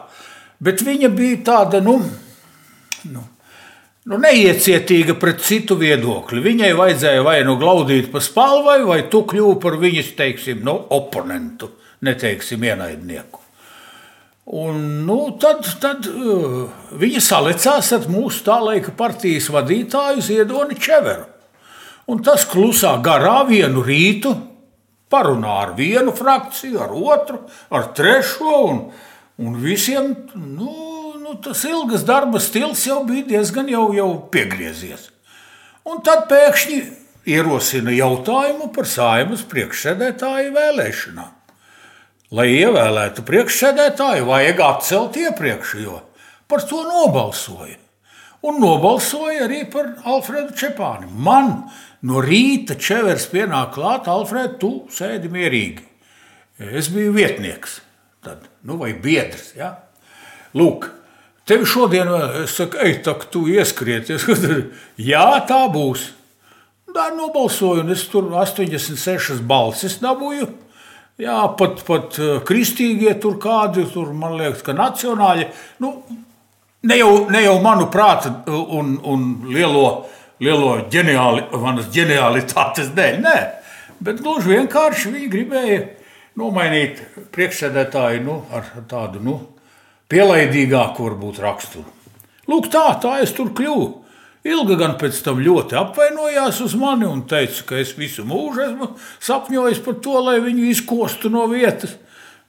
Bet 0.64 0.82
viņa 0.86 1.10
bija 1.12 1.40
tāda, 1.46 1.80
nu, 1.84 1.98
nu 3.10 3.24
nu, 4.10 4.18
neiecietīga 4.20 5.16
pret 5.20 5.42
citu 5.44 5.76
viedokli. 5.80 6.42
Viņai 6.44 6.72
vajadzēja 6.78 7.24
vai 7.26 7.38
nu 7.46 7.56
glaudīt 7.60 8.10
pa 8.12 8.22
spalvai, 8.24 8.82
vai 8.86 9.00
tu 9.12 9.24
kļuvu 9.28 9.56
par 9.62 9.78
viņas, 9.82 10.12
teiksim, 10.18 10.62
nu, 10.66 10.76
oponentu, 10.96 11.70
neteiksim, 12.04 12.64
ienaidnieku. 12.68 13.40
Un, 14.60 14.80
nu, 15.08 15.18
tad 15.40 15.64
tad 15.80 16.04
uh, 16.10 16.66
viņa 17.00 17.20
salicās 17.24 17.94
ar 17.96 18.10
mūsu 18.12 18.42
tā 18.44 18.58
laika 18.60 18.92
partijas 18.96 19.48
vadītāju 19.52 20.24
Ziedoni 20.24 20.76
Čeveru. 20.76 21.24
Un 22.12 22.20
tas 22.20 22.44
klusā 22.44 22.90
garā 23.00 23.38
vienu 23.48 23.80
rītu 23.80 24.34
parunā 25.14 25.54
ar 25.62 25.76
vienu 25.78 26.12
frakciju, 26.18 26.82
ar 26.82 26.90
otru, 26.98 27.38
ar 27.70 27.88
trešo, 27.94 28.58
un, 28.72 28.82
un 29.38 29.56
visiem 29.62 30.10
nu, 30.34 30.74
nu, 31.22 31.38
tas 31.42 31.62
ilgas 31.70 32.02
darba 32.06 32.42
stils 32.42 32.82
jau 32.88 33.04
bija 33.06 33.30
diezgan 33.36 33.70
jau, 33.70 33.86
jau 33.94 34.10
piegriezies. 34.34 35.08
Un 35.86 36.02
tad 36.02 36.26
pēkšņi 36.30 36.78
ierosina 37.28 37.92
jautājumu 37.94 38.70
par 38.74 38.88
saimas 38.88 39.44
priekšsēdētāju 39.48 40.52
vēlēšanām. 40.56 41.32
Lai 42.34 42.48
ievēlētu 42.56 43.22
priekšsēdētāju, 43.28 44.26
vajag 44.26 44.60
atcelt 44.64 45.18
iepriekšējo. 45.20 46.00
Par 46.50 46.64
to 46.68 46.82
nobalsoja. 46.88 47.78
Un 48.44 48.58
nobalsoja 48.60 49.46
arī 49.46 49.62
par 49.72 49.94
Alfredu 50.04 50.52
Čepāni. 50.58 51.08
Man 51.08 51.62
no 52.04 52.20
rīta 52.24 52.76
čevers 52.80 53.28
pienāk 53.32 53.74
klāt, 53.76 54.10
Alfred, 54.10 54.58
tu 54.60 54.74
sēdi 54.92 55.30
mierīgi. 55.32 55.86
Es 56.58 56.90
biju 56.92 57.14
vietnieks, 57.16 57.80
tad, 58.22 58.44
nu, 58.62 58.78
vai 58.80 58.92
biedrs. 58.94 59.54
Ja? 59.58 59.72
Lūk, 60.54 60.90
Tev 61.44 61.66
šodien 61.68 62.08
es 62.40 62.54
saku, 62.56 62.78
ej, 62.80 63.02
tak, 63.04 63.26
tu 63.28 63.44
ieskrieties. 63.52 64.24
Jā, 65.10 65.26
tā 65.48 65.66
būs. 65.72 66.06
Tā 66.94 67.10
nobalsoju, 67.12 67.82
un 67.82 67.92
es 67.92 68.06
tur 68.08 68.30
86 68.32 69.42
balsis 69.44 69.98
dabūju. 70.00 70.46
Jā, 71.20 71.36
pat, 71.58 71.82
pat 71.86 72.16
eh, 72.18 72.38
kristīgie 72.46 73.12
tur 73.22 73.36
kādi, 73.42 73.84
tur 73.92 74.14
man 74.16 74.38
liekas, 74.38 74.64
ka 74.66 74.72
nacionāļi. 74.78 75.50
Nu, 75.84 75.92
ne 76.88 76.98
jau, 76.98 77.10
ne 77.30 77.44
jau 77.44 77.58
manu 77.62 77.90
prātu 77.92 78.32
un, 78.48 78.96
un 79.04 79.28
lielo, 79.52 79.84
lielo 80.42 80.76
ģeniāli, 80.90 81.48
manas 81.62 81.90
ģenialitātes 81.94 82.92
dēļ, 82.96 83.18
nē. 83.24 83.38
Bet 84.04 84.22
gluži 84.24 84.56
vienkārši 84.56 85.12
viņi 85.14 85.28
gribēja 85.32 85.82
nomainīt 86.40 87.02
priekšsēdētāju 87.34 88.22
nu, 88.24 88.38
ar 88.54 88.66
tādu. 88.90 89.22
Nu, 89.22 89.36
pielaidīgāku 90.10 91.06
varbūt 91.06 91.42
raksturu. 91.44 91.86
Lūk, 92.50 92.68
tā, 92.72 92.88
tā 93.00 93.18
es 93.24 93.32
tur 93.36 93.54
kļuvu. 93.56 93.86
Ilga 94.44 94.76
gan 94.76 94.98
pēc 95.00 95.22
tam 95.24 95.38
ļoti 95.40 95.76
apvainojās 95.80 96.58
uz 96.66 96.74
mani 96.76 97.06
un 97.08 97.22
teica, 97.28 97.62
ka 97.70 97.78
es 97.80 97.94
visu 97.96 98.26
mūžu 98.28 98.66
esmu 98.66 98.90
sapņojis 99.24 99.80
par 99.86 99.96
to, 100.04 100.18
lai 100.26 100.36
viņu 100.44 100.66
izkostu 100.68 101.30
no 101.32 101.46
vietas. 101.48 101.94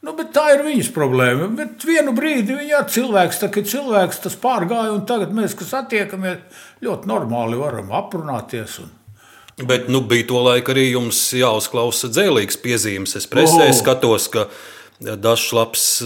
Nu, 0.05 0.13
tā 0.29 0.43
ir 0.53 0.61
viņas 0.67 0.91
problēma. 0.93 1.47
Bet 1.57 1.81
vienu 1.87 2.13
brīdi 2.13 2.53
viņa 2.59 2.83
cilvēks, 2.93 3.39
tā, 3.41 3.49
cilvēks 3.49 4.21
tas 4.27 4.35
pārgāja, 4.37 4.93
un 4.93 5.01
tagad 5.09 5.33
mēs, 5.33 5.55
kas 5.57 5.73
attiekamies, 5.79 6.61
ļoti 6.85 7.09
normāli 7.09 7.57
varam 7.57 7.89
aprunāties. 7.95 8.77
Un... 8.83 8.93
Bet 9.65 9.89
nu, 9.89 10.03
bija 10.05 10.27
to 10.29 10.43
laiku 10.45 10.75
arī 10.75 10.91
jums 10.91 11.23
jāuzklausa 11.33 12.11
dzēlīgas 12.13 12.59
piezīmes. 12.61 13.15
Es 13.17 13.25
presē 13.31 13.69
oh. 13.71 13.75
skatos, 13.77 14.29
ka 14.29 14.45
Dažs 14.99 15.51
labs, 15.51 16.01
eh, 16.01 16.05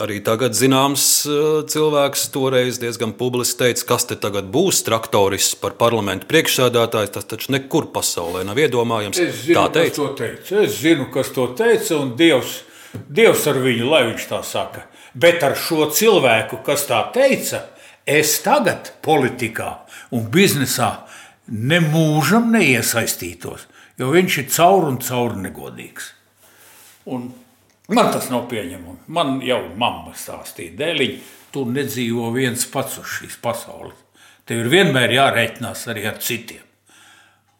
arī 0.00 0.22
tagad 0.24 0.54
zināms 0.56 1.02
eh, 1.28 1.40
cilvēks, 1.68 2.30
toreiz 2.32 2.78
diezgan 2.80 3.12
publiski 3.12 3.58
teica, 3.60 3.84
kas 3.90 4.06
te 4.08 4.16
tagad 4.16 4.48
būs 4.48 4.80
traktoris 4.86 5.50
par 5.60 5.76
parlamentu 5.76 6.30
priekšsēdētājs. 6.30 7.12
Tas 7.12 7.28
taču 7.28 7.52
nekur 7.52 7.90
pasaulē 7.92 8.46
nav 8.48 8.56
iedomājams. 8.56 9.20
Es 9.20 9.42
zinu, 9.44 9.58
tā 9.58 9.66
teica. 9.74 10.06
teica. 10.16 10.62
Es 10.64 10.78
zinu, 10.80 11.10
kas 11.12 11.28
to 11.36 11.50
teica, 11.58 11.98
un 12.00 12.14
Dievs, 12.16 12.62
Dievs 13.12 13.44
ar 13.52 13.60
viņu, 13.60 13.90
lai 13.90 14.06
viņš 14.08 14.26
tā 14.32 14.40
saka. 14.48 14.86
Bet 15.12 15.44
ar 15.44 15.52
šo 15.52 15.90
cilvēku, 15.92 16.62
kas 16.64 16.86
tā 16.88 17.02
teica, 17.12 17.66
es 18.08 18.38
tagad 18.40 18.94
politikā 19.04 19.74
un 20.16 20.24
biznesā 20.32 21.04
nemūžam 21.52 22.48
neiesaistītos, 22.56 23.68
jo 24.00 24.08
viņš 24.16 24.40
ir 24.40 24.50
caur 24.56 24.88
un 24.88 24.96
caur 25.04 25.36
negodīgs. 25.36 26.14
Un 27.12 27.32
Man 27.92 28.10
tas 28.14 28.30
nav 28.32 28.46
pieņemami. 28.50 29.04
Man 29.12 29.40
jau 29.44 29.60
mamma 29.78 30.14
stāstīja, 30.16 30.76
dēliņ, 30.78 31.16
tu 31.52 31.66
nedzīvo 31.68 32.30
viens 32.34 32.64
pats 32.72 32.98
uz 33.02 33.18
šīs 33.18 33.36
pasaules. 33.42 33.98
Tev 34.48 34.64
ir 34.64 34.70
vienmēr 34.72 35.12
jārēķinās 35.14 35.86
arī 35.92 36.06
ar 36.10 36.18
citiem. 36.22 36.64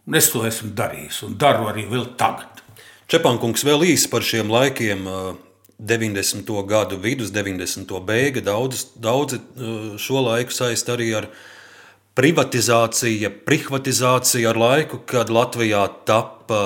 Un 0.09 0.19
es 0.19 0.33
to 0.33 0.43
esmu 0.49 0.73
darījis 0.75 1.21
un 1.29 1.37
daru 1.39 1.69
arī 1.71 1.85
vēl 1.91 2.09
tagad. 2.19 2.63
Čepankungs 3.13 3.63
vēl 3.67 3.85
īsi 3.93 4.11
par 4.11 4.25
šiem 4.27 4.51
laikiem. 4.51 5.07
90. 5.83 6.47
gadu 6.67 6.97
vidus, 7.03 7.33
90. 7.35 7.91
beiga. 8.07 8.43
Daudz, 8.47 8.85
daudzi 9.03 9.41
šo 9.99 10.23
laiku 10.29 10.55
saist 10.55 10.91
arī 10.93 11.09
ar 11.19 11.27
privatizāciju, 12.19 13.31
privatizāciju 13.47 14.51
ar 14.51 14.61
laiku, 14.63 15.01
kad 15.09 15.33
Latvijā 15.33 15.83
tapa 16.07 16.61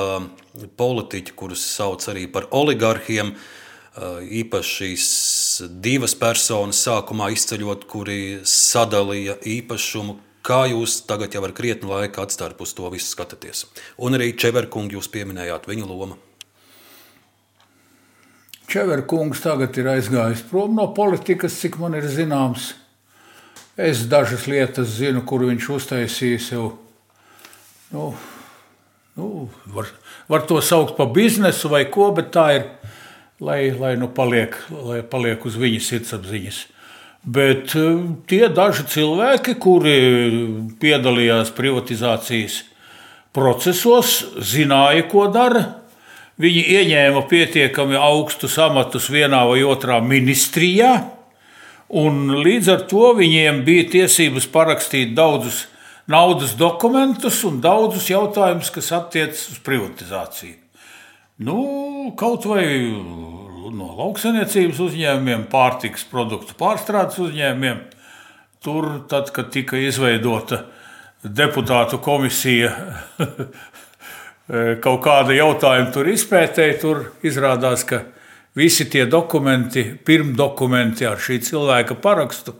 politiķi, 0.76 1.34
kurus 1.36 1.64
sauc 1.76 2.04
arī 2.12 2.26
par 2.32 2.48
oligarhiem. 2.50 3.34
Īpaši 3.96 4.72
šīs 4.76 5.06
divas 5.80 6.12
personas 6.18 6.82
sākumā 6.84 7.30
izceļot, 7.32 7.86
kuri 7.88 8.20
sadalīja 8.44 9.38
īpašumu. 9.40 10.18
Kā 10.46 10.66
jūs 10.70 11.00
tagad 11.08 11.34
jau 11.34 11.42
ar 11.42 11.54
krietni 11.56 11.88
laika 11.90 12.22
atstāt 12.22 12.60
uz 12.62 12.74
to 12.76 12.86
visu 12.92 13.08
skatāties? 13.08 13.64
Un 13.98 14.14
arī 14.14 14.30
Čeverkungu 14.38 14.98
jūs 14.98 15.08
pieminējāt 15.10 15.66
viņa 15.66 15.88
loma. 15.88 16.20
Čeverkungs 18.70 19.40
tagad 19.42 19.76
ir 19.78 19.88
aizgājis 19.94 20.42
prom 20.50 20.74
no 20.78 20.88
politikas, 20.94 21.56
cik 21.62 21.78
man 21.78 21.94
ir 21.98 22.06
zināms. 22.10 22.74
Es 23.76 24.06
dažas 24.10 24.46
lietas 24.50 24.94
zinu, 24.96 25.20
kur 25.28 25.44
viņš 25.46 25.68
uztaisīja 25.74 26.40
sev. 26.40 26.70
Nu, 27.92 28.08
nu, 29.18 29.26
var, 29.74 29.90
var 30.28 30.46
to 30.46 30.60
saukt 30.62 30.96
par 30.96 31.10
biznesu 31.14 31.70
vai 31.72 31.84
ko, 31.90 32.10
bet 32.16 32.32
tā 32.34 32.46
ir, 32.58 32.64
lai, 33.40 33.70
lai, 33.76 33.94
nu 34.00 34.08
paliek, 34.12 34.56
lai 34.70 35.02
paliek 35.06 35.44
uz 35.46 35.58
viņa 35.60 35.82
sirdsapziņas. 35.86 36.62
Bet 37.26 37.74
eh, 37.74 38.04
tie 38.30 38.46
daži 38.54 38.86
cilvēki, 38.90 39.56
kuri 39.62 39.96
piedalījās 40.82 41.50
privatizācijas 41.56 42.62
procesos, 43.36 44.20
zināja, 44.38 45.08
ko 45.10 45.26
dara. 45.32 45.64
Viņi 46.40 46.62
ieņēma 46.76 47.22
pietiekami 47.30 47.96
augstus 47.96 48.58
amatus 48.60 49.08
vienā 49.08 49.40
vai 49.48 49.62
otrā 49.64 50.02
ministrijā, 50.04 50.92
un 51.88 52.28
līdz 52.44 52.68
ar 52.74 52.82
to 52.90 53.14
viņiem 53.16 53.62
bija 53.64 53.86
tiesības 53.94 54.48
parakstīt 54.52 55.14
daudzus 55.16 55.64
naudas 56.10 56.54
dokumentus 56.58 57.42
un 57.48 57.58
daudzus 57.62 58.08
jautājumus, 58.10 58.70
kas 58.74 58.92
attiecas 58.94 59.48
uz 59.52 59.58
privatizāciju. 59.66 60.56
Nu, 61.46 61.58
kaut 62.16 62.46
vai 62.48 62.64
no 63.76 63.90
lauksaimniecības 63.98 64.80
uzņēmumiem, 64.86 65.46
pārtikas 65.52 66.06
produktu 66.08 66.56
pārstrādes 66.58 67.18
uzņēmumiem. 67.26 67.82
Tur, 68.64 68.88
tad, 69.10 69.30
kad 69.34 69.50
tika 69.54 69.78
izveidota 69.78 70.62
deputātu 71.22 71.98
komisija, 72.02 72.72
kaut 74.84 75.00
kāda 75.04 75.36
jautājuma 75.36 75.92
tur 75.94 76.08
izpētēja, 76.10 76.78
tur 76.82 77.02
izrādās, 77.26 77.84
ka 77.86 78.04
visi 78.56 78.86
tie 78.90 79.04
dokumenti, 79.10 79.84
pirmdokumenti 80.06 81.06
ar 81.06 81.20
šī 81.20 81.40
cilvēka 81.50 81.98
parakstu, 82.02 82.56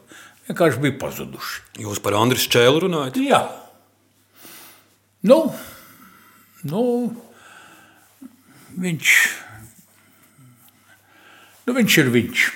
vienkārši 0.49 0.83
bija 0.83 0.99
pazuduši. 1.01 1.63
Jūs 1.85 2.03
par 2.03 2.17
Andrisu 2.19 2.51
Čēlu 2.55 2.87
runājat? 2.87 3.19
Jā. 3.23 3.43
Nu, 5.27 5.41
nu, 6.71 6.83
viņš, 8.79 9.13
nu, 11.67 11.77
viņš 11.77 12.01
ir 12.03 12.11
viņš. 12.15 12.49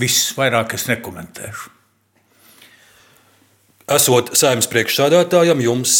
Viss 0.00 0.32
vairāk 0.38 0.76
es 0.78 0.88
nekomentēšu. 0.88 1.72
Esot 3.92 4.30
saimnes 4.38 4.68
priekšsādātājam, 4.70 5.58
jums 5.60 5.92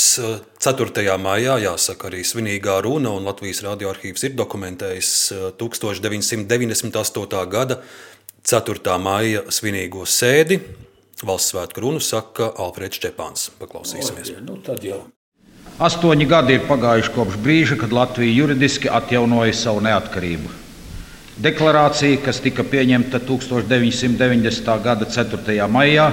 4. 0.63 1.03
maijā 1.21 1.59
jāsaka 1.61 2.07
arī 2.09 2.23
svinīgā 2.25 2.79
runa, 2.87 3.11
un 3.11 3.27
Latvijas 3.27 3.61
radioarkīvs 3.67 4.23
ir 4.29 4.37
dokumentējis 4.39 5.11
1998. 5.61 7.43
gada 7.53 7.83
4. 8.47 8.97
maija 9.03 9.43
svinīgo 9.53 10.07
sēdi. 10.09 10.61
Valsts 11.23 11.53
svētku 11.53 11.85
runu 11.85 12.01
saka 12.03 12.49
Alfrēds 12.59 12.99
Čepāns. 13.03 13.51
Paklausīsimies. 13.61 14.33
Nu, 14.43 14.57
tad 14.65 14.83
jau. 14.83 15.05
Astoņi 15.83 16.27
gadi 16.29 16.57
ir 16.59 16.65
pagājuši 16.67 17.13
kopš 17.15 17.37
brīža, 17.43 17.77
kad 17.79 17.95
Latvija 17.95 18.35
juridiski 18.35 18.91
atjaunoja 18.91 19.55
savu 19.55 19.81
neatkarību. 19.87 20.51
Deklarācija, 21.43 22.19
kas 22.27 22.43
tika 22.45 22.65
pieņemta 22.67 23.23
1990. 23.25 24.75
gada 24.85 25.07
4. 25.09 25.57
maijā, 25.71 26.11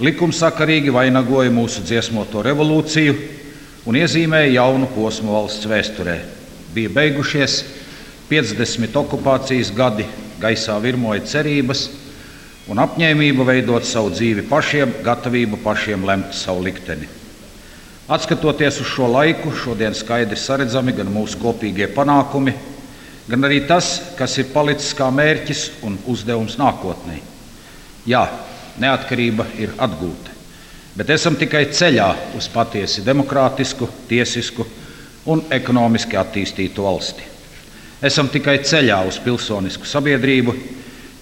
likumsakarīgi 0.00 0.94
vainagoja 0.94 1.52
mūsu 1.52 1.82
dziesmoto 1.84 2.42
revolūciju 2.46 3.16
un 3.90 3.98
iezīmēja 4.00 4.54
jaunu 4.56 4.88
posmu 4.94 5.34
valsts 5.34 5.68
vēsturē. 5.68 6.16
Bija 6.74 6.94
beigušies 6.96 7.64
50 8.30 8.96
okupācijas 9.02 9.74
gadi, 9.76 10.06
gaisā 10.40 10.78
virmoja 10.80 11.26
cerības 11.26 11.88
un 12.70 12.78
apņēmība 12.78 13.44
veidot 13.48 13.86
savu 13.86 14.12
dzīvi 14.14 14.44
pašiem, 14.46 15.00
gatavība 15.02 15.58
pašiem 15.64 16.04
lemt 16.06 16.36
savu 16.38 16.62
likteni. 16.62 17.08
Atskatoties 18.10 18.80
uz 18.82 18.90
šo 18.90 19.08
laiku, 19.10 19.52
šodien 19.54 19.94
skaidri 19.94 20.38
redzami 20.38 20.94
gan 20.94 21.10
mūsu 21.10 21.38
kopīgie 21.42 21.90
panākumi, 21.94 22.54
gan 23.28 23.46
arī 23.46 23.60
tas, 23.66 24.14
kas 24.18 24.38
ir 24.38 24.50
palicis 24.54 24.94
kā 24.94 25.10
mērķis 25.10 25.82
un 25.86 25.98
uzdevums 26.06 26.58
nākotnē. 26.58 27.20
Jā, 28.06 28.24
neatkarība 28.78 29.46
ir 29.58 29.74
atgūta, 29.78 30.30
bet 30.96 31.10
esam 31.10 31.36
tikai 31.36 31.66
ceļā 31.74 32.08
uz 32.38 32.48
patiesi 32.48 33.02
demokrātisku, 33.06 33.88
tiesisku 34.08 34.66
un 35.26 35.42
ekonomiski 35.50 36.18
attīstītu 36.18 36.86
valsti. 36.86 37.26
Esam 38.02 38.30
tikai 38.32 38.62
ceļā 38.64 39.02
uz 39.06 39.18
pilsonisku 39.22 39.86
sabiedrību, 39.86 40.54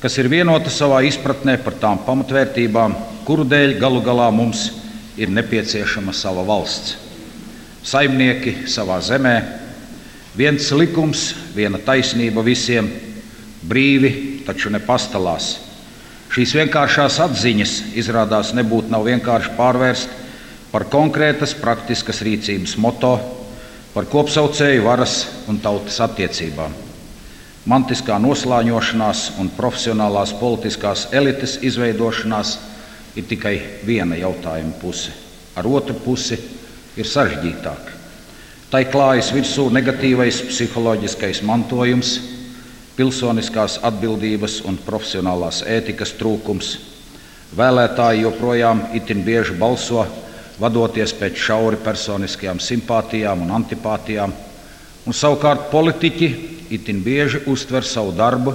kas 0.02 0.18
ir 0.20 0.30
vienota 0.30 0.70
savā 0.70 1.00
izpratnē 1.06 1.56
par 1.64 1.74
tām 1.80 1.98
pamatvērtībām, 2.06 2.94
kuru 3.26 3.46
dēļ 3.48 3.74
galu 3.80 4.02
galā 4.04 4.28
mums 4.34 4.68
ir 5.18 5.30
nepieciešama 5.34 6.14
sava 6.14 6.44
valsts. 6.46 6.94
Saimnieki 7.82 8.68
savā 8.70 9.00
zemē, 9.02 9.34
viens 10.38 10.70
likums, 10.74 11.32
viena 11.54 11.80
taisnība 11.82 12.44
visiem, 12.46 12.90
brīvi, 13.66 14.44
taču 14.46 14.70
ne 14.70 14.78
pastalās. 14.82 15.56
Šīs 16.28 16.52
vienkāršās 16.58 17.18
atziņas 17.24 17.76
izrādās 17.98 18.52
nebūtu 18.54 18.92
nav 18.92 19.06
vienkārši 19.08 19.54
pārvērst 19.58 20.18
par 20.70 20.84
konkrētas 20.92 21.56
praktiskas 21.58 22.20
rīcības 22.26 22.76
moto, 22.78 23.16
par 23.94 24.06
kopsaucēju 24.12 24.84
varas 24.84 25.22
un 25.48 25.58
tautas 25.64 25.98
attiecībām 26.04 26.87
mantiskā 27.66 28.18
noslāņošanās 28.22 29.38
un 29.40 29.50
profesionālās 29.56 30.34
politiskās 30.38 31.08
elites 31.12 31.58
izveidošanās 31.62 32.58
ir 33.16 33.26
tikai 33.28 33.56
viena 33.86 34.16
jautājuma 34.18 34.76
puse. 34.80 35.12
Ar 35.56 35.66
otru 35.66 35.94
pusi 36.04 36.38
ir 36.96 37.06
sarežģītāk. 37.06 37.94
Tai 38.68 38.82
klājas 38.92 39.30
virsū 39.32 39.70
negatīvais 39.72 40.42
psiholoģiskais 40.50 41.40
mantojums, 41.42 42.18
pilsoniskās 42.98 43.78
atbildības 43.86 44.60
un 44.68 44.76
profesionālās 44.84 45.62
ētikas 45.64 46.12
trūkums. 46.18 46.74
Vēlētāji 47.56 48.26
joprojām 48.26 48.82
itin 48.98 49.22
bieži 49.24 49.54
balso, 49.56 50.04
vadoties 50.60 51.14
pēc 51.16 51.38
šauri 51.38 51.78
personiskajām 51.80 52.60
simpātijām 52.60 53.46
un 53.46 53.54
antipātijām, 53.56 54.34
un 55.06 55.16
savukārt 55.16 55.70
politiķi 55.72 56.57
itin 56.70 57.02
bieži 57.04 57.42
uztver 57.46 57.86
savu 57.86 58.12
darbu 58.16 58.54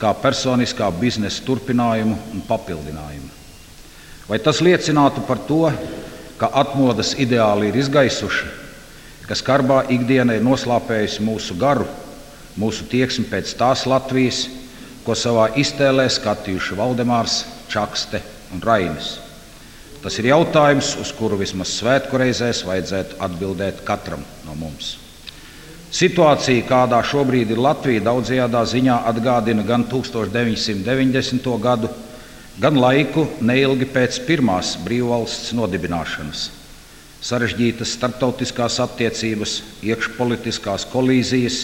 kā 0.00 0.10
personiskā 0.18 0.90
biznesa 0.98 1.44
turpinājumu 1.46 2.16
un 2.34 2.42
papildinājumu. 2.48 3.30
Vai 4.28 4.38
tas 4.40 4.62
liecinātu 4.64 5.22
par 5.28 5.40
to, 5.48 5.68
ka 6.40 6.50
atmodas 6.60 7.12
ideāli 7.20 7.68
ir 7.70 7.78
izgaisuši, 7.78 8.48
ka 9.28 9.36
skarbā 9.36 9.84
ikdiena 9.92 10.36
ir 10.36 10.44
noslāpējusi 10.44 11.24
mūsu 11.24 11.56
garu, 11.60 11.86
mūsu 12.60 12.88
tieksmi 12.90 13.28
pēc 13.30 13.52
tās 13.60 13.84
Latvijas, 13.88 14.46
ko 15.04 15.16
savā 15.16 15.50
iztēlē 15.60 16.08
skatījuši 16.08 16.80
Valdemārs, 16.80 17.44
Čakste 17.68 18.22
un 18.54 18.64
Rainis? 18.64 19.18
Tas 20.04 20.18
ir 20.20 20.28
jautājums, 20.28 20.94
uz 21.00 21.14
kuru 21.16 21.38
vismaz 21.40 21.78
svētku 21.78 22.20
reizēs 22.20 22.64
vajadzētu 22.68 23.20
atbildēt 23.24 23.80
katram 23.88 24.24
no 24.44 24.56
mums. 24.56 25.03
Situācija, 25.94 26.64
kādā 26.66 26.98
šobrīd 27.06 27.52
ir 27.54 27.60
Latvija, 27.62 28.00
daudzajā 28.02 28.48
ziņā 28.66 28.96
atgādina 29.06 29.62
gan 29.62 29.84
1990. 29.86 31.46
gadu, 31.62 31.88
gan 32.58 32.74
laiku 32.82 33.28
neilgi 33.38 33.86
pēc 33.86 34.18
pirmās 34.26 34.74
brīvvalsts 34.82 35.52
nodibināšanas. 35.54 36.48
Sarežģītas 37.22 37.94
starptautiskās 37.94 38.80
attiecības, 38.82 39.54
iekšpolitiskās 39.86 40.88
kolīzijas, 40.90 41.60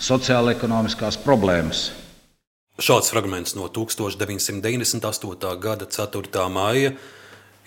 sociāla-ekonomiskās 0.00 1.20
problēmas. 1.20 1.90
Šāds 2.80 3.12
fragments 3.12 3.52
no 3.58 3.68
1998. 3.68 5.54
gada 5.60 5.84
4. 5.84 6.48
maija 6.48 6.96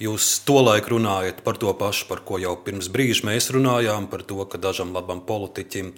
Jūs 0.01 0.39
tolaik 0.47 0.87
runājat 0.89 1.43
par 1.45 1.59
to 1.61 1.69
pašu, 1.77 2.07
par 2.09 2.23
ko 2.25 2.39
jau 2.41 2.55
pirms 2.65 2.87
brīža 2.89 3.27
mēs 3.27 3.51
runājām, 3.53 4.07
par 4.09 4.23
to, 4.25 4.39
ka 4.49 4.57
dažam 4.57 4.95
labam 4.95 5.21
politiķim 5.27 5.91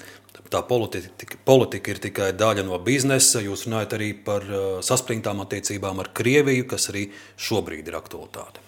tā 0.53 0.61
politika, 0.67 1.37
politika 1.45 1.93
ir 1.93 2.01
tikai 2.03 2.29
daļa 2.37 2.65
no 2.67 2.77
biznesa. 2.83 3.41
Jūs 3.41 3.65
runājat 3.67 3.95
arī 3.97 4.11
par 4.25 4.45
uh, 4.45 4.65
saspringtām 4.85 5.41
attiecībām 5.43 6.01
ar 6.03 6.11
Krieviju, 6.15 6.67
kas 6.69 6.89
arī 6.93 7.07
šobrīd 7.41 7.89
ir 7.89 7.97
aktualitāte. 7.97 8.61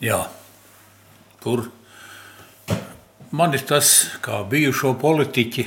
Jā, 0.00 0.24
tur 1.44 1.68
man 3.30 3.54
ir 3.54 3.66
tas, 3.68 3.92
kā 4.24 4.40
bijušo 4.48 4.94
politiķi, 5.00 5.66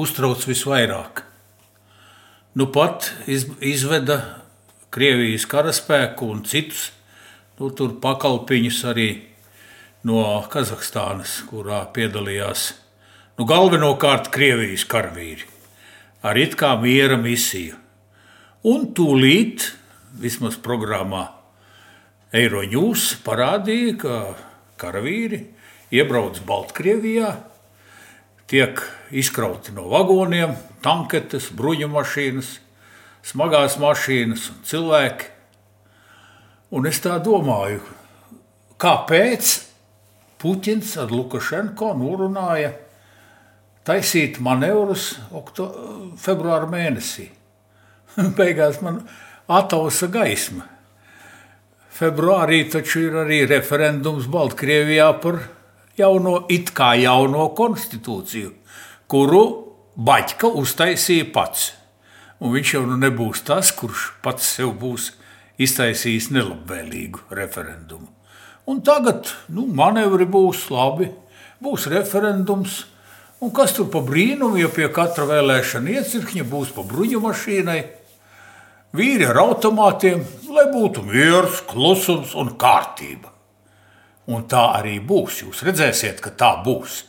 uztrauc 0.00 0.46
visvairāk. 0.48 1.26
Nu 2.58 2.66
pat 2.72 3.12
izveda 3.28 4.41
Krievijas 4.92 5.46
karaspēku 5.48 6.28
un 6.34 6.42
citus 6.44 6.90
nu, 7.58 7.70
pakalpiņus 8.02 8.82
arī 8.90 9.08
no 10.08 10.20
Kazahstānas, 10.52 11.38
kurā 11.48 11.84
piedalījās 11.94 12.72
nu, 13.38 13.46
galvenokārt 13.48 14.28
Krievijas 14.34 14.84
karavīri 14.90 15.48
ar 16.22 16.38
it 16.38 16.56
kā 16.58 16.74
miera 16.80 17.18
misiju. 17.18 17.76
Un 18.68 18.92
tūlīt, 18.94 19.66
vismaz 20.22 20.58
programmā 20.62 21.24
Eiroņūs 22.32 23.08
parādīja, 23.26 23.96
ka 23.98 24.18
karavīri 24.80 25.42
iebrauc 25.92 26.38
Baltkrievijā, 26.46 27.32
tiek 28.48 28.80
izkrauti 29.10 29.74
no 29.74 29.88
vagoniem, 29.90 30.54
tanketes, 30.84 31.50
bruņu 31.56 31.90
mašīnas, 31.92 32.54
smagās 33.26 33.78
mašīnas 33.82 34.48
un 34.52 34.62
cilvēki. 34.66 35.28
Un 36.72 36.88
es 36.88 37.02
tā 37.04 37.18
domāju, 37.22 37.82
kāpēc 38.80 39.58
Puķins 40.42 40.96
ar 40.98 41.12
Lukašenko 41.14 41.92
norunāja 41.94 42.72
taisīt 43.86 44.40
manevrus 44.42 45.12
februāra 46.18 46.66
mēnesī. 46.70 47.28
Beigās 48.38 48.80
man 48.82 49.02
atausa 49.46 50.08
gaisma. 50.10 50.66
Februārī 51.92 52.64
taču 52.72 53.04
ir 53.06 53.18
arī 53.22 53.42
referendums 53.46 54.26
Baltkrievijā 54.32 55.10
par 55.22 55.38
jauno, 55.98 56.46
it 56.50 56.72
kā 56.74 56.94
jauno 56.98 57.50
konstitūciju, 57.54 58.50
kuru 59.06 59.44
Baļķa 59.92 60.48
uztaisīja 60.56 61.28
pats. 61.34 61.68
Un 62.42 62.50
viņš 62.56 62.72
jau 62.74 62.82
nu 62.90 62.96
nebūs 62.98 63.44
tas, 63.46 63.70
kurš 63.70 64.08
pats 64.22 64.48
sev 64.56 64.72
būs 64.80 65.12
iztaisījis 65.62 66.32
nelabvēlīgu 66.34 67.28
referendumu. 67.38 68.08
Un 68.66 68.80
tagad 68.82 69.30
nu, 69.54 69.68
manevri 69.70 70.26
būs 70.26 70.66
labi, 70.74 71.06
būs 71.62 71.86
referendums. 71.92 72.82
Un 73.42 73.50
kas 73.54 73.74
tur 73.74 73.88
pa 73.90 74.02
brīnumu, 74.02 74.58
ja 74.58 74.70
pie 74.70 74.88
katra 74.94 75.26
vēlēšana 75.30 75.96
iecirkņa 75.98 76.46
būs 76.50 76.74
pa 76.74 76.84
bruņu 76.86 77.22
mašīnai, 77.22 77.80
vīri 78.94 79.26
ar 79.26 79.40
automātiem, 79.42 80.22
lai 80.50 80.68
būtu 80.74 81.02
miers, 81.06 81.62
klusums 81.70 82.36
un 82.38 82.54
kārtība. 82.58 83.32
Un 84.30 84.46
tā 84.50 84.68
arī 84.78 85.00
būs. 85.02 85.42
Jūs 85.42 85.64
redzēsiet, 85.66 86.22
ka 86.22 86.30
tā 86.30 86.54
būs. 86.62 87.02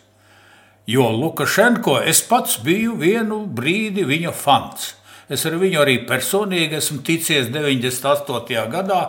Jo 0.89 1.11
Lukašenko 1.13 1.99
es 2.01 2.23
pats 2.27 2.57
biju 2.65 2.97
vienu 2.99 3.43
brīdi 3.45 4.05
viņa 4.09 4.33
fans. 4.33 4.93
Es 5.31 5.45
ar 5.47 5.55
viņu 5.59 5.79
arī 5.83 5.99
personīgi 6.07 6.79
esmu 6.79 6.99
ticies 7.07 7.47
98. 7.53 8.65
gadā 8.71 9.03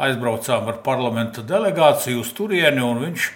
aizbraucām 0.00 0.70
ar 0.70 0.78
parlamenta 0.84 1.42
delegāciju 1.44 2.22
uz 2.22 2.30
turieni, 2.36 2.80
un 2.80 3.02
viņš 3.04 3.26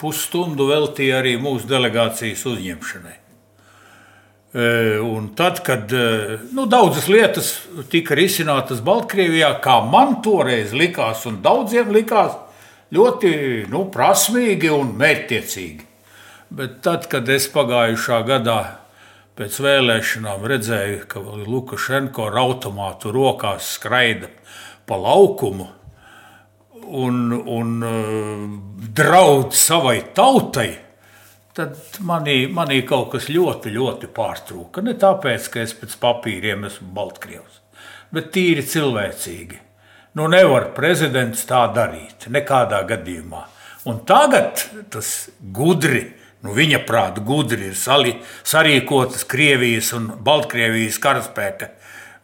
pusstundu 0.00 0.68
veltīja 0.70 1.18
arī 1.20 1.34
mūsu 1.40 1.68
delegācijas 1.70 2.44
uzņemšanai. 2.48 3.16
E, 4.50 4.62
un 4.98 5.28
tad, 5.38 5.60
kad 5.66 5.92
e, 5.94 6.38
nu, 6.56 6.66
daudzas 6.70 7.06
lietas 7.10 7.50
tika 7.92 8.16
risinātas 8.18 8.80
Baltkrievijā, 8.86 9.52
kā 9.62 9.80
man 9.86 10.18
toreiz 10.24 10.74
likās, 10.74 11.26
un 11.30 11.38
daudziem 11.44 11.92
likās, 11.94 12.34
ļoti 12.94 13.32
nu, 13.70 13.84
prasmīgi 13.94 14.72
un 14.74 14.94
mērķtiecīgi. 14.98 15.86
Bet 16.50 16.80
tad, 16.82 17.06
kad 17.10 17.28
es 17.30 17.46
pagājušā 17.52 18.24
gadā 18.26 18.60
pēc 19.40 19.56
vēlēšanām 19.64 20.44
redzēju, 20.52 21.04
ka 21.08 21.20
Lukašenko 21.24 22.28
ar 22.28 22.38
automātu 22.42 23.12
rokās 23.14 23.74
skraida 23.78 24.28
pa 24.84 24.98
laukumu, 25.00 25.68
un, 26.90 27.32
un 27.32 27.70
uh, 27.86 28.44
draudz 28.96 29.56
savai 29.56 30.00
tautai, 30.16 30.68
tad 31.56 31.78
manī, 32.04 32.42
manī 32.52 32.82
kaut 32.86 33.14
kas 33.14 33.30
ļoti, 33.32 33.72
ļoti 33.78 34.10
pārtrūka. 34.12 34.84
Ne 34.84 34.96
tāpēc, 35.00 35.48
ka 35.54 35.64
es 35.64 35.74
pēc 35.78 35.96
papīriem 36.02 36.66
esmu 36.68 36.90
Baltkrievs, 36.96 37.62
bet 38.12 38.32
tīri 38.34 38.66
cilvēcīgi. 38.66 39.60
Nu, 40.18 40.26
nevar 40.26 40.72
prezidents 40.74 41.46
tā 41.46 41.62
darīt, 41.72 42.26
nekādā 42.34 42.82
gadījumā. 42.88 43.44
Un 43.88 44.02
tagad 44.04 44.66
tas 44.92 45.30
gudri, 45.54 46.08
nu, 46.44 46.54
viņa 46.56 46.84
prāta 46.88 47.24
gudri 47.24 47.70
ir 47.70 47.76
sali, 47.78 48.14
sarīkotas 48.44 49.26
Krievijas 49.28 49.92
un 49.96 50.12
Baltkrievijas 50.24 51.00
karaspēka 51.02 51.72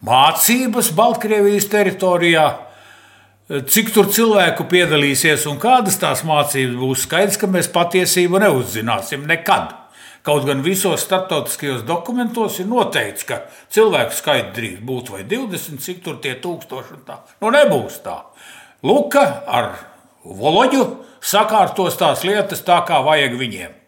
mācības 0.07 0.93
Baltkrievijas 0.97 1.69
teritorijā 1.73 2.47
Cik 3.47 3.93
tur 3.95 4.09
cilvēku 4.11 4.64
piedalīsies 4.67 5.45
un 5.47 5.61
kādas 5.62 6.01
tās 6.03 6.25
mācības 6.27 6.73
būs, 6.81 7.05
skaidrs, 7.07 7.37
ka 7.39 7.47
mēs 7.47 7.69
patiesību 7.71 8.41
neuzzināsim 8.43 9.23
nekad. 9.31 9.69
Kaut 10.27 10.49
gan 10.49 10.64
visos 10.67 11.05
starptautiskajos 11.07 11.85
dokumentos 11.87 12.59
ir 12.59 12.67
noteikts, 12.67 13.23
ka 13.29 13.45
cilvēku 13.71 14.19
skaits 14.19 14.51
drīz 14.57 14.81
būt 14.83 15.12
vai 15.14 15.23
20, 15.31 15.79
cik 15.79 16.03
tur 16.03 16.19
tie 16.25 16.35
tūkstoši 16.43 16.97
un 16.97 17.07
tā. 17.07 17.21
Nu, 17.39 17.55
nebūs 17.55 18.03
tā. 18.03 18.19
Luka 18.83 19.23
ar 19.47 19.77
Voloģu 20.27 20.83
sakārtos 21.23 22.03
tās 22.03 22.27
lietas 22.27 22.67
tā, 22.67 22.81
kā 22.83 22.99
vajag 23.07 23.39
viņiem. 23.39 23.83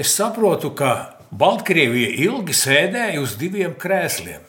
Es 0.00 0.14
saprotu, 0.16 0.70
ka 0.72 1.18
Baltkrievija 1.28 2.14
ilgi 2.24 2.54
sēdēja 2.56 3.20
uz 3.20 3.34
diviem 3.36 3.74
krēsliem. 3.76 4.40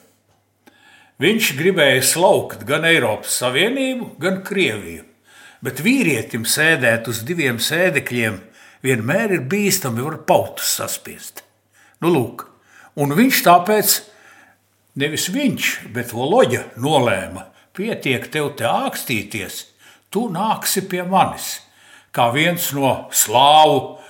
Viņš 1.20 1.50
gribēja 1.58 2.00
slaukt 2.08 2.62
gan 2.64 2.86
Eiropas 2.88 3.34
Savienību, 3.42 4.14
gan 4.22 4.40
Krieviju. 4.46 5.04
Bet 5.60 5.82
vīrietim 5.84 6.46
sēdēt 6.48 7.10
uz 7.12 7.20
diviem 7.28 7.60
sēdekļiem 7.60 8.40
vienmēr 8.86 9.36
ir 9.36 9.44
bīstami, 9.52 10.00
var 10.00 10.22
pautus 10.24 10.72
saspiest. 10.80 11.44
Nu, 12.00 12.08
lūk, 12.14 12.46
un 12.96 13.12
viņš 13.18 13.44
tāpēc, 13.44 14.00
nevis 15.04 15.28
viņš, 15.36 15.72
bet 15.92 16.16
Voloģa 16.16 16.64
nolēma, 16.80 17.50
pietiek 17.76 18.24
tev 18.32 18.54
te 18.56 18.64
ākstīties, 18.72 19.66
tu 20.08 20.30
nāksi 20.32 20.88
pie 20.88 21.04
manis, 21.04 21.58
kā 22.08 22.32
viens 22.32 22.72
no 22.72 23.02
slāvu 23.12 24.00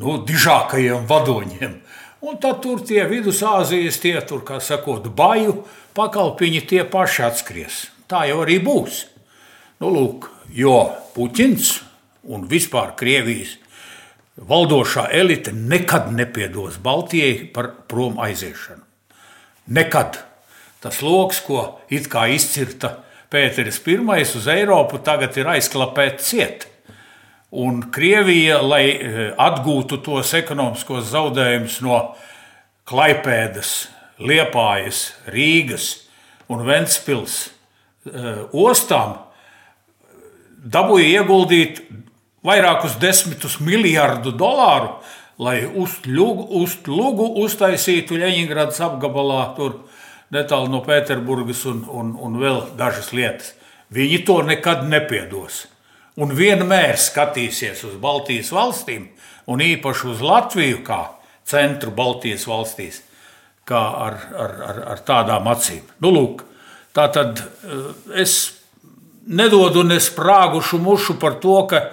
nu, 0.00 0.18
dižākajiem 0.26 1.06
vadoņiem. 1.10 1.80
Un 2.24 2.38
tad 2.40 2.62
tur 2.64 2.80
tie 2.86 3.02
vidusāzijas, 3.08 3.98
tie 4.00 4.16
tur, 4.24 4.44
kā 4.46 4.60
sakot, 4.64 5.10
baju, 5.12 5.58
pakalpiņi 5.96 6.62
tie 6.70 6.84
paši 6.88 7.26
atskries. 7.26 7.82
Tā 8.08 8.24
jau 8.30 8.40
arī 8.44 8.60
būs. 8.64 9.04
Nu, 9.82 9.90
lūk, 9.92 10.30
jo 10.54 10.78
Puķins 11.14 11.76
un 12.32 12.46
vispār 12.48 12.94
Krievijas 12.96 13.58
valdošā 14.34 15.08
elite 15.14 15.52
nekad 15.54 16.10
nepiedos 16.12 16.78
Baltijai 16.82 17.44
par 17.54 17.70
prom 17.88 18.18
aiziešanu. 18.18 18.82
Nekad. 19.66 20.18
Tas 20.84 21.00
lokus, 21.00 21.40
ko 21.40 21.80
it 21.88 22.10
kā 22.12 22.26
izcirta 22.28 22.98
Pēteris 23.32 23.80
I 23.88 23.96
uz 24.22 24.46
Eiropu, 24.46 24.98
tagad 24.98 25.36
ir 25.36 25.48
aizklapēts 25.48 26.24
ciet. 26.28 26.66
Un 27.54 27.84
Krievija, 27.94 28.58
lai 28.66 28.84
eh, 28.90 29.18
atgūtu 29.38 30.00
tos 30.02 30.32
ekonomiskos 30.34 31.06
zaudējumus 31.12 31.80
no 31.86 31.98
Klaipēdas, 32.84 33.74
Liepājas, 34.18 35.04
Rīgas 35.30 35.86
un 36.52 36.60
Ventspils 36.66 37.36
uh, 37.46 38.44
ostām 38.52 39.16
dabūja 40.64 41.20
ieguldīt 41.20 41.80
vairākus 42.44 42.98
desmitus 43.00 43.58
miljardu 43.64 44.34
dolāru, 44.36 44.98
lai 45.40 45.64
uztlugu, 45.66 46.46
uztlugu 46.60 47.30
uztaisītu 47.42 48.20
Leņņģeradas 48.20 48.80
apgabalā, 48.86 49.42
tur 49.56 49.80
netālu 50.34 50.70
no 50.72 50.82
Pēterburgas 50.84 51.64
un, 51.70 51.84
un, 51.88 52.14
un 52.20 52.40
vēl 52.40 52.60
dažas 52.78 53.12
lietas. 53.16 53.54
Viņi 53.94 54.22
to 54.26 54.40
nekad 54.46 54.86
nepiedos. 54.88 55.64
Un 56.14 56.30
vienmēr 56.38 56.94
skatīsies 57.00 57.80
uz 57.88 57.94
Baltijas 57.98 58.52
valstīm, 58.54 59.08
un 59.50 59.62
īpaši 59.64 60.10
uz 60.12 60.22
Latviju, 60.22 60.84
kā 60.86 61.00
centru 61.48 61.90
Baltijas 61.94 62.46
valstīs, 62.46 63.00
kā 63.66 63.80
ar, 64.06 64.18
ar, 64.38 64.54
ar, 64.68 64.82
ar 64.94 65.02
tādām 65.06 65.48
acīm. 65.50 65.82
Nu, 66.04 66.12
lūk, 66.14 66.44
tā 66.94 67.08
tad 67.12 67.42
eh, 67.42 67.88
es 68.22 68.36
nedodu 69.26 69.82
ne 69.82 69.98
sprāgušu 70.00 70.78
mušu 70.78 71.18
par 71.20 71.40
to, 71.42 71.58
ka 71.68 71.88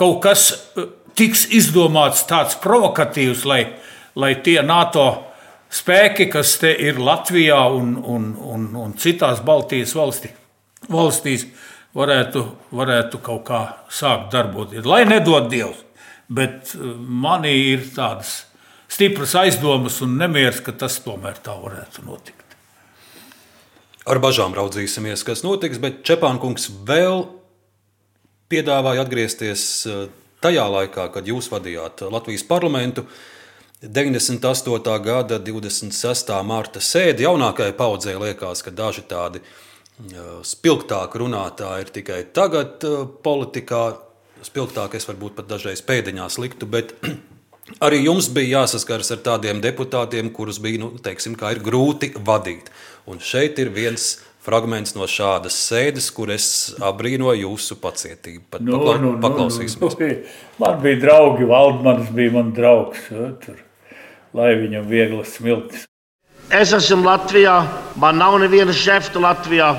kaut 0.00 0.20
kas 0.22 0.52
eh, 0.54 0.88
tiks 1.18 1.48
izdomāts 1.50 2.24
tāds 2.30 2.58
provokatīvs, 2.62 3.44
lai, 3.48 3.62
lai 4.14 4.34
tie 4.44 4.60
NATO 4.62 5.08
spēki, 5.74 6.28
kas 6.30 6.56
te 6.62 6.70
ir 6.70 7.02
Latvijā 7.02 7.58
un, 7.74 7.96
un, 7.98 8.32
un, 8.38 8.66
un 8.86 8.96
citās 9.00 9.42
Baltijas 9.44 9.94
valstī, 9.98 10.30
valstīs, 10.86 11.48
varētu, 11.94 12.44
varētu 12.74 13.20
kaut 13.24 13.44
kā 13.48 13.60
sākt 13.92 14.32
darboties. 14.34 14.86
Lai 14.86 15.04
nedod 15.08 15.48
Dievs, 15.50 15.84
bet 16.28 16.74
eh, 16.74 16.94
manī 16.98 17.54
ir 17.74 17.86
tādas 17.94 18.44
stipras 18.90 19.34
aizdomas 19.38 20.00
un 20.04 20.18
nemieris, 20.20 20.62
ka 20.64 20.74
tas 20.84 21.00
tomēr 21.04 21.38
tā 21.44 21.56
varētu 21.60 22.06
notikt. 22.06 22.42
Ar 24.04 24.20
bažām 24.20 24.52
raudzīsimies, 24.52 25.22
kas 25.24 25.42
notiks, 25.46 25.80
bet 25.80 26.02
Čepānkungs 26.04 26.68
vēl 26.84 27.24
piedāvāja 28.52 29.06
atgriezties 29.06 29.68
eh, 29.88 30.02
tajā 30.44 30.66
laikā, 30.78 31.08
kad 31.14 31.30
jūs 31.30 31.48
vadījāt 31.52 32.04
Latvijas 32.10 32.44
parlamentu. 32.46 33.06
98. 33.84 34.92
gada 35.04 35.36
26. 35.44 36.30
mārta 36.48 36.80
sēdi 36.80 37.26
jaunākajai 37.26 37.74
paudzei 37.76 38.14
liekas, 38.16 38.62
ka 38.64 38.72
daži 38.72 39.02
tādi 39.08 39.42
eh, 39.42 39.73
spilgtāki 40.44 41.20
runātāji 41.22 41.86
ir 41.86 41.92
tikai 42.00 42.24
tagad 42.34 42.84
politikā. 43.24 43.84
Spilgtāk 44.44 44.98
es 44.98 45.06
varbūt 45.08 45.38
pat 45.38 45.46
dažreiz 45.48 45.80
pēdiņās 45.86 46.36
liktu, 46.42 46.66
bet 46.68 46.92
Arī 47.80 48.02
jums 48.04 48.26
bija 48.28 48.60
jāsaskaras 48.60 49.08
ar 49.14 49.22
tādiem 49.24 49.60
deputātiem, 49.64 50.28
kurus 50.36 50.58
bija 50.60 50.82
nu, 50.82 50.90
teiksim, 51.00 51.36
grūti 51.36 52.10
vadīt. 52.20 52.68
Un 53.08 53.20
šeit 53.24 53.58
ir 53.62 53.70
viens 53.72 54.18
fragments 54.44 54.92
no 54.96 55.08
šādas 55.08 55.56
sēdes, 55.70 56.10
kur 56.12 56.32
es 56.34 56.46
abrīnoju 56.84 57.46
jūsu 57.46 57.78
pacietību. 57.80 58.44
Pat 58.52 58.64
nu, 58.64 58.76
pakla 58.76 58.98
nu, 59.00 59.14
nu, 59.14 59.22
paklausīsimies. 59.24 59.96
Nu, 59.96 60.10
nu, 60.10 60.36
man 60.60 60.76
bija 60.84 61.00
draugi, 61.06 61.48
Valdmanis 61.48 62.12
bija 62.12 62.34
mans 62.36 62.54
draugs, 62.58 63.08
tur, 63.46 63.64
lai 64.36 64.52
viņam 64.60 64.88
vieglas 64.90 65.38
smiltis. 65.38 65.88
Es 66.52 66.72
esmu 66.76 67.06
Latvijā, 67.06 67.54
man 67.96 68.18
nav 68.20 68.36
neviena 68.42 68.72
šefta 68.72 69.20
Latvijā. 69.22 69.70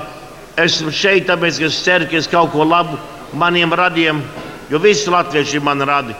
Esmu 0.58 0.90
šeit, 0.90 1.28
tāpēc, 1.28 1.60
es 1.62 1.78
ceru, 1.84 2.08
ka 2.10 2.16
es 2.18 2.26
kaut 2.30 2.50
ko 2.52 2.64
labu 2.64 2.98
maniem 3.36 3.72
radiem, 3.76 4.22
jo 4.70 4.80
visi 4.82 5.10
latvieši 5.10 5.60
man 5.60 5.84
radi, 5.86 6.14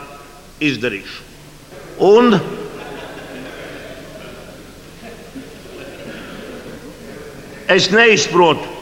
izdarīšu. 0.61 1.23
Un 2.05 2.37
es 7.73 7.89
neizprotu, 7.91 8.75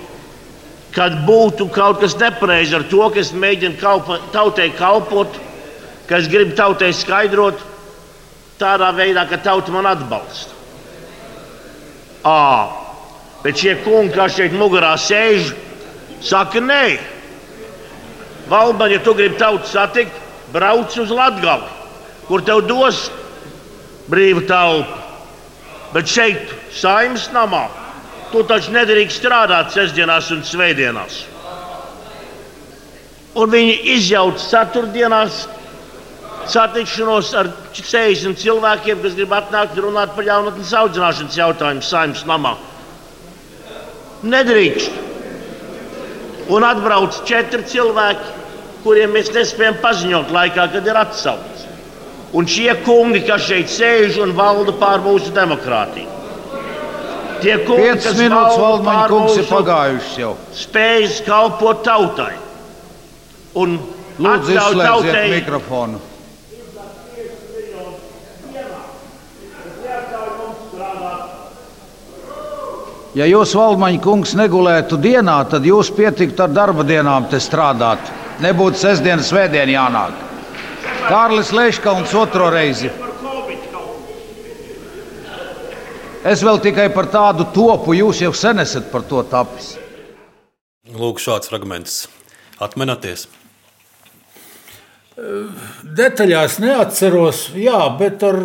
kad 0.96 1.22
būtu 1.28 1.70
kaut 1.76 2.02
kas 2.04 2.18
nepareizi 2.20 2.76
ar 2.76 2.86
to, 2.92 3.02
ka 3.12 3.24
es 3.24 3.34
mēģinu 3.36 3.80
kalpa, 3.80 4.20
tautai 4.36 4.70
kalpot, 4.76 5.40
ka 6.08 6.20
es 6.20 6.30
gribu 6.32 6.56
tautai 6.56 6.92
skaidrot 6.96 7.64
tādā 8.60 8.92
veidā, 8.96 9.26
ka 9.28 9.42
tauta 9.44 9.74
man 9.76 9.90
atbalsta. 9.90 10.55
À, 12.26 12.70
bet 13.44 13.62
šie 13.62 13.76
kungi, 13.84 14.16
kas 14.16 14.34
šeit 14.38 14.56
mugurā 14.58 14.96
sēž, 14.98 15.54
saka, 16.26 16.64
nē, 16.64 16.98
Valban, 18.50 18.92
ja 18.94 19.00
tu 19.02 19.14
gribi 19.18 19.40
tautu 19.42 19.66
satikt, 19.70 20.14
brauc 20.54 20.94
uz 21.02 21.10
Latgali 21.10 21.76
kur 22.28 22.42
tev 22.46 22.66
dos 22.68 23.08
brīvu 24.10 24.46
telpu. 24.50 25.02
Bet 25.94 26.10
šeit, 26.12 26.52
saimnes 26.76 27.30
namā, 27.34 27.68
tu 28.34 28.44
taču 28.48 28.74
nedrīkst 28.76 29.22
strādāt 29.22 29.72
sestdienās 29.76 30.32
un 30.36 30.44
svētdienās. 30.44 31.22
Un 33.36 33.52
viņi 33.52 33.78
izjauca 33.96 34.42
ceturtdienās 34.42 35.46
satikšanos 36.52 37.32
ar 37.38 37.50
60 37.76 38.40
cilvēkiem, 38.42 39.02
kas 39.04 39.18
grib 39.18 39.34
atnākt 39.36 39.78
runāt 39.82 40.16
par 40.16 40.28
jaunatnes 40.28 40.74
audzināšanas 40.78 41.38
jautājumu 41.40 41.86
saimnes 41.86 42.24
namā. 42.30 42.56
Nedrīkst. 44.26 45.04
Un 46.54 46.66
atbrauc 46.66 47.24
četri 47.26 47.66
cilvēki, 47.66 48.34
kuriem 48.84 49.16
mēs 49.18 49.32
nespējam 49.34 49.80
paziņot 49.82 50.34
laikā, 50.34 50.68
kad 50.76 50.88
ir 50.88 51.00
atsaukts. 51.02 51.66
Un 52.36 52.48
šie 52.50 52.72
kungi, 52.86 53.24
kas 53.26 53.48
šeit 53.48 53.72
sēž 53.72 54.20
un 54.22 54.36
valda 54.38 54.76
pār 54.78 55.02
mūsu 55.06 55.34
demokrātiju. 55.34 56.12
Tie 57.42 57.58
kungi, 57.66 57.92
kas 58.02 58.18
minūtes 58.18 58.58
valdmaņa 58.62 59.06
kungs 59.12 59.40
ir 59.42 59.48
pagājušas 59.50 60.18
jau. 60.22 60.34
Spējas 60.56 61.22
kalpot 61.26 61.84
tautai. 61.86 62.34
Un 63.60 63.78
Lūdzu, 64.20 64.56
izslēdziet 64.56 65.32
mikrofonu. 65.34 66.00
Ja 73.16 73.24
jūs, 73.30 73.54
Valdmaņa 73.56 74.02
kungs, 74.04 74.34
negulētu 74.36 74.98
dienā, 75.00 75.38
tad 75.48 75.64
jūs 75.64 75.88
pietiktu 75.96 76.44
ar 76.44 76.52
darba 76.52 76.84
dienām 76.84 77.30
te 77.32 77.40
strādāt. 77.40 78.02
Nebūtu 78.44 78.82
sestdienas, 78.82 79.30
svētdiena 79.32 79.72
jānāk. 79.72 80.18
Kārlis 81.08 81.54
Leškalns 81.56 82.12
otro 82.20 82.50
reizi. 82.52 82.92
Es 86.26 86.42
vēl 86.44 86.60
tikai 86.60 86.90
par 86.92 87.08
tādu 87.14 87.46
topu, 87.56 87.94
jūs 87.96 88.20
jau 88.26 88.34
sen 88.36 88.60
esat 88.60 88.92
par 88.92 89.06
to 89.08 89.24
tapis. 89.32 89.76
Lūk, 90.92 91.22
šāds 91.24 91.48
fragments. 91.52 92.10
Atminaties! 92.60 93.28
Detaļās 95.96 96.58
neatceros, 96.60 97.46
jā, 97.56 97.80
bet 97.96 98.26
ar 98.28 98.36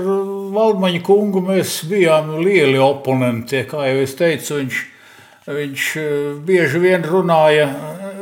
Valdmaņa 0.51 1.01
kungu 1.07 1.43
mēs 1.45 1.81
bijām 1.91 2.33
lieli 2.43 2.79
oponenti. 2.83 3.63
Kā 3.71 3.87
jau 3.87 4.01
es 4.03 4.15
teicu, 4.19 4.59
viņš, 4.61 4.79
viņš 5.47 5.89
bieži 6.47 6.83
vien 6.83 7.05
runāja. 7.07 7.69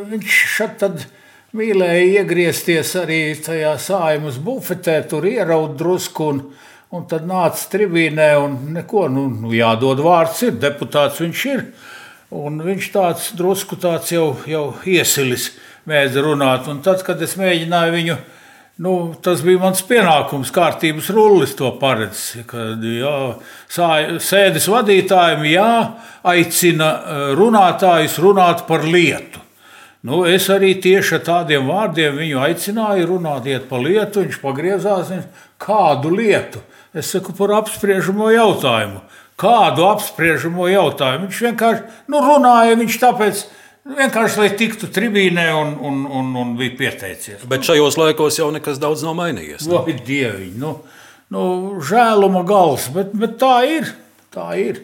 Viņš 0.08 0.40
šeit 0.56 0.78
tad 0.82 1.04
mīlēja 1.56 2.22
iegriezties 2.22 2.94
arī 3.00 3.20
tajā 3.44 3.74
sājumas 3.80 4.38
bufetē, 4.44 5.00
tur 5.08 5.26
ieraut 5.28 5.76
drusku. 5.80 6.30
Un, 6.32 6.42
un 6.92 7.06
tad 7.08 7.28
nāca 7.28 7.68
tribīnē 7.72 8.30
un 8.42 8.58
neko, 8.76 9.06
nu, 9.12 9.28
nu 9.32 9.52
jādod 9.56 10.02
vārds, 10.04 10.44
ir 10.48 10.58
deputāts 10.60 11.22
viņš 11.24 11.44
ir. 11.54 11.64
Un 12.38 12.60
viņš 12.60 12.90
tāds 12.92 13.30
drusku 13.36 13.78
tāds 13.80 14.12
jau, 14.12 14.34
jau 14.44 14.74
iesilis 14.84 15.54
mēdz 15.88 16.20
runāt. 16.24 16.68
Un 16.68 16.82
tad, 16.84 17.00
kad 17.06 17.22
es 17.24 17.38
mēģināju 17.40 17.94
viņu 17.96 18.16
izdarīt, 18.16 18.37
Nu, 18.78 19.14
tas 19.22 19.40
bija 19.42 19.58
mans 19.58 19.80
pienākums, 19.82 20.52
kārtības 20.54 21.08
rullis 21.10 21.56
to 21.58 21.72
paredz. 21.80 22.20
Kad 22.46 22.84
jā, 22.86 23.14
sēdes 24.22 24.68
vadītājiem 24.70 25.42
jāaicina 25.50 26.90
eh, 26.94 27.24
runātājus 27.38 28.20
runāt 28.22 28.62
par 28.68 28.86
lietu. 28.86 29.42
Nu, 30.06 30.22
es 30.30 30.46
arī 30.54 30.76
tieši 30.78 31.16
ar 31.16 31.24
tādiem 31.26 31.66
vārdiem 31.66 32.20
viņu 32.20 32.38
aicināju 32.46 33.08
runāt 33.16 33.50
par 33.66 33.82
lietu. 33.82 34.22
Viņš 34.22 34.38
pagriezās, 34.44 35.10
kādu 35.58 36.14
lietu. 36.14 36.62
Es 36.94 37.10
saku 37.10 37.34
par 37.34 37.56
apspriežamo 37.58 38.30
jautājumu. 38.30 39.02
Kādu 39.38 39.88
apspriežamo 39.90 40.70
jautājumu? 40.70 41.26
Viņš 41.26 41.42
vienkārši 41.48 41.82
nu, 42.14 42.22
runāja, 42.22 42.78
viņš 42.78 43.02
tāpēc 43.02 43.42
Vienkārši, 43.88 44.40
lai 44.42 44.48
tiktu 44.58 44.88
tribīnē 44.92 45.46
un, 45.56 45.72
un, 45.84 46.02
un, 46.18 46.32
un 46.36 46.52
bija 46.58 46.74
pieteicies. 46.76 47.46
Bet 47.48 47.64
šajos 47.68 47.96
laikos 48.00 48.36
jau 48.40 48.50
nekas 48.52 48.80
daudz 48.82 49.04
nav 49.06 49.16
mainījies. 49.18 49.68
Ne? 49.68 49.80
Vai 49.86 49.94
dieviņ, 50.08 50.52
nu, 50.60 50.74
nu, 51.34 51.44
žēluma 51.88 52.44
gals, 52.48 52.90
bet, 52.94 53.14
bet 53.16 53.38
tā 53.40 53.54
ir. 53.78 53.92
Tā 54.34 54.50
ir. 54.60 54.82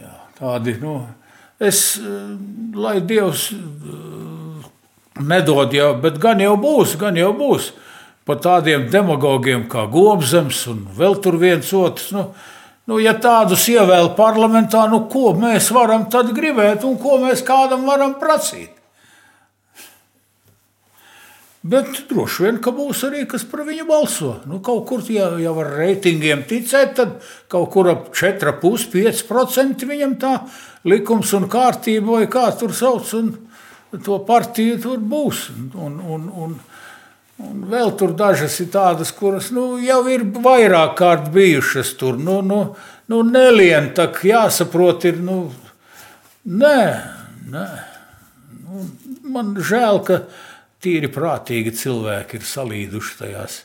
Jā, 0.00 0.16
tādi, 0.40 0.74
nu, 0.82 0.96
es, 1.62 2.00
lai 2.74 2.98
Dievs 3.04 3.50
nedod 5.20 5.74
jau, 5.74 5.92
bet 6.00 6.18
gan 6.20 6.40
jau 6.42 6.56
būs, 6.60 6.96
gan 7.00 7.18
jau 7.18 7.30
būs. 7.36 7.72
Par 8.28 8.40
tādiem 8.42 8.86
demagogiem 8.92 9.64
kā 9.70 9.86
Gobzems 9.90 10.64
un 10.70 10.84
vēl 10.96 11.16
tur 11.22 11.38
viens 11.40 11.70
otrs. 11.74 12.10
Nu, 12.14 12.30
Nu, 12.90 12.96
ja 12.98 13.12
tādus 13.14 13.68
ievēl 13.70 14.08
parlamentā, 14.16 14.82
nu, 14.90 15.04
ko 15.06 15.30
mēs 15.38 15.68
varam 15.70 16.08
tad 16.10 16.32
gribēt 16.34 16.82
un 16.88 16.96
ko 16.98 17.20
mēs 17.22 17.44
kādam 17.46 17.84
varam 17.86 18.16
prasīt? 18.18 18.72
Bet 21.62 22.00
droši 22.08 22.46
vien, 22.46 22.58
ka 22.64 22.72
būs 22.74 23.04
arī 23.06 23.26
kas 23.30 23.44
par 23.46 23.62
viņu 23.68 23.84
balso. 23.86 24.32
Nu, 24.48 24.58
kaut 24.64 24.88
kur 24.88 25.04
ja 25.12 25.28
jau 25.38 25.52
ar 25.62 25.70
reitingiem 25.76 26.42
ticēt, 26.48 26.96
tad 26.98 27.14
kaut 27.52 27.68
kur 27.76 27.92
ap 27.92 28.08
4,5% 28.16 29.86
viņam 29.86 30.16
tā 30.18 30.32
likums 30.90 31.34
un 31.36 31.46
kārtība, 31.52 32.16
vai 32.16 32.30
kā 32.32 32.48
tur 32.58 32.74
sauc, 32.74 33.12
un 33.20 34.00
to 34.02 34.18
partiju 34.26 34.80
tur 34.82 34.98
būs. 34.98 35.50
Un, 35.76 36.00
un, 36.00 36.26
un, 36.26 36.26
Un 36.50 36.56
vēl 37.70 37.92
tur 37.98 38.14
dažas 38.16 38.58
ir 38.62 38.70
tādas, 38.72 39.12
kuras 39.16 39.50
nu, 39.54 39.78
jau 39.82 40.02
ir 40.10 40.24
vairāk 40.42 40.96
kārt 40.98 41.30
bijušas 41.34 41.94
tur. 42.00 42.18
Nu, 42.18 42.40
nu, 42.44 42.60
nu, 43.10 43.22
nelien, 43.26 43.90
tā 43.96 44.08
jāsaprot, 44.24 45.06
ir. 45.08 45.20
Nu, 45.24 45.40
nē, 46.44 46.82
nē. 47.52 47.66
Nu, 48.60 48.84
man 49.34 49.54
žēl, 49.56 50.02
ka 50.06 50.22
tīri 50.82 51.10
prātīgi 51.12 51.74
cilvēki 51.76 52.40
ir 52.40 52.46
salīduši 52.48 53.18
tajās, 53.18 53.58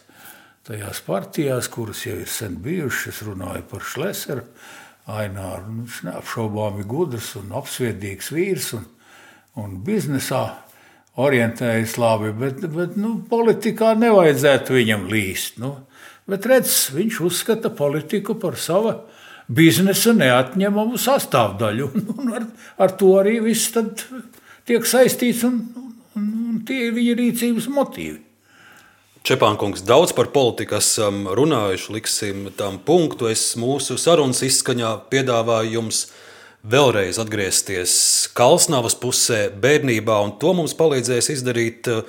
tajās 0.68 1.02
partijās, 1.06 1.70
kuras 1.72 2.06
jau 2.08 2.18
ir 2.20 2.32
sen 2.32 2.60
bijušas. 2.64 3.14
Es 3.14 3.24
runāju 3.28 3.64
par 3.72 3.86
Šleseru, 3.86 4.46
Aināru. 5.06 5.70
Nu, 5.70 5.86
viņš 5.86 6.04
neapšaubāmi 6.08 6.86
gudrs 6.90 7.36
un 7.40 7.54
apsviedīgs 7.56 8.32
vīrs 8.34 8.72
un, 8.80 8.88
un 9.62 9.76
biznesā 9.86 10.46
orientējas 11.22 11.96
labi, 12.02 12.32
bet, 12.36 12.64
bet 12.72 12.96
nu, 13.00 13.18
politikā 13.30 13.94
nevajadzētu 14.00 14.76
viņam 14.76 15.06
līst. 15.12 15.60
Nu. 15.64 15.76
Bet 16.30 16.48
redz, 16.50 16.90
viņš 16.96 17.22
uzskata 17.28 17.72
politiku 17.76 18.36
par 18.42 18.58
savu 18.60 18.96
biznesa 19.48 20.16
neatņemamu 20.18 21.00
sastāvdaļu. 21.00 21.90
Un 22.18 22.36
ar, 22.36 22.48
ar 22.82 22.96
to 23.00 23.16
arī 23.22 23.40
viss 23.46 23.74
tiek 24.66 24.88
saistīts 24.90 25.46
un, 25.46 25.62
un, 26.18 26.30
un 26.50 26.62
tie 26.66 26.88
ir 26.88 26.96
viņa 26.96 27.18
rīcības 27.22 27.70
motīvi. 27.72 28.22
Čepānkungs 29.26 29.82
daudz 29.82 30.12
par 30.14 30.28
politiku 30.30 30.76
esam 30.78 31.24
runājuši, 31.34 31.94
liksim 31.96 32.44
tam 32.58 32.76
punktu. 32.86 33.26
Es 33.32 33.56
mūsu 33.58 33.98
sarunas 33.98 34.44
izskaņā 34.46 34.92
piedāvāju 35.10 35.80
jums 35.80 36.04
vēlreiz 36.66 37.20
atgriezties 37.22 37.92
Kalsnavas 38.36 38.96
pusē, 38.98 39.54
bērnībā, 39.62 40.18
un 40.26 40.32
to 40.42 40.54
mums 40.58 40.74
palīdzēs 40.78 41.30
izdarīt 41.36 41.88
eh, 41.92 42.02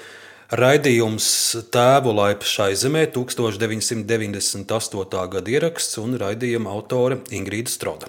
raidījums 0.56 1.26
Tēvu 1.74 2.10
laipa 2.16 2.46
šai 2.48 2.72
zemē 2.78 3.02
1998. 3.14 5.28
gada 5.34 5.48
ieraksts 5.52 5.98
un 6.00 6.16
raidījuma 6.20 6.68
autore 6.72 7.16
Ingrīda 7.36 7.70
Stroda. 7.72 8.06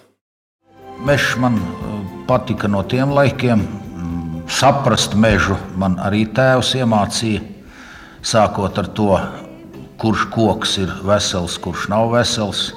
Mežs 1.03 1.35
man 1.41 1.55
eh, 1.59 1.63
patika 2.29 2.67
no 2.71 2.81
tiem 2.87 3.09
laikiem. 3.15 3.61
Saprast 4.47 5.11
mežu 5.19 5.57
man 5.75 5.99
arī 5.99 6.23
tēvs 6.31 6.75
iemācīja. 6.79 7.41
Sākot 8.23 8.77
ar 8.79 8.87
to, 8.95 9.19
kurš 9.99 10.23
koks 10.31 10.77
ir 10.79 10.87
vesels, 11.05 11.57
kurš 11.59 11.91
nav 11.91 12.15
vesels, 12.15 12.71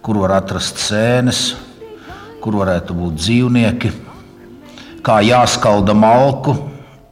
kur 0.00 0.16
var 0.22 0.32
atrast 0.40 0.80
sēnes, 0.80 1.69
kur 2.40 2.58
varētu 2.60 2.96
būt 2.96 3.18
dzīvnieki, 3.20 3.92
kā 5.06 5.20
jāskalda 5.24 5.94
malku 5.96 6.56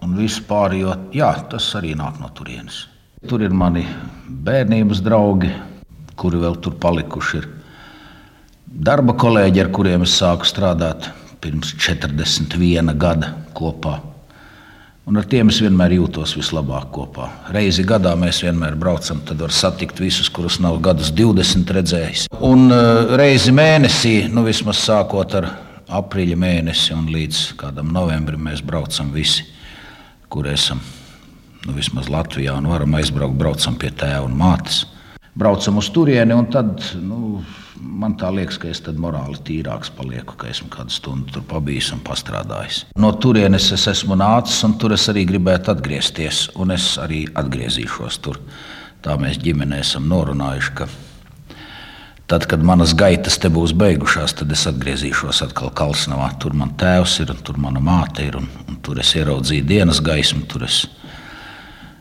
un 0.04 0.16
vispār, 0.18 0.76
jo 0.78 0.94
jā, 1.14 1.30
tas 1.50 1.68
arī 1.78 1.94
nāk 1.98 2.20
no 2.22 2.30
turienes. 2.34 2.86
Tur 3.28 3.42
ir 3.42 3.54
mani 3.54 3.84
bērnības 4.28 5.02
draugi, 5.04 5.50
kuri 6.18 6.42
vēl 6.42 6.58
tur 6.62 6.76
palikuši. 6.80 7.40
Ir 7.40 7.48
darba 8.88 9.16
kolēģi, 9.18 9.64
ar 9.64 9.72
kuriem 9.74 10.06
es 10.06 10.14
sāku 10.20 10.46
strādāt 10.48 11.10
pirms 11.42 11.74
41 11.78 12.94
gada 12.98 13.34
kopā. 13.58 13.98
Un 15.08 15.16
ar 15.16 15.24
tiem 15.24 15.48
es 15.48 15.56
vienmēr 15.64 15.94
jūtos 15.96 16.34
vislabāk 16.36 16.90
kopā. 16.92 17.30
Reizi 17.54 17.80
gadā 17.88 18.10
mēs 18.20 18.42
vienmēr 18.44 18.74
braucam, 18.76 19.22
tad 19.24 19.40
var 19.40 19.54
satikt 19.56 20.02
visus, 20.02 20.28
kurus 20.28 20.58
nav 20.60 20.76
gadus 20.84 21.08
20 21.16 21.72
redzējis. 21.72 22.26
Un 22.44 22.66
uh, 22.68 23.14
reizi 23.16 23.54
mēnesī, 23.56 24.12
nu 24.28 24.44
vismaz 24.44 24.82
sākot 24.84 25.32
ar 25.40 25.46
aprīļa 25.96 26.36
mēnesi 26.36 26.92
un 26.92 27.08
līdz 27.14 27.40
kādam 27.56 27.88
novembrim, 27.96 28.42
mēs 28.50 28.60
braucam 28.60 29.08
visi, 29.14 29.46
kur 30.28 30.50
esam. 30.52 30.84
Nu, 31.64 31.72
vismaz 31.72 32.12
Latvijā 32.12 32.58
un 32.60 32.68
varam 32.68 33.00
aizbraukt, 33.00 33.40
braucam 33.40 33.80
pie 33.80 33.94
tēva 33.96 34.26
un 34.28 34.36
mātes. 34.36 34.82
Braucam 35.32 35.80
uz 35.80 35.88
turieni, 35.94 36.36
un 36.36 36.52
tad 36.52 36.84
nu, 37.00 37.40
man 37.80 38.14
tā 38.18 38.30
liekas, 38.34 38.58
ka 38.60 38.70
es 38.70 38.80
tad 38.84 38.98
morāli 39.00 39.38
tīrāks 39.46 39.90
palieku, 39.94 40.36
ka 40.38 40.48
esmu 40.50 40.68
kādu 40.72 40.94
stundu 40.94 41.34
tur 41.34 41.44
pabijis 41.48 41.90
un 41.94 42.02
pastrādājis. 42.06 42.84
No 42.98 43.12
turienes 43.22 43.70
es 43.74 43.86
esmu 43.90 44.16
nācis, 44.18 44.60
un 44.66 44.76
tur 44.80 44.94
es 44.96 45.08
arī 45.10 45.24
gribētu 45.28 45.72
atgriezties, 45.74 46.48
un 46.58 46.74
es 46.74 46.90
arī 47.02 47.24
atgriezīšos 47.38 48.20
tur. 48.24 48.40
Tā 49.04 49.14
mēs 49.20 49.38
ģimenē 49.42 49.82
esam 49.84 50.08
norunājuši, 50.10 50.72
ka 50.80 50.88
tad, 52.28 52.46
kad 52.50 52.64
manas 52.66 52.94
gaitas 52.98 53.38
te 53.40 53.50
būs 53.52 53.74
beigušās, 53.78 54.34
tad 54.40 54.52
es 54.52 54.66
atgriezīšos 54.70 55.44
atkal 55.46 55.70
Kalsnavā. 55.74 56.32
Tur 56.42 56.56
man 56.58 56.74
tēvs 56.78 57.20
ir, 57.22 57.34
un 57.34 57.44
tur 57.46 57.60
mana 57.62 57.82
māte 57.84 58.26
ir, 58.26 58.40
un, 58.40 58.48
un 58.68 58.80
tur 58.84 59.00
es 59.02 59.14
ieraudzīju 59.16 59.68
dienas 59.68 60.02
gaismu, 60.04 60.44
tur 60.50 60.66
es 60.66 60.82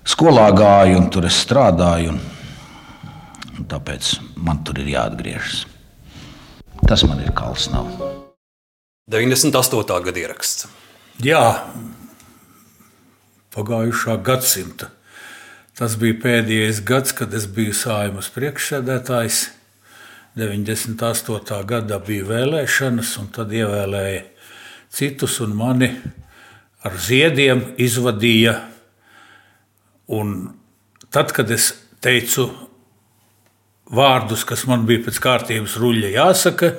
skolā 0.07 0.49
gāju, 0.57 0.97
un 1.03 1.11
tur 1.13 1.29
es 1.29 1.37
strādāju. 1.45 2.15
Un, 2.15 2.36
tāpēc 3.65 4.17
man 4.37 4.61
tur 4.67 4.79
ir 4.81 4.91
jāatgriežas. 4.93 5.65
Tas 6.87 7.03
man 7.09 7.23
ir 7.23 7.33
kalns 7.35 7.69
nav. 7.73 7.89
98. 9.09 10.01
gada 10.05 10.21
ieraksts. 10.21 10.67
Jā, 11.23 11.41
pagājušā 13.55 14.17
gadsimta. 14.21 14.91
Tas 15.77 15.95
bija 15.97 16.17
pēdējais 16.21 16.81
gads, 16.85 17.13
kad 17.17 17.33
es 17.37 17.47
biju 17.49 17.73
sājumas 17.77 18.29
priekšsēdētājs. 18.35 19.47
98. 20.37 21.63
gadā 21.69 21.97
bija 22.05 22.27
vēlēšanas, 22.29 23.15
un 23.21 23.31
tad 23.33 23.53
ievēlēja 23.53 24.23
citus, 24.93 25.39
un 25.41 25.55
mani 25.57 25.89
ar 26.85 26.97
ziediem 27.01 27.63
izvadīja. 27.81 28.59
Un 30.13 30.35
tad, 31.09 31.33
kad 31.33 31.49
es 31.53 31.71
teicu 32.03 32.51
vārdus, 33.93 34.43
kas 34.47 34.65
man 34.67 34.85
bija 34.87 35.05
pēc 35.05 35.19
kārtības 35.23 35.77
ruļļa 35.79 36.11
jāsaka, 36.15 36.71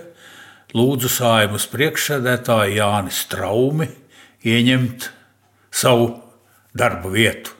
lūdzu 0.76 1.10
sājumas 1.12 1.68
priekšsēdētāju 1.72 2.76
Jāni 2.76 3.14
Straumi 3.14 3.88
ieņemt 4.44 5.08
savu 5.72 6.10
darba 6.76 7.12
vietu. 7.12 7.54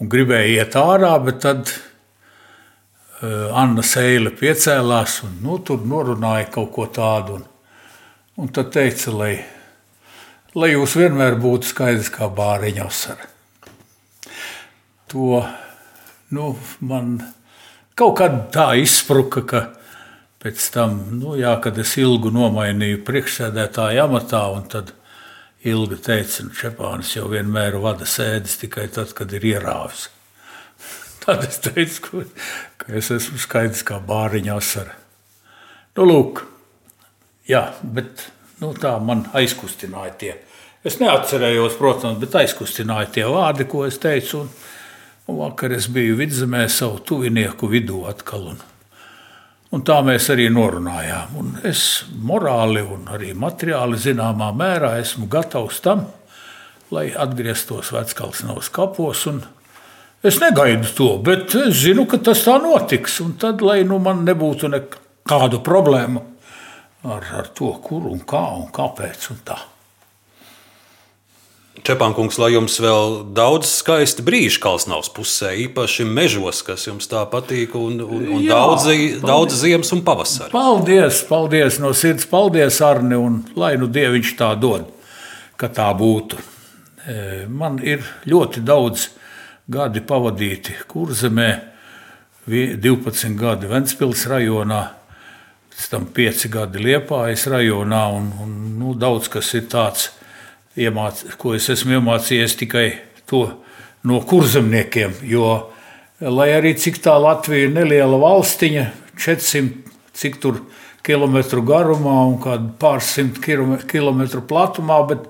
Un 0.00 0.10
gribēja 0.10 0.64
iet 0.64 0.76
ārā, 0.78 1.12
bet 1.22 1.42
tad 1.44 1.68
uh, 1.70 3.52
Anna 3.54 3.84
Seile 3.86 4.32
piecēlās 4.34 5.20
un 5.26 5.36
nu, 5.44 5.58
tur 5.62 5.84
norunāja 5.86 6.48
kaut 6.56 6.72
ko 6.74 6.88
tādu. 6.90 7.38
Un, 7.38 7.44
un 8.40 8.50
tad 8.50 8.72
teica, 8.74 9.12
lai, 9.14 9.34
lai 10.56 10.72
jūs 10.72 10.96
vienmēr 10.98 11.38
būtu 11.40 11.70
skaidrs 11.70 12.10
kā 12.14 12.30
bāriņa 12.32 12.88
asara. 12.88 13.30
To 15.12 15.44
nu, 16.34 16.56
man 16.82 17.20
Kaut 17.94 18.16
kā 18.18 18.26
tā 18.50 18.72
izspruka, 18.82 19.44
ka 19.46 19.60
pēc 20.42 20.64
tam, 20.74 20.96
nu, 21.14 21.36
jā, 21.38 21.52
kad 21.62 21.76
es 21.78 21.92
ilgu 22.02 22.32
nomainīju 22.34 23.04
priekšsēdētāju 23.06 24.02
amatā, 24.02 24.40
un 24.50 24.66
tad 24.72 24.90
ilgi 25.64 26.00
teica, 26.02 26.40
ka 26.40 26.48
nu, 26.48 26.56
Čepānis 26.58 27.14
jau 27.14 27.28
vienmēr 27.30 27.78
vada 27.78 28.08
sēdes 28.08 28.58
tikai 28.64 28.88
tad, 28.92 29.14
kad 29.14 29.30
ir 29.38 29.46
ierāvis. 29.54 30.08
Tad 31.24 31.46
es 31.46 31.56
teicu, 31.64 32.26
ka 32.76 32.90
es 32.98 33.08
esmu 33.14 33.38
skaidrs 33.40 33.80
kā 33.86 33.96
bāriņa 34.04 34.58
asara. 34.58 34.98
Nu, 35.96 36.04
lūk, 36.10 36.42
jā, 37.48 37.62
bet 37.80 38.26
nu, 38.60 38.74
tā 38.76 38.98
man 39.00 39.22
aizkustināja 39.38 40.18
tie. 40.20 40.34
Es 40.84 40.98
neatcerējos, 41.00 41.78
protams, 41.78 42.18
bet 42.20 42.34
aizkustināja 42.42 43.08
tie 43.14 43.24
vārdi, 43.30 43.64
ko 43.70 43.86
es 43.86 43.96
teicu. 44.02 44.42
Un, 44.42 44.50
Un 45.24 45.38
vakar 45.40 45.72
es 45.72 45.86
biju 45.88 46.18
vidzemē 46.18 46.66
savu 46.68 46.98
tuvinieku 47.00 47.68
vidū 47.72 48.02
atkal. 48.10 48.50
Un, 48.52 48.58
un 49.72 49.84
tā 49.86 49.96
mēs 50.04 50.28
arī 50.34 50.50
norunājām. 50.52 51.38
Un 51.40 51.54
es 51.64 52.04
morāli 52.20 52.82
un 52.84 53.08
arī 53.14 53.32
materiāli 53.32 54.00
zināmā 54.00 54.50
mērā 54.52 54.98
esmu 55.00 55.30
gatavs 55.32 55.80
tam, 55.84 56.04
lai 56.92 57.08
atgrieztos 57.16 57.94
Veckalsnavas 57.96 58.68
kapos. 58.68 59.24
Es 60.24 60.40
negaidu 60.44 60.92
to, 60.92 61.10
bet 61.24 61.56
es 61.56 61.80
zinu, 61.86 62.04
ka 62.08 62.20
tas 62.20 62.44
tā 62.44 62.58
notiks. 62.60 63.16
Un 63.24 63.38
tad, 63.40 63.64
lai 63.64 63.80
nu 63.88 63.98
man 64.04 64.26
nebūtu 64.28 64.68
nekādu 64.76 65.64
problēmu 65.64 66.20
ar, 67.08 67.30
ar 67.40 67.48
to, 67.56 67.72
kur 67.80 68.10
un 68.12 68.20
kā 68.28 68.44
un 68.60 68.68
kāpēc 68.72 69.30
un 69.32 69.40
tā. 69.48 69.56
Čepānkungs, 71.82 72.36
lai 72.38 72.52
jums 72.54 72.76
vēl 72.78 73.16
daudz 73.34 73.66
skaisti 73.80 74.22
brīži 74.22 74.60
Kalsnavas 74.62 75.08
pusē, 75.10 75.50
īpaši 75.64 76.06
mežos, 76.06 76.60
kas 76.62 76.86
jums 76.86 77.10
tā 77.10 77.24
patīk, 77.26 77.74
un, 77.74 77.98
un, 77.98 78.22
un 78.36 78.44
Jā, 78.44 78.54
daudz, 78.54 78.86
daudz 79.24 79.56
ziemas 79.58 79.90
un 79.96 80.04
pavasara. 80.06 80.52
Paldies, 80.54 81.24
paldies 81.26 81.80
no 81.82 81.90
sirds, 81.90 82.28
paldies, 82.30 82.78
Arni, 82.84 83.18
un 83.18 83.42
lai 83.58 83.74
nu 83.80 83.90
Dieviņš 83.90 84.32
tā 84.38 84.52
dod, 84.54 84.86
ka 85.58 85.72
tā 85.74 85.90
būtu. 85.98 86.38
E, 87.10 87.18
man 87.50 87.82
ir 87.82 88.06
ļoti 88.30 88.62
daudz 88.62 89.10
gadi 89.66 90.04
pavadīti 90.06 90.78
Kurzemē, 90.86 91.52
12 92.46 93.34
gadi 93.40 93.66
Ventspils 93.66 94.28
rajonā, 94.30 94.84
pēc 95.74 95.86
tam 95.90 96.06
5 96.06 96.50
gadi 96.54 96.86
Liepājas 96.86 97.48
rajonā, 97.50 98.04
un, 98.14 98.36
un 98.46 98.60
nu, 98.78 98.94
daudz 98.94 99.26
kas 99.26 99.56
ir 99.58 99.66
tāds– 99.74 100.12
iemāc, 100.80 101.22
ko 101.38 101.54
es 101.56 101.68
esmu 101.72 101.98
iemācījies 101.98 102.58
tikai 102.60 102.88
to 103.30 103.46
no 104.04 104.20
kurzemniekiem. 104.26 105.16
Jo, 105.28 105.70
lai 106.20 106.50
arī 106.56 106.74
cik 106.78 107.00
tā 107.04 107.14
Latvija 107.20 107.68
ir 107.68 107.74
neliela 107.74 108.18
valstiņa, 108.20 108.86
400 109.20 109.84
cik 110.14 110.40
tur 110.42 110.62
kilometru 111.04 111.62
garumā 111.66 112.20
un 112.30 112.70
pārsimt 112.80 113.40
kilometru 113.42 114.42
platumā, 114.48 115.00
bet, 115.10 115.26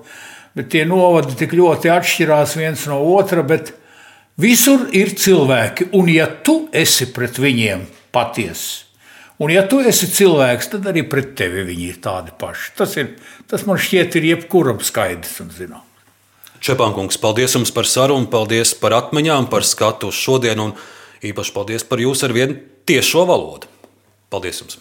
bet 0.55 0.71
tie 0.71 0.85
novadi 0.87 1.35
tik 1.39 1.55
ļoti 1.57 1.91
atšķirās 1.91 2.55
viens 2.59 2.85
no 2.91 3.01
otra. 3.15 3.43
Visur 4.39 4.89
ir 4.95 5.13
cilvēki, 5.15 5.91
un 5.95 6.09
ja 6.11 6.27
tu 6.27 6.65
esi 6.75 7.07
pret 7.15 7.37
viņiem 7.39 7.85
patiesa, 8.15 8.84
Un, 9.35 9.51
ja 9.51 9.65
tu 9.67 9.81
esi 9.83 10.07
cilvēks, 10.07 10.69
tad 10.71 10.85
arī 10.87 11.03
pret 11.11 11.33
tevi 11.35 11.65
viņi 11.67 11.89
ir 11.91 11.99
tādi 12.03 12.31
paši. 12.39 12.71
Tas, 12.77 12.95
ir, 13.01 13.11
tas 13.51 13.65
man 13.67 13.79
šķiet, 13.81 14.15
ir 14.15 14.29
jebkuram 14.31 14.79
skaidrs 14.79 15.41
un 15.43 15.51
zināms. 15.51 15.91
Čepānkungs, 16.65 17.19
paldies 17.21 17.53
jums 17.53 17.69
par 17.75 17.85
sarunu, 17.85 18.29
paldies 18.31 18.71
par 18.79 18.95
atmiņām, 18.97 19.51
par 19.51 19.67
skatu 19.67 20.09
uz 20.09 20.17
šodienu, 20.17 20.71
un 20.71 21.27
īpaši 21.29 21.53
paldies 21.53 21.85
par 21.85 22.01
jūsu 22.01 22.29
ar 22.29 22.33
vienu 22.33 22.57
tiešo 22.87 23.27
valodu. 23.27 23.69
Paldies 24.33 24.63
jums! 24.63 24.79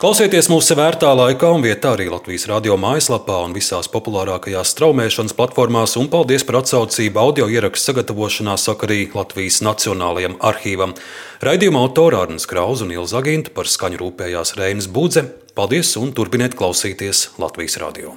Klausieties 0.00 0.46
mūsu 0.48 0.72
vērtā 0.78 1.10
laikā 1.12 1.50
un 1.52 1.60
vietā 1.60 1.90
arī 1.92 2.06
Latvijas 2.08 2.46
radio 2.48 2.78
mājaslapā 2.80 3.34
un 3.44 3.52
visās 3.52 3.84
populārākajās 3.92 4.70
straumēšanas 4.72 5.36
platformās, 5.36 5.98
un 6.00 6.08
paldies 6.08 6.46
par 6.48 6.62
atsaucību 6.62 7.20
audio 7.20 7.50
ierakstu 7.52 7.90
sagatavošanā 7.90 8.54
sakarī 8.56 9.02
Latvijas 9.12 9.60
Nacionālajiem 9.66 10.38
arhīvam. 10.40 10.96
Raidījuma 11.44 11.84
autora 11.84 12.24
Arnēs 12.24 12.48
Krausa 12.48 12.88
un 12.88 12.96
Ilza 12.96 13.20
Aginta 13.20 13.52
par 13.52 13.68
skaņu 13.68 14.00
rūpējās 14.00 14.56
Reinas 14.56 14.88
Budze. 14.88 15.26
Paldies 15.52 15.92
un 16.00 16.16
turpiniet 16.16 16.56
klausīties 16.56 17.26
Latvijas 17.36 17.76
radio! 17.84 18.16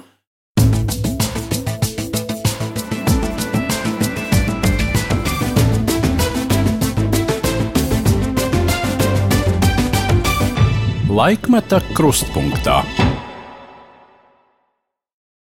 Laikmeta 11.14 11.78
krustpunktā. 11.94 12.82